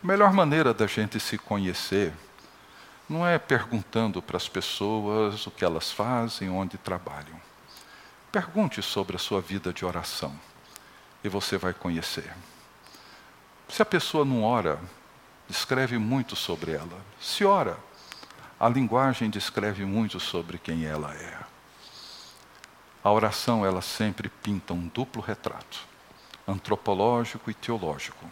A 0.00 0.06
melhor 0.06 0.32
maneira 0.32 0.72
da 0.72 0.86
gente 0.86 1.18
se 1.18 1.36
conhecer 1.36 2.12
não 3.08 3.26
é 3.26 3.38
perguntando 3.38 4.22
para 4.22 4.36
as 4.36 4.48
pessoas 4.48 5.46
o 5.46 5.50
que 5.50 5.64
elas 5.64 5.90
fazem, 5.90 6.48
onde 6.48 6.78
trabalham. 6.78 7.40
Pergunte 8.32 8.82
sobre 8.82 9.16
a 9.16 9.18
sua 9.18 9.40
vida 9.40 9.72
de 9.72 9.84
oração 9.84 10.34
e 11.22 11.28
você 11.28 11.56
vai 11.56 11.72
conhecer. 11.72 12.32
Se 13.68 13.82
a 13.82 13.86
pessoa 13.86 14.24
não 14.24 14.42
ora, 14.42 14.78
descreve 15.48 15.98
muito 15.98 16.34
sobre 16.34 16.72
ela. 16.72 17.00
Se 17.20 17.44
ora, 17.44 17.78
a 18.58 18.68
linguagem 18.68 19.30
descreve 19.30 19.84
muito 19.84 20.18
sobre 20.18 20.58
quem 20.58 20.84
ela 20.84 21.14
é. 21.14 21.38
A 23.02 23.12
oração, 23.12 23.64
ela 23.64 23.82
sempre 23.82 24.28
pinta 24.28 24.72
um 24.72 24.88
duplo 24.88 25.20
retrato, 25.20 25.86
antropológico 26.48 27.50
e 27.50 27.54
teológico. 27.54 28.26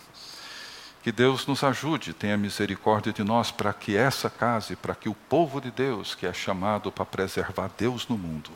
Que 1.02 1.10
Deus 1.10 1.46
nos 1.48 1.64
ajude, 1.64 2.14
tenha 2.14 2.36
misericórdia 2.36 3.12
de 3.12 3.24
nós, 3.24 3.50
para 3.50 3.72
que 3.72 3.96
essa 3.96 4.30
casa 4.30 4.72
e 4.72 4.76
para 4.76 4.94
que 4.94 5.08
o 5.08 5.14
povo 5.14 5.60
de 5.60 5.68
Deus, 5.68 6.14
que 6.14 6.26
é 6.26 6.32
chamado 6.32 6.92
para 6.92 7.04
preservar 7.04 7.68
Deus 7.76 8.06
no 8.06 8.16
mundo, 8.16 8.50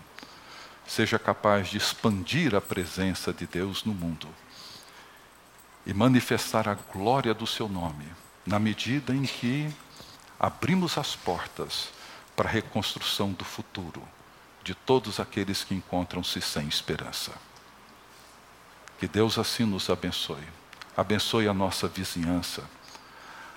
seja 0.86 1.18
capaz 1.18 1.68
de 1.68 1.76
expandir 1.76 2.54
a 2.54 2.60
presença 2.60 3.32
de 3.32 3.48
Deus 3.48 3.84
no 3.84 3.92
mundo 3.92 4.28
e 5.84 5.92
manifestar 5.92 6.68
a 6.68 6.74
glória 6.74 7.34
do 7.34 7.48
seu 7.48 7.68
nome, 7.68 8.06
na 8.46 8.60
medida 8.60 9.12
em 9.12 9.24
que 9.24 9.68
abrimos 10.38 10.96
as 10.98 11.16
portas 11.16 11.88
para 12.36 12.48
a 12.48 12.52
reconstrução 12.52 13.32
do 13.32 13.44
futuro 13.44 14.02
de 14.62 14.72
todos 14.72 15.18
aqueles 15.18 15.64
que 15.64 15.74
encontram-se 15.74 16.40
sem 16.40 16.68
esperança. 16.68 17.32
Que 19.00 19.08
Deus 19.08 19.36
assim 19.36 19.64
nos 19.64 19.90
abençoe 19.90 20.44
abençoe 20.96 21.46
a 21.46 21.54
nossa 21.54 21.86
vizinhança, 21.86 22.62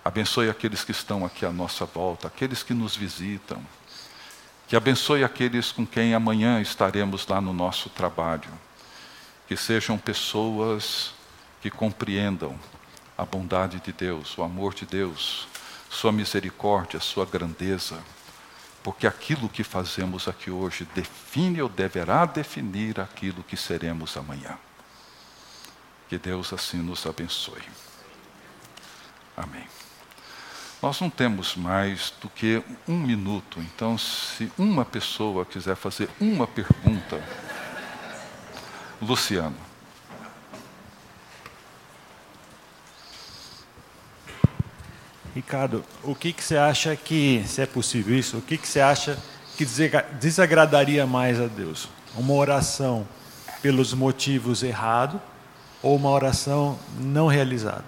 abençoe 0.03 0.49
aqueles 0.49 0.83
que 0.83 0.91
estão 0.91 1.25
aqui 1.25 1.45
à 1.45 1.51
nossa 1.51 1.85
volta, 1.85 2.27
aqueles 2.27 2.63
que 2.63 2.73
nos 2.73 2.95
visitam, 2.95 3.61
que 4.67 4.75
abençoe 4.75 5.23
aqueles 5.23 5.71
com 5.71 5.85
quem 5.85 6.13
amanhã 6.13 6.61
estaremos 6.61 7.25
lá 7.25 7.39
no 7.39 7.53
nosso 7.53 7.89
trabalho, 7.89 8.51
que 9.47 9.55
sejam 9.55 9.97
pessoas 9.97 11.13
que 11.61 11.71
compreendam 11.71 12.55
a 13.17 13.25
bondade 13.25 13.79
de 13.79 13.91
Deus, 13.91 14.37
o 14.37 14.43
amor 14.43 14.73
de 14.73 14.85
Deus, 14.85 15.47
Sua 15.89 16.11
misericórdia, 16.11 16.99
Sua 16.99 17.25
grandeza, 17.25 17.99
porque 18.83 19.07
aquilo 19.07 19.49
que 19.49 19.63
fazemos 19.63 20.27
aqui 20.27 20.51
hoje 20.51 20.87
define 20.93 21.61
ou 21.61 21.67
deverá 21.67 22.25
definir 22.25 22.99
aquilo 22.99 23.43
que 23.43 23.57
seremos 23.57 24.15
amanhã. 24.15 24.57
Que 26.10 26.18
Deus 26.18 26.51
assim 26.51 26.78
nos 26.78 27.05
abençoe. 27.05 27.62
Amém. 29.38 29.64
Nós 30.82 30.99
não 30.99 31.10
temos 31.10 31.55
mais 31.55 32.12
do 32.20 32.28
que 32.30 32.64
um 32.88 32.97
minuto, 32.97 33.60
então, 33.60 33.95
se 33.97 34.51
uma 34.57 34.84
pessoa 34.84 35.45
quiser 35.45 35.76
fazer 35.76 36.10
uma 36.20 36.47
pergunta, 36.47 37.22
Luciano. 38.99 39.55
Ricardo, 45.36 45.86
o 46.03 46.16
que, 46.16 46.34
que 46.34 46.43
você 46.43 46.57
acha 46.57 46.95
que, 46.95 47.43
se 47.45 47.62
é 47.62 47.66
possível 47.68 48.18
isso, 48.18 48.38
o 48.38 48.41
que, 48.41 48.57
que 48.57 48.68
você 48.68 48.80
acha 48.80 49.18
que 49.55 49.66
desagradaria 50.20 51.05
mais 51.05 51.39
a 51.39 51.45
Deus? 51.45 51.88
Uma 52.16 52.34
oração 52.34 53.07
pelos 53.62 53.93
motivos 53.93 54.64
errados 54.64 55.22
ou 55.82 55.95
uma 55.95 56.09
oração 56.09 56.77
não 56.99 57.27
realizada? 57.27 57.86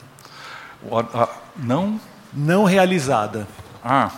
Não? 1.56 2.00
Não 2.34 2.64
realizada. 2.64 3.48
Ah. 3.84 4.12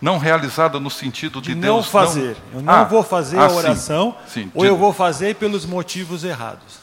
Não 0.00 0.18
realizada 0.18 0.80
no 0.80 0.90
sentido 0.90 1.40
de, 1.40 1.54
de 1.54 1.60
Deus 1.60 1.84
não 1.84 1.90
fazer. 1.90 2.36
Não... 2.52 2.58
Eu 2.58 2.62
não 2.62 2.72
ah, 2.72 2.84
vou 2.84 3.02
fazer 3.04 3.38
ah, 3.38 3.46
a 3.46 3.52
oração, 3.52 4.16
sim, 4.26 4.44
sim, 4.44 4.50
ou 4.54 4.62
de... 4.62 4.68
eu 4.68 4.76
vou 4.76 4.92
fazer 4.92 5.36
pelos 5.36 5.64
motivos 5.64 6.24
errados. 6.24 6.82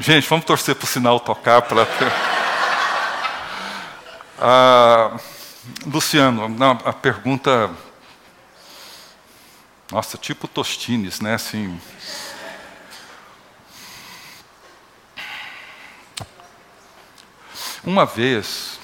Gente, 0.00 0.28
vamos 0.28 0.44
torcer 0.44 0.74
para 0.74 0.84
o 0.84 0.88
sinal 0.88 1.20
tocar 1.20 1.62
para. 1.62 1.86
Ah, 4.40 5.18
Luciano, 5.86 6.46
a 6.84 6.92
pergunta. 6.92 7.70
Nossa, 9.90 10.18
tipo 10.18 10.46
Tostines, 10.46 11.20
né? 11.20 11.34
Assim. 11.34 11.80
Uma 17.84 18.04
vez, 18.04 18.78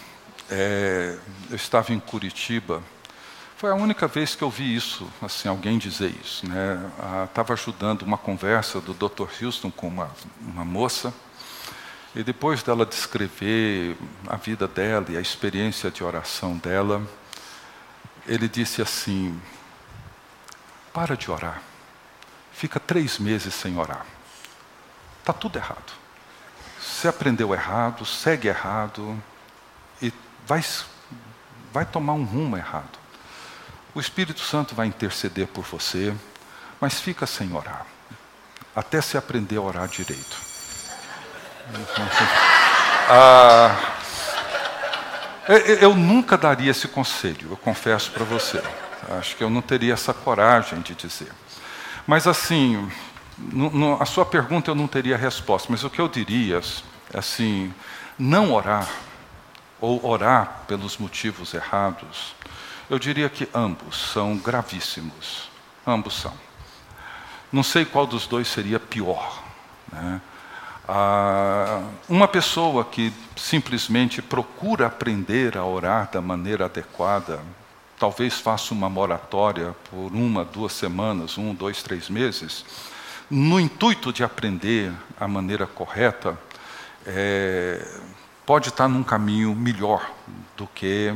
é, 0.50 1.18
eu 1.50 1.57
estava 1.57 1.92
em 1.92 2.00
Curitiba 2.00 2.82
foi 3.64 3.70
a 3.70 3.74
única 3.76 4.07
vez 4.07 4.34
que 4.34 4.44
eu 4.44 4.50
vi 4.50 4.76
isso, 4.76 5.09
assim, 5.22 5.48
alguém 5.48 5.78
dizer 5.78 6.14
isso. 6.22 6.46
Né? 6.46 6.78
Estava 7.24 7.55
ajudando 7.55 8.02
uma 8.02 8.18
conversa 8.18 8.78
do 8.78 8.92
Dr. 8.92 9.26
Houston 9.42 9.70
com 9.70 9.88
uma, 9.88 10.11
uma 10.38 10.66
moça, 10.66 11.14
e 12.15 12.23
depois 12.23 12.62
dela 12.62 12.87
descrever 12.87 13.97
a 14.29 14.37
vida 14.37 14.69
dela 14.69 15.07
e 15.09 15.17
a 15.17 15.21
experiência 15.21 15.91
de 15.91 16.05
oração 16.05 16.57
dela, 16.57 17.03
ele 18.27 18.49
disse 18.49 18.81
assim: 18.81 19.41
para 20.93 21.17
de 21.17 21.31
orar, 21.31 21.61
fica 22.53 22.79
três 22.79 23.19
meses 23.19 23.53
sem 23.53 23.77
orar, 23.77 24.07
está 25.21 25.33
tudo 25.33 25.59
errado. 25.59 25.93
Você 26.81 27.09
aprendeu 27.09 27.53
errado, 27.53 28.05
segue 28.07 28.47
errado 28.47 29.21
e 30.01 30.12
vai, 30.47 30.65
vai 31.73 31.85
tomar 31.85 32.12
um 32.12 32.25
rumo 32.25 32.57
errado. 32.57 32.99
O 33.95 34.01
Espírito 34.01 34.41
Santo 34.41 34.75
vai 34.75 34.87
interceder 34.87 35.49
por 35.49 35.65
você, 35.65 36.15
mas 36.81 37.01
fica 37.01 37.27
sem 37.27 37.53
orar, 37.53 37.87
até 38.75 39.01
se 39.01 39.17
aprender 39.17 39.57
a 39.57 39.62
orar 39.62 39.89
direito. 39.89 40.53
Ah, 43.09 43.77
eu 45.81 45.95
nunca 45.95 46.39
daria 46.39 46.71
esse 46.71 46.89
conselho, 46.89 47.51
eu 47.51 47.57
confesso 47.57 48.11
para 48.11 48.25
você. 48.25 48.62
Acho 49.19 49.37
que 49.37 49.45
eu 49.45 49.51
não 49.51 49.61
teria 49.61 49.93
essa 49.93 50.15
coragem 50.15 50.81
de 50.81 50.95
dizer. 50.95 51.31
Mas 52.07 52.27
assim, 52.27 52.91
a 54.01 54.05
sua 54.07 54.25
pergunta 54.25 54.71
eu 54.71 54.75
não 54.75 54.87
teria 54.87 55.17
resposta, 55.17 55.69
mas 55.71 55.85
o 55.85 55.91
que 55.91 56.01
eu 56.01 56.09
diria 56.09 56.61
é 57.12 57.19
assim, 57.19 57.73
não 58.19 58.53
orar, 58.53 58.89
ou 59.81 60.05
orar 60.07 60.62
pelos 60.67 60.97
motivos 60.97 61.53
errados, 61.53 62.35
eu 62.89 62.99
diria 62.99 63.29
que 63.29 63.49
ambos 63.55 64.12
são 64.12 64.37
gravíssimos. 64.37 65.49
Ambos 65.87 66.15
são. 66.15 66.33
Não 67.53 67.62
sei 67.62 67.85
qual 67.85 68.07
dos 68.07 68.27
dois 68.27 68.49
seria 68.49 68.81
pior. 68.81 69.43
Né? 69.93 70.21
Ah, 70.87 71.82
uma 72.09 72.28
pessoa 72.28 72.85
que 72.85 73.12
simplesmente 73.37 74.20
procura 74.20 74.87
aprender 74.87 75.57
a 75.57 75.64
orar 75.64 76.11
da 76.12 76.20
maneira 76.20 76.66
adequada, 76.66 77.41
talvez 77.99 78.39
faça 78.39 78.74
uma 78.74 78.91
moratória 78.91 79.74
por 79.91 80.12
uma, 80.12 80.45
duas 80.45 80.72
semanas, 80.72 81.39
um, 81.39 81.55
dois, 81.55 81.82
três 81.82 82.11
meses, 82.11 82.64
no 83.30 83.59
intuito 83.59 84.12
de 84.12 84.22
aprender 84.22 84.93
a 85.18 85.26
maneira 85.26 85.66
correta, 85.66 86.39
é, 87.07 87.82
pode 88.45 88.68
estar 88.68 88.87
num 88.87 89.03
caminho 89.03 89.55
melhor 89.55 90.11
do 90.57 90.66
que 90.66 91.14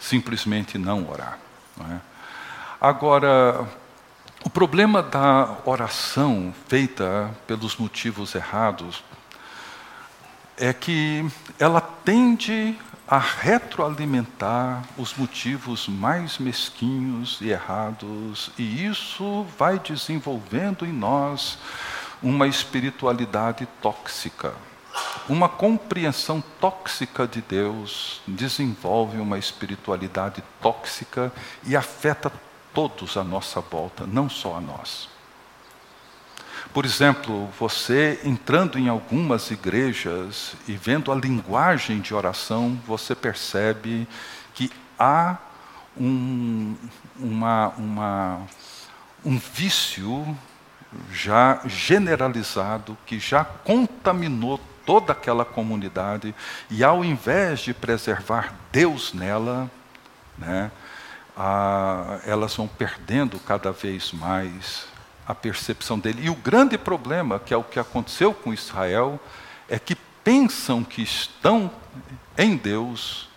simplesmente 0.00 0.78
não 0.78 1.08
orar. 1.08 1.38
Não 1.76 1.86
é? 1.86 2.00
Agora, 2.80 3.68
o 4.44 4.50
problema 4.50 5.02
da 5.02 5.56
oração 5.64 6.52
feita 6.66 7.30
pelos 7.46 7.76
motivos 7.76 8.34
errados 8.34 9.04
é 10.56 10.72
que 10.72 11.24
ela 11.58 11.80
tende 11.80 12.76
a 13.06 13.18
retroalimentar 13.18 14.82
os 14.96 15.14
motivos 15.14 15.86
mais 15.86 16.38
mesquinhos 16.38 17.38
e 17.40 17.50
errados, 17.50 18.50
e 18.58 18.86
isso 18.86 19.46
vai 19.58 19.78
desenvolvendo 19.78 20.86
em 20.86 20.92
nós 20.92 21.58
uma 22.22 22.46
espiritualidade 22.46 23.66
tóxica. 23.80 24.54
Uma 25.28 25.48
compreensão 25.48 26.42
tóxica 26.60 27.26
de 27.26 27.40
Deus 27.40 28.20
desenvolve 28.26 29.18
uma 29.18 29.38
espiritualidade 29.38 30.42
tóxica 30.60 31.32
e 31.64 31.76
afeta 31.76 32.32
todos 32.72 33.16
à 33.16 33.24
nossa 33.24 33.60
volta, 33.60 34.06
não 34.06 34.28
só 34.28 34.56
a 34.56 34.60
nós. 34.60 35.08
Por 36.72 36.86
exemplo, 36.86 37.48
você 37.58 38.20
entrando 38.24 38.78
em 38.78 38.88
algumas 38.88 39.50
igrejas 39.50 40.54
e 40.66 40.72
vendo 40.72 41.12
a 41.12 41.14
linguagem 41.14 42.00
de 42.00 42.14
oração, 42.14 42.80
você 42.86 43.14
percebe 43.14 44.08
que 44.54 44.70
há 44.98 45.36
um, 45.98 46.74
uma, 47.18 47.68
uma, 47.76 48.40
um 49.24 49.38
vício 49.38 50.36
já 51.10 51.60
generalizado 51.66 52.96
que 53.04 53.18
já 53.18 53.44
contaminou 53.44 54.58
toda 54.84 55.12
aquela 55.12 55.44
comunidade, 55.44 56.34
e 56.68 56.82
ao 56.82 57.04
invés 57.04 57.60
de 57.60 57.72
preservar 57.72 58.54
Deus 58.72 59.12
nela, 59.12 59.70
né, 60.36 60.72
a, 61.36 62.20
elas 62.26 62.54
vão 62.54 62.68
perdendo 62.68 63.38
cada 63.40 63.72
vez 63.72 64.12
mais 64.12 64.86
a 65.26 65.34
percepção 65.34 65.98
dele. 65.98 66.22
E 66.24 66.30
o 66.30 66.34
grande 66.34 66.76
problema, 66.76 67.38
que 67.38 67.54
é 67.54 67.56
o 67.56 67.64
que 67.64 67.78
aconteceu 67.78 68.34
com 68.34 68.52
Israel, 68.52 69.20
é 69.68 69.78
que 69.78 69.94
pensam 70.24 70.84
que 70.84 71.02
estão 71.02 71.70
em 72.36 72.56
Deus, 72.56 73.28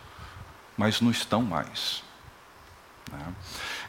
mas 0.77 1.01
não 1.01 1.11
estão 1.11 1.41
mais. 1.41 2.03
Né? 3.11 3.33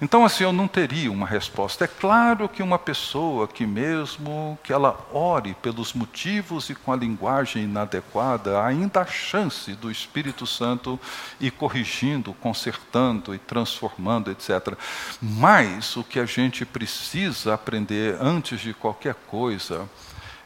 Então, 0.00 0.24
assim, 0.24 0.44
eu 0.44 0.52
não 0.52 0.68
teria 0.68 1.10
uma 1.10 1.26
resposta. 1.26 1.84
É 1.84 1.88
claro 1.88 2.48
que 2.48 2.62
uma 2.62 2.78
pessoa 2.78 3.48
que, 3.48 3.66
mesmo 3.66 4.58
que 4.62 4.72
ela 4.72 4.98
ore 5.12 5.54
pelos 5.62 5.94
motivos 5.94 6.68
e 6.68 6.74
com 6.74 6.92
a 6.92 6.96
linguagem 6.96 7.64
inadequada, 7.64 8.62
ainda 8.62 9.00
há 9.00 9.06
chance 9.06 9.72
do 9.72 9.90
Espírito 9.90 10.46
Santo 10.46 11.00
ir 11.40 11.50
corrigindo, 11.50 12.34
consertando 12.34 13.34
e 13.34 13.38
transformando, 13.38 14.30
etc. 14.30 14.76
Mas 15.20 15.96
o 15.96 16.04
que 16.04 16.20
a 16.20 16.26
gente 16.26 16.66
precisa 16.66 17.54
aprender 17.54 18.16
antes 18.20 18.60
de 18.60 18.74
qualquer 18.74 19.14
coisa 19.26 19.88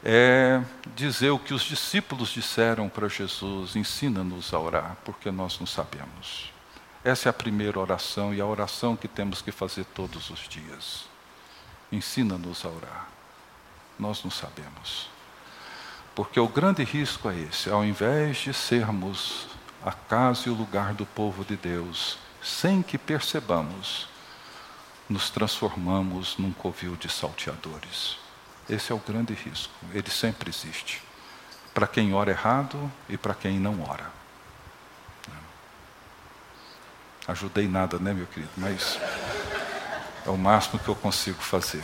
é 0.05 0.63
dizer 0.95 1.31
o 1.31 1.39
que 1.39 1.53
os 1.53 1.63
discípulos 1.63 2.31
disseram 2.31 2.89
para 2.89 3.09
Jesus: 3.09 3.75
ensina-nos 3.75 4.55
a 4.55 4.59
orar, 4.59 4.97
porque 5.05 5.31
nós 5.31 5.59
não 5.59 5.67
sabemos. 5.67 6.60
Essa 7.03 7.29
é 7.29 7.31
a 7.31 7.33
primeira 7.33 7.81
oração 7.81 8.35
e 8.35 8.41
a 8.41 8.47
oração 8.47 8.95
que 8.95 9.09
temos 9.09 9.41
que 9.41 9.51
fazer 9.51 9.85
todos 9.85 10.29
os 10.29 10.41
dias. 10.41 11.05
Ensina-nos 11.91 12.65
a 12.65 12.69
orar. 12.69 13.09
Nós 13.99 14.23
não 14.23 14.31
sabemos. 14.31 15.09
Porque 16.15 16.39
o 16.39 16.47
grande 16.47 16.85
risco 16.85 17.31
é 17.31 17.39
esse: 17.39 17.71
ao 17.71 17.83
invés 17.85 18.37
de 18.39 18.53
sermos 18.53 19.47
a 19.83 19.93
casa 19.93 20.49
e 20.49 20.51
o 20.51 20.55
lugar 20.55 20.93
do 20.93 21.07
povo 21.07 21.43
de 21.43 21.57
Deus, 21.57 22.19
sem 22.43 22.83
que 22.83 22.99
percebamos, 22.99 24.07
nos 25.09 25.31
transformamos 25.31 26.37
num 26.37 26.53
covil 26.53 26.97
de 26.97 27.09
salteadores. 27.09 28.19
Esse 28.69 28.93
é 28.93 28.95
o 28.95 28.99
grande 28.99 29.33
risco. 29.33 29.73
Ele 29.93 30.11
sempre 30.11 30.51
existe. 30.51 31.03
Para 31.73 31.87
quem 31.87 32.13
ora 32.13 32.31
errado 32.31 32.91
e 33.09 33.17
para 33.17 33.35
quem 33.35 33.59
não 33.59 33.83
ora. 33.83 34.20
Ajudei 37.31 37.69
nada, 37.69 37.99
né, 37.99 38.13
meu 38.13 38.27
querido? 38.27 38.51
Mas 38.57 38.99
é 40.27 40.31
o 40.31 40.37
máximo 40.37 40.79
que 40.79 40.89
eu 40.89 40.95
consigo 40.95 41.41
fazer. 41.41 41.83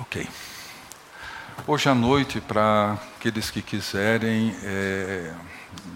Ok. 0.00 0.28
Hoje 1.66 1.88
à 1.88 1.94
noite, 1.94 2.40
para 2.40 2.98
aqueles 3.16 3.50
que 3.50 3.60
quiserem 3.60 4.56
é, 4.62 5.34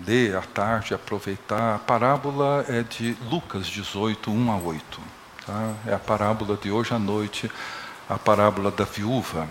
ler 0.06 0.36
à 0.36 0.42
tarde, 0.42 0.92
aproveitar, 0.92 1.76
a 1.76 1.78
parábola 1.78 2.64
é 2.68 2.82
de 2.82 3.16
Lucas 3.30 3.66
18, 3.66 4.30
1 4.30 4.52
a 4.52 4.56
8. 4.56 5.00
Tá? 5.46 5.74
É 5.86 5.94
a 5.94 5.98
parábola 5.98 6.56
de 6.56 6.70
hoje 6.70 6.92
à 6.92 6.98
noite, 6.98 7.50
a 8.12 8.18
parábola 8.18 8.70
da 8.70 8.84
viúva 8.84 9.48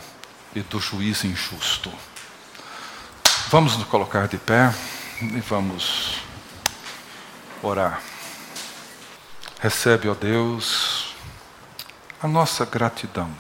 e 0.54 0.62
do 0.62 0.80
juiz 0.80 1.24
injusto. 1.24 1.92
Vamos 3.50 3.76
nos 3.76 3.88
colocar 3.88 4.28
de 4.28 4.38
pé 4.38 4.72
e 5.20 5.40
vamos 5.40 6.20
orar. 7.64 8.00
Recebe, 9.60 10.08
ó 10.08 10.14
Deus, 10.14 11.16
a 12.22 12.28
nossa 12.28 12.64
gratidão, 12.64 13.36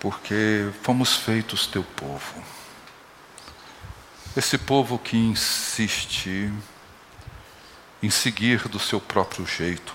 porque 0.00 0.70
fomos 0.82 1.14
feitos 1.16 1.66
teu 1.66 1.84
povo. 1.84 2.42
Esse 4.34 4.56
povo 4.56 4.98
que 4.98 5.16
insiste 5.18 6.50
em 8.02 8.08
seguir 8.08 8.66
do 8.66 8.80
seu 8.80 8.98
próprio 8.98 9.46
jeito, 9.46 9.94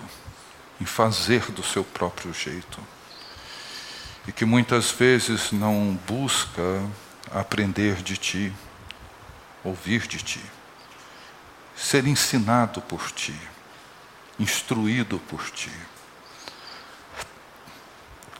em 0.80 0.84
fazer 0.84 1.50
do 1.50 1.64
seu 1.64 1.82
próprio 1.82 2.32
jeito 2.32 2.93
e 4.26 4.32
que 4.32 4.44
muitas 4.44 4.90
vezes 4.90 5.52
não 5.52 5.98
busca 6.06 6.62
aprender 7.30 7.96
de 7.96 8.16
ti, 8.16 8.52
ouvir 9.62 10.06
de 10.06 10.18
ti, 10.18 10.40
ser 11.76 12.06
ensinado 12.06 12.80
por 12.80 13.10
ti, 13.10 13.38
instruído 14.38 15.18
por 15.18 15.50
ti. 15.50 15.72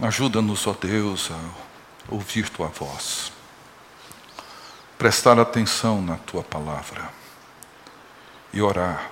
Ajuda-nos, 0.01 0.67
ó 0.67 0.73
Deus, 0.73 1.31
a 1.31 1.41
ouvir 2.09 2.49
tua 2.49 2.69
voz, 2.69 3.33
prestar 4.99 5.39
atenção 5.39 6.03
na 6.03 6.17
tua 6.17 6.43
palavra 6.43 7.11
e 8.53 8.61
orar 8.61 9.11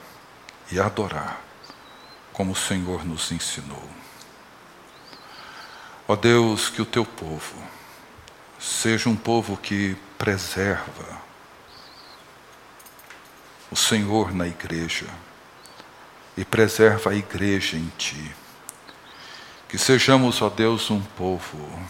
e 0.71 0.81
adorar 0.81 1.41
como 2.33 2.53
o 2.53 2.57
Senhor 2.57 3.05
nos 3.05 3.31
ensinou. 3.31 4.02
Ó 6.13 6.17
Deus, 6.17 6.69
que 6.69 6.83
o 6.83 6.85
teu 6.85 7.07
povo 7.07 7.57
seja 8.59 9.09
um 9.09 9.17
povo 9.17 9.57
que 9.57 9.97
preserva 10.19 11.23
o 13.71 13.77
Senhor 13.77 14.31
na 14.35 14.47
igreja 14.47 15.07
e 16.37 16.45
preserva 16.45 17.13
a 17.13 17.15
igreja 17.15 17.79
em 17.79 17.91
ti. 17.97 18.31
Que 19.71 19.79
sejamos, 19.79 20.43
ó 20.43 20.51
Deus, 20.51 20.91
um 20.91 21.01
povo 21.01 21.81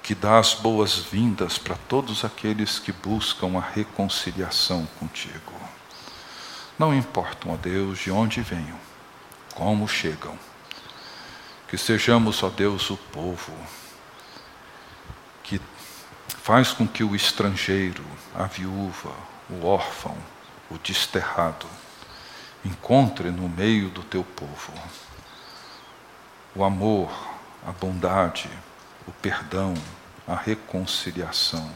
que 0.00 0.14
dá 0.14 0.38
as 0.38 0.54
boas-vindas 0.54 1.58
para 1.58 1.74
todos 1.74 2.24
aqueles 2.24 2.78
que 2.78 2.92
buscam 2.92 3.58
a 3.58 3.60
reconciliação 3.60 4.86
contigo. 5.00 5.52
Não 6.78 6.94
importam, 6.94 7.52
ó 7.52 7.56
Deus, 7.56 7.98
de 7.98 8.12
onde 8.12 8.42
venham, 8.42 8.78
como 9.56 9.88
chegam 9.88 10.38
que 11.72 11.78
sejamos, 11.78 12.42
ó 12.42 12.50
Deus, 12.50 12.90
o 12.90 12.98
povo 12.98 13.50
que 15.42 15.58
faz 16.28 16.70
com 16.70 16.86
que 16.86 17.02
o 17.02 17.16
estrangeiro, 17.16 18.04
a 18.34 18.44
viúva, 18.44 19.10
o 19.48 19.64
órfão, 19.64 20.14
o 20.70 20.76
desterrado, 20.76 21.66
encontre 22.62 23.30
no 23.30 23.48
meio 23.48 23.88
do 23.88 24.02
teu 24.02 24.22
povo 24.22 24.74
o 26.54 26.62
amor, 26.62 27.10
a 27.66 27.72
bondade, 27.72 28.50
o 29.08 29.10
perdão, 29.10 29.72
a 30.28 30.34
reconciliação 30.34 31.74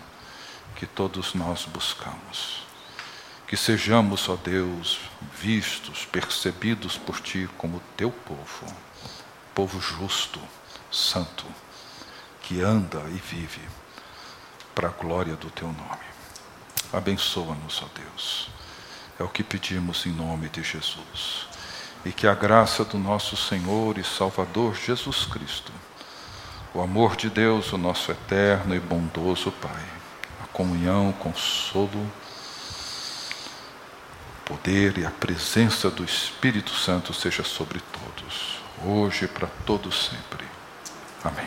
que 0.74 0.84
todos 0.84 1.32
nós 1.32 1.64
buscamos. 1.64 2.66
Que 3.48 3.56
sejamos, 3.56 4.28
ó 4.28 4.36
Deus, 4.36 5.00
vistos, 5.40 6.04
percebidos 6.04 6.98
por 6.98 7.18
Ti 7.18 7.48
como 7.56 7.80
teu 7.96 8.10
povo 8.10 8.85
povo 9.56 9.80
justo, 9.80 10.38
santo, 10.92 11.46
que 12.42 12.60
anda 12.60 13.02
e 13.08 13.16
vive 13.16 13.62
para 14.74 14.88
a 14.88 14.90
glória 14.90 15.34
do 15.34 15.48
teu 15.48 15.68
nome. 15.68 16.04
Abençoa-nos, 16.92 17.82
ó 17.82 17.86
Deus. 17.98 18.50
É 19.18 19.22
o 19.22 19.30
que 19.30 19.42
pedimos 19.42 20.04
em 20.04 20.12
nome 20.12 20.50
de 20.50 20.62
Jesus. 20.62 21.46
E 22.04 22.12
que 22.12 22.26
a 22.26 22.34
graça 22.34 22.84
do 22.84 22.98
nosso 22.98 23.34
Senhor 23.34 23.96
e 23.96 24.04
Salvador 24.04 24.74
Jesus 24.74 25.24
Cristo, 25.24 25.72
o 26.74 26.82
amor 26.82 27.16
de 27.16 27.30
Deus, 27.30 27.72
o 27.72 27.78
nosso 27.78 28.12
eterno 28.12 28.74
e 28.74 28.78
bondoso 28.78 29.50
Pai, 29.52 29.84
a 30.44 30.46
comunhão, 30.48 31.08
o 31.08 31.14
consolo, 31.14 32.12
o 34.38 34.44
poder 34.44 34.98
e 34.98 35.06
a 35.06 35.10
presença 35.10 35.88
do 35.88 36.04
Espírito 36.04 36.74
Santo 36.74 37.14
seja 37.14 37.42
sobre 37.42 37.80
todos 37.80 38.55
hoje 38.84 39.24
e 39.24 39.28
para 39.28 39.48
todos 39.64 40.10
sempre. 40.10 40.44
Amém. 41.22 41.46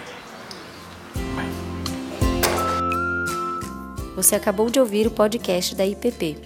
Amém. 1.15 1.49
Você 4.15 4.35
acabou 4.35 4.69
de 4.69 4.79
ouvir 4.79 5.05
o 5.07 5.11
podcast 5.11 5.75
da 5.75 5.85
IPP. 5.85 6.37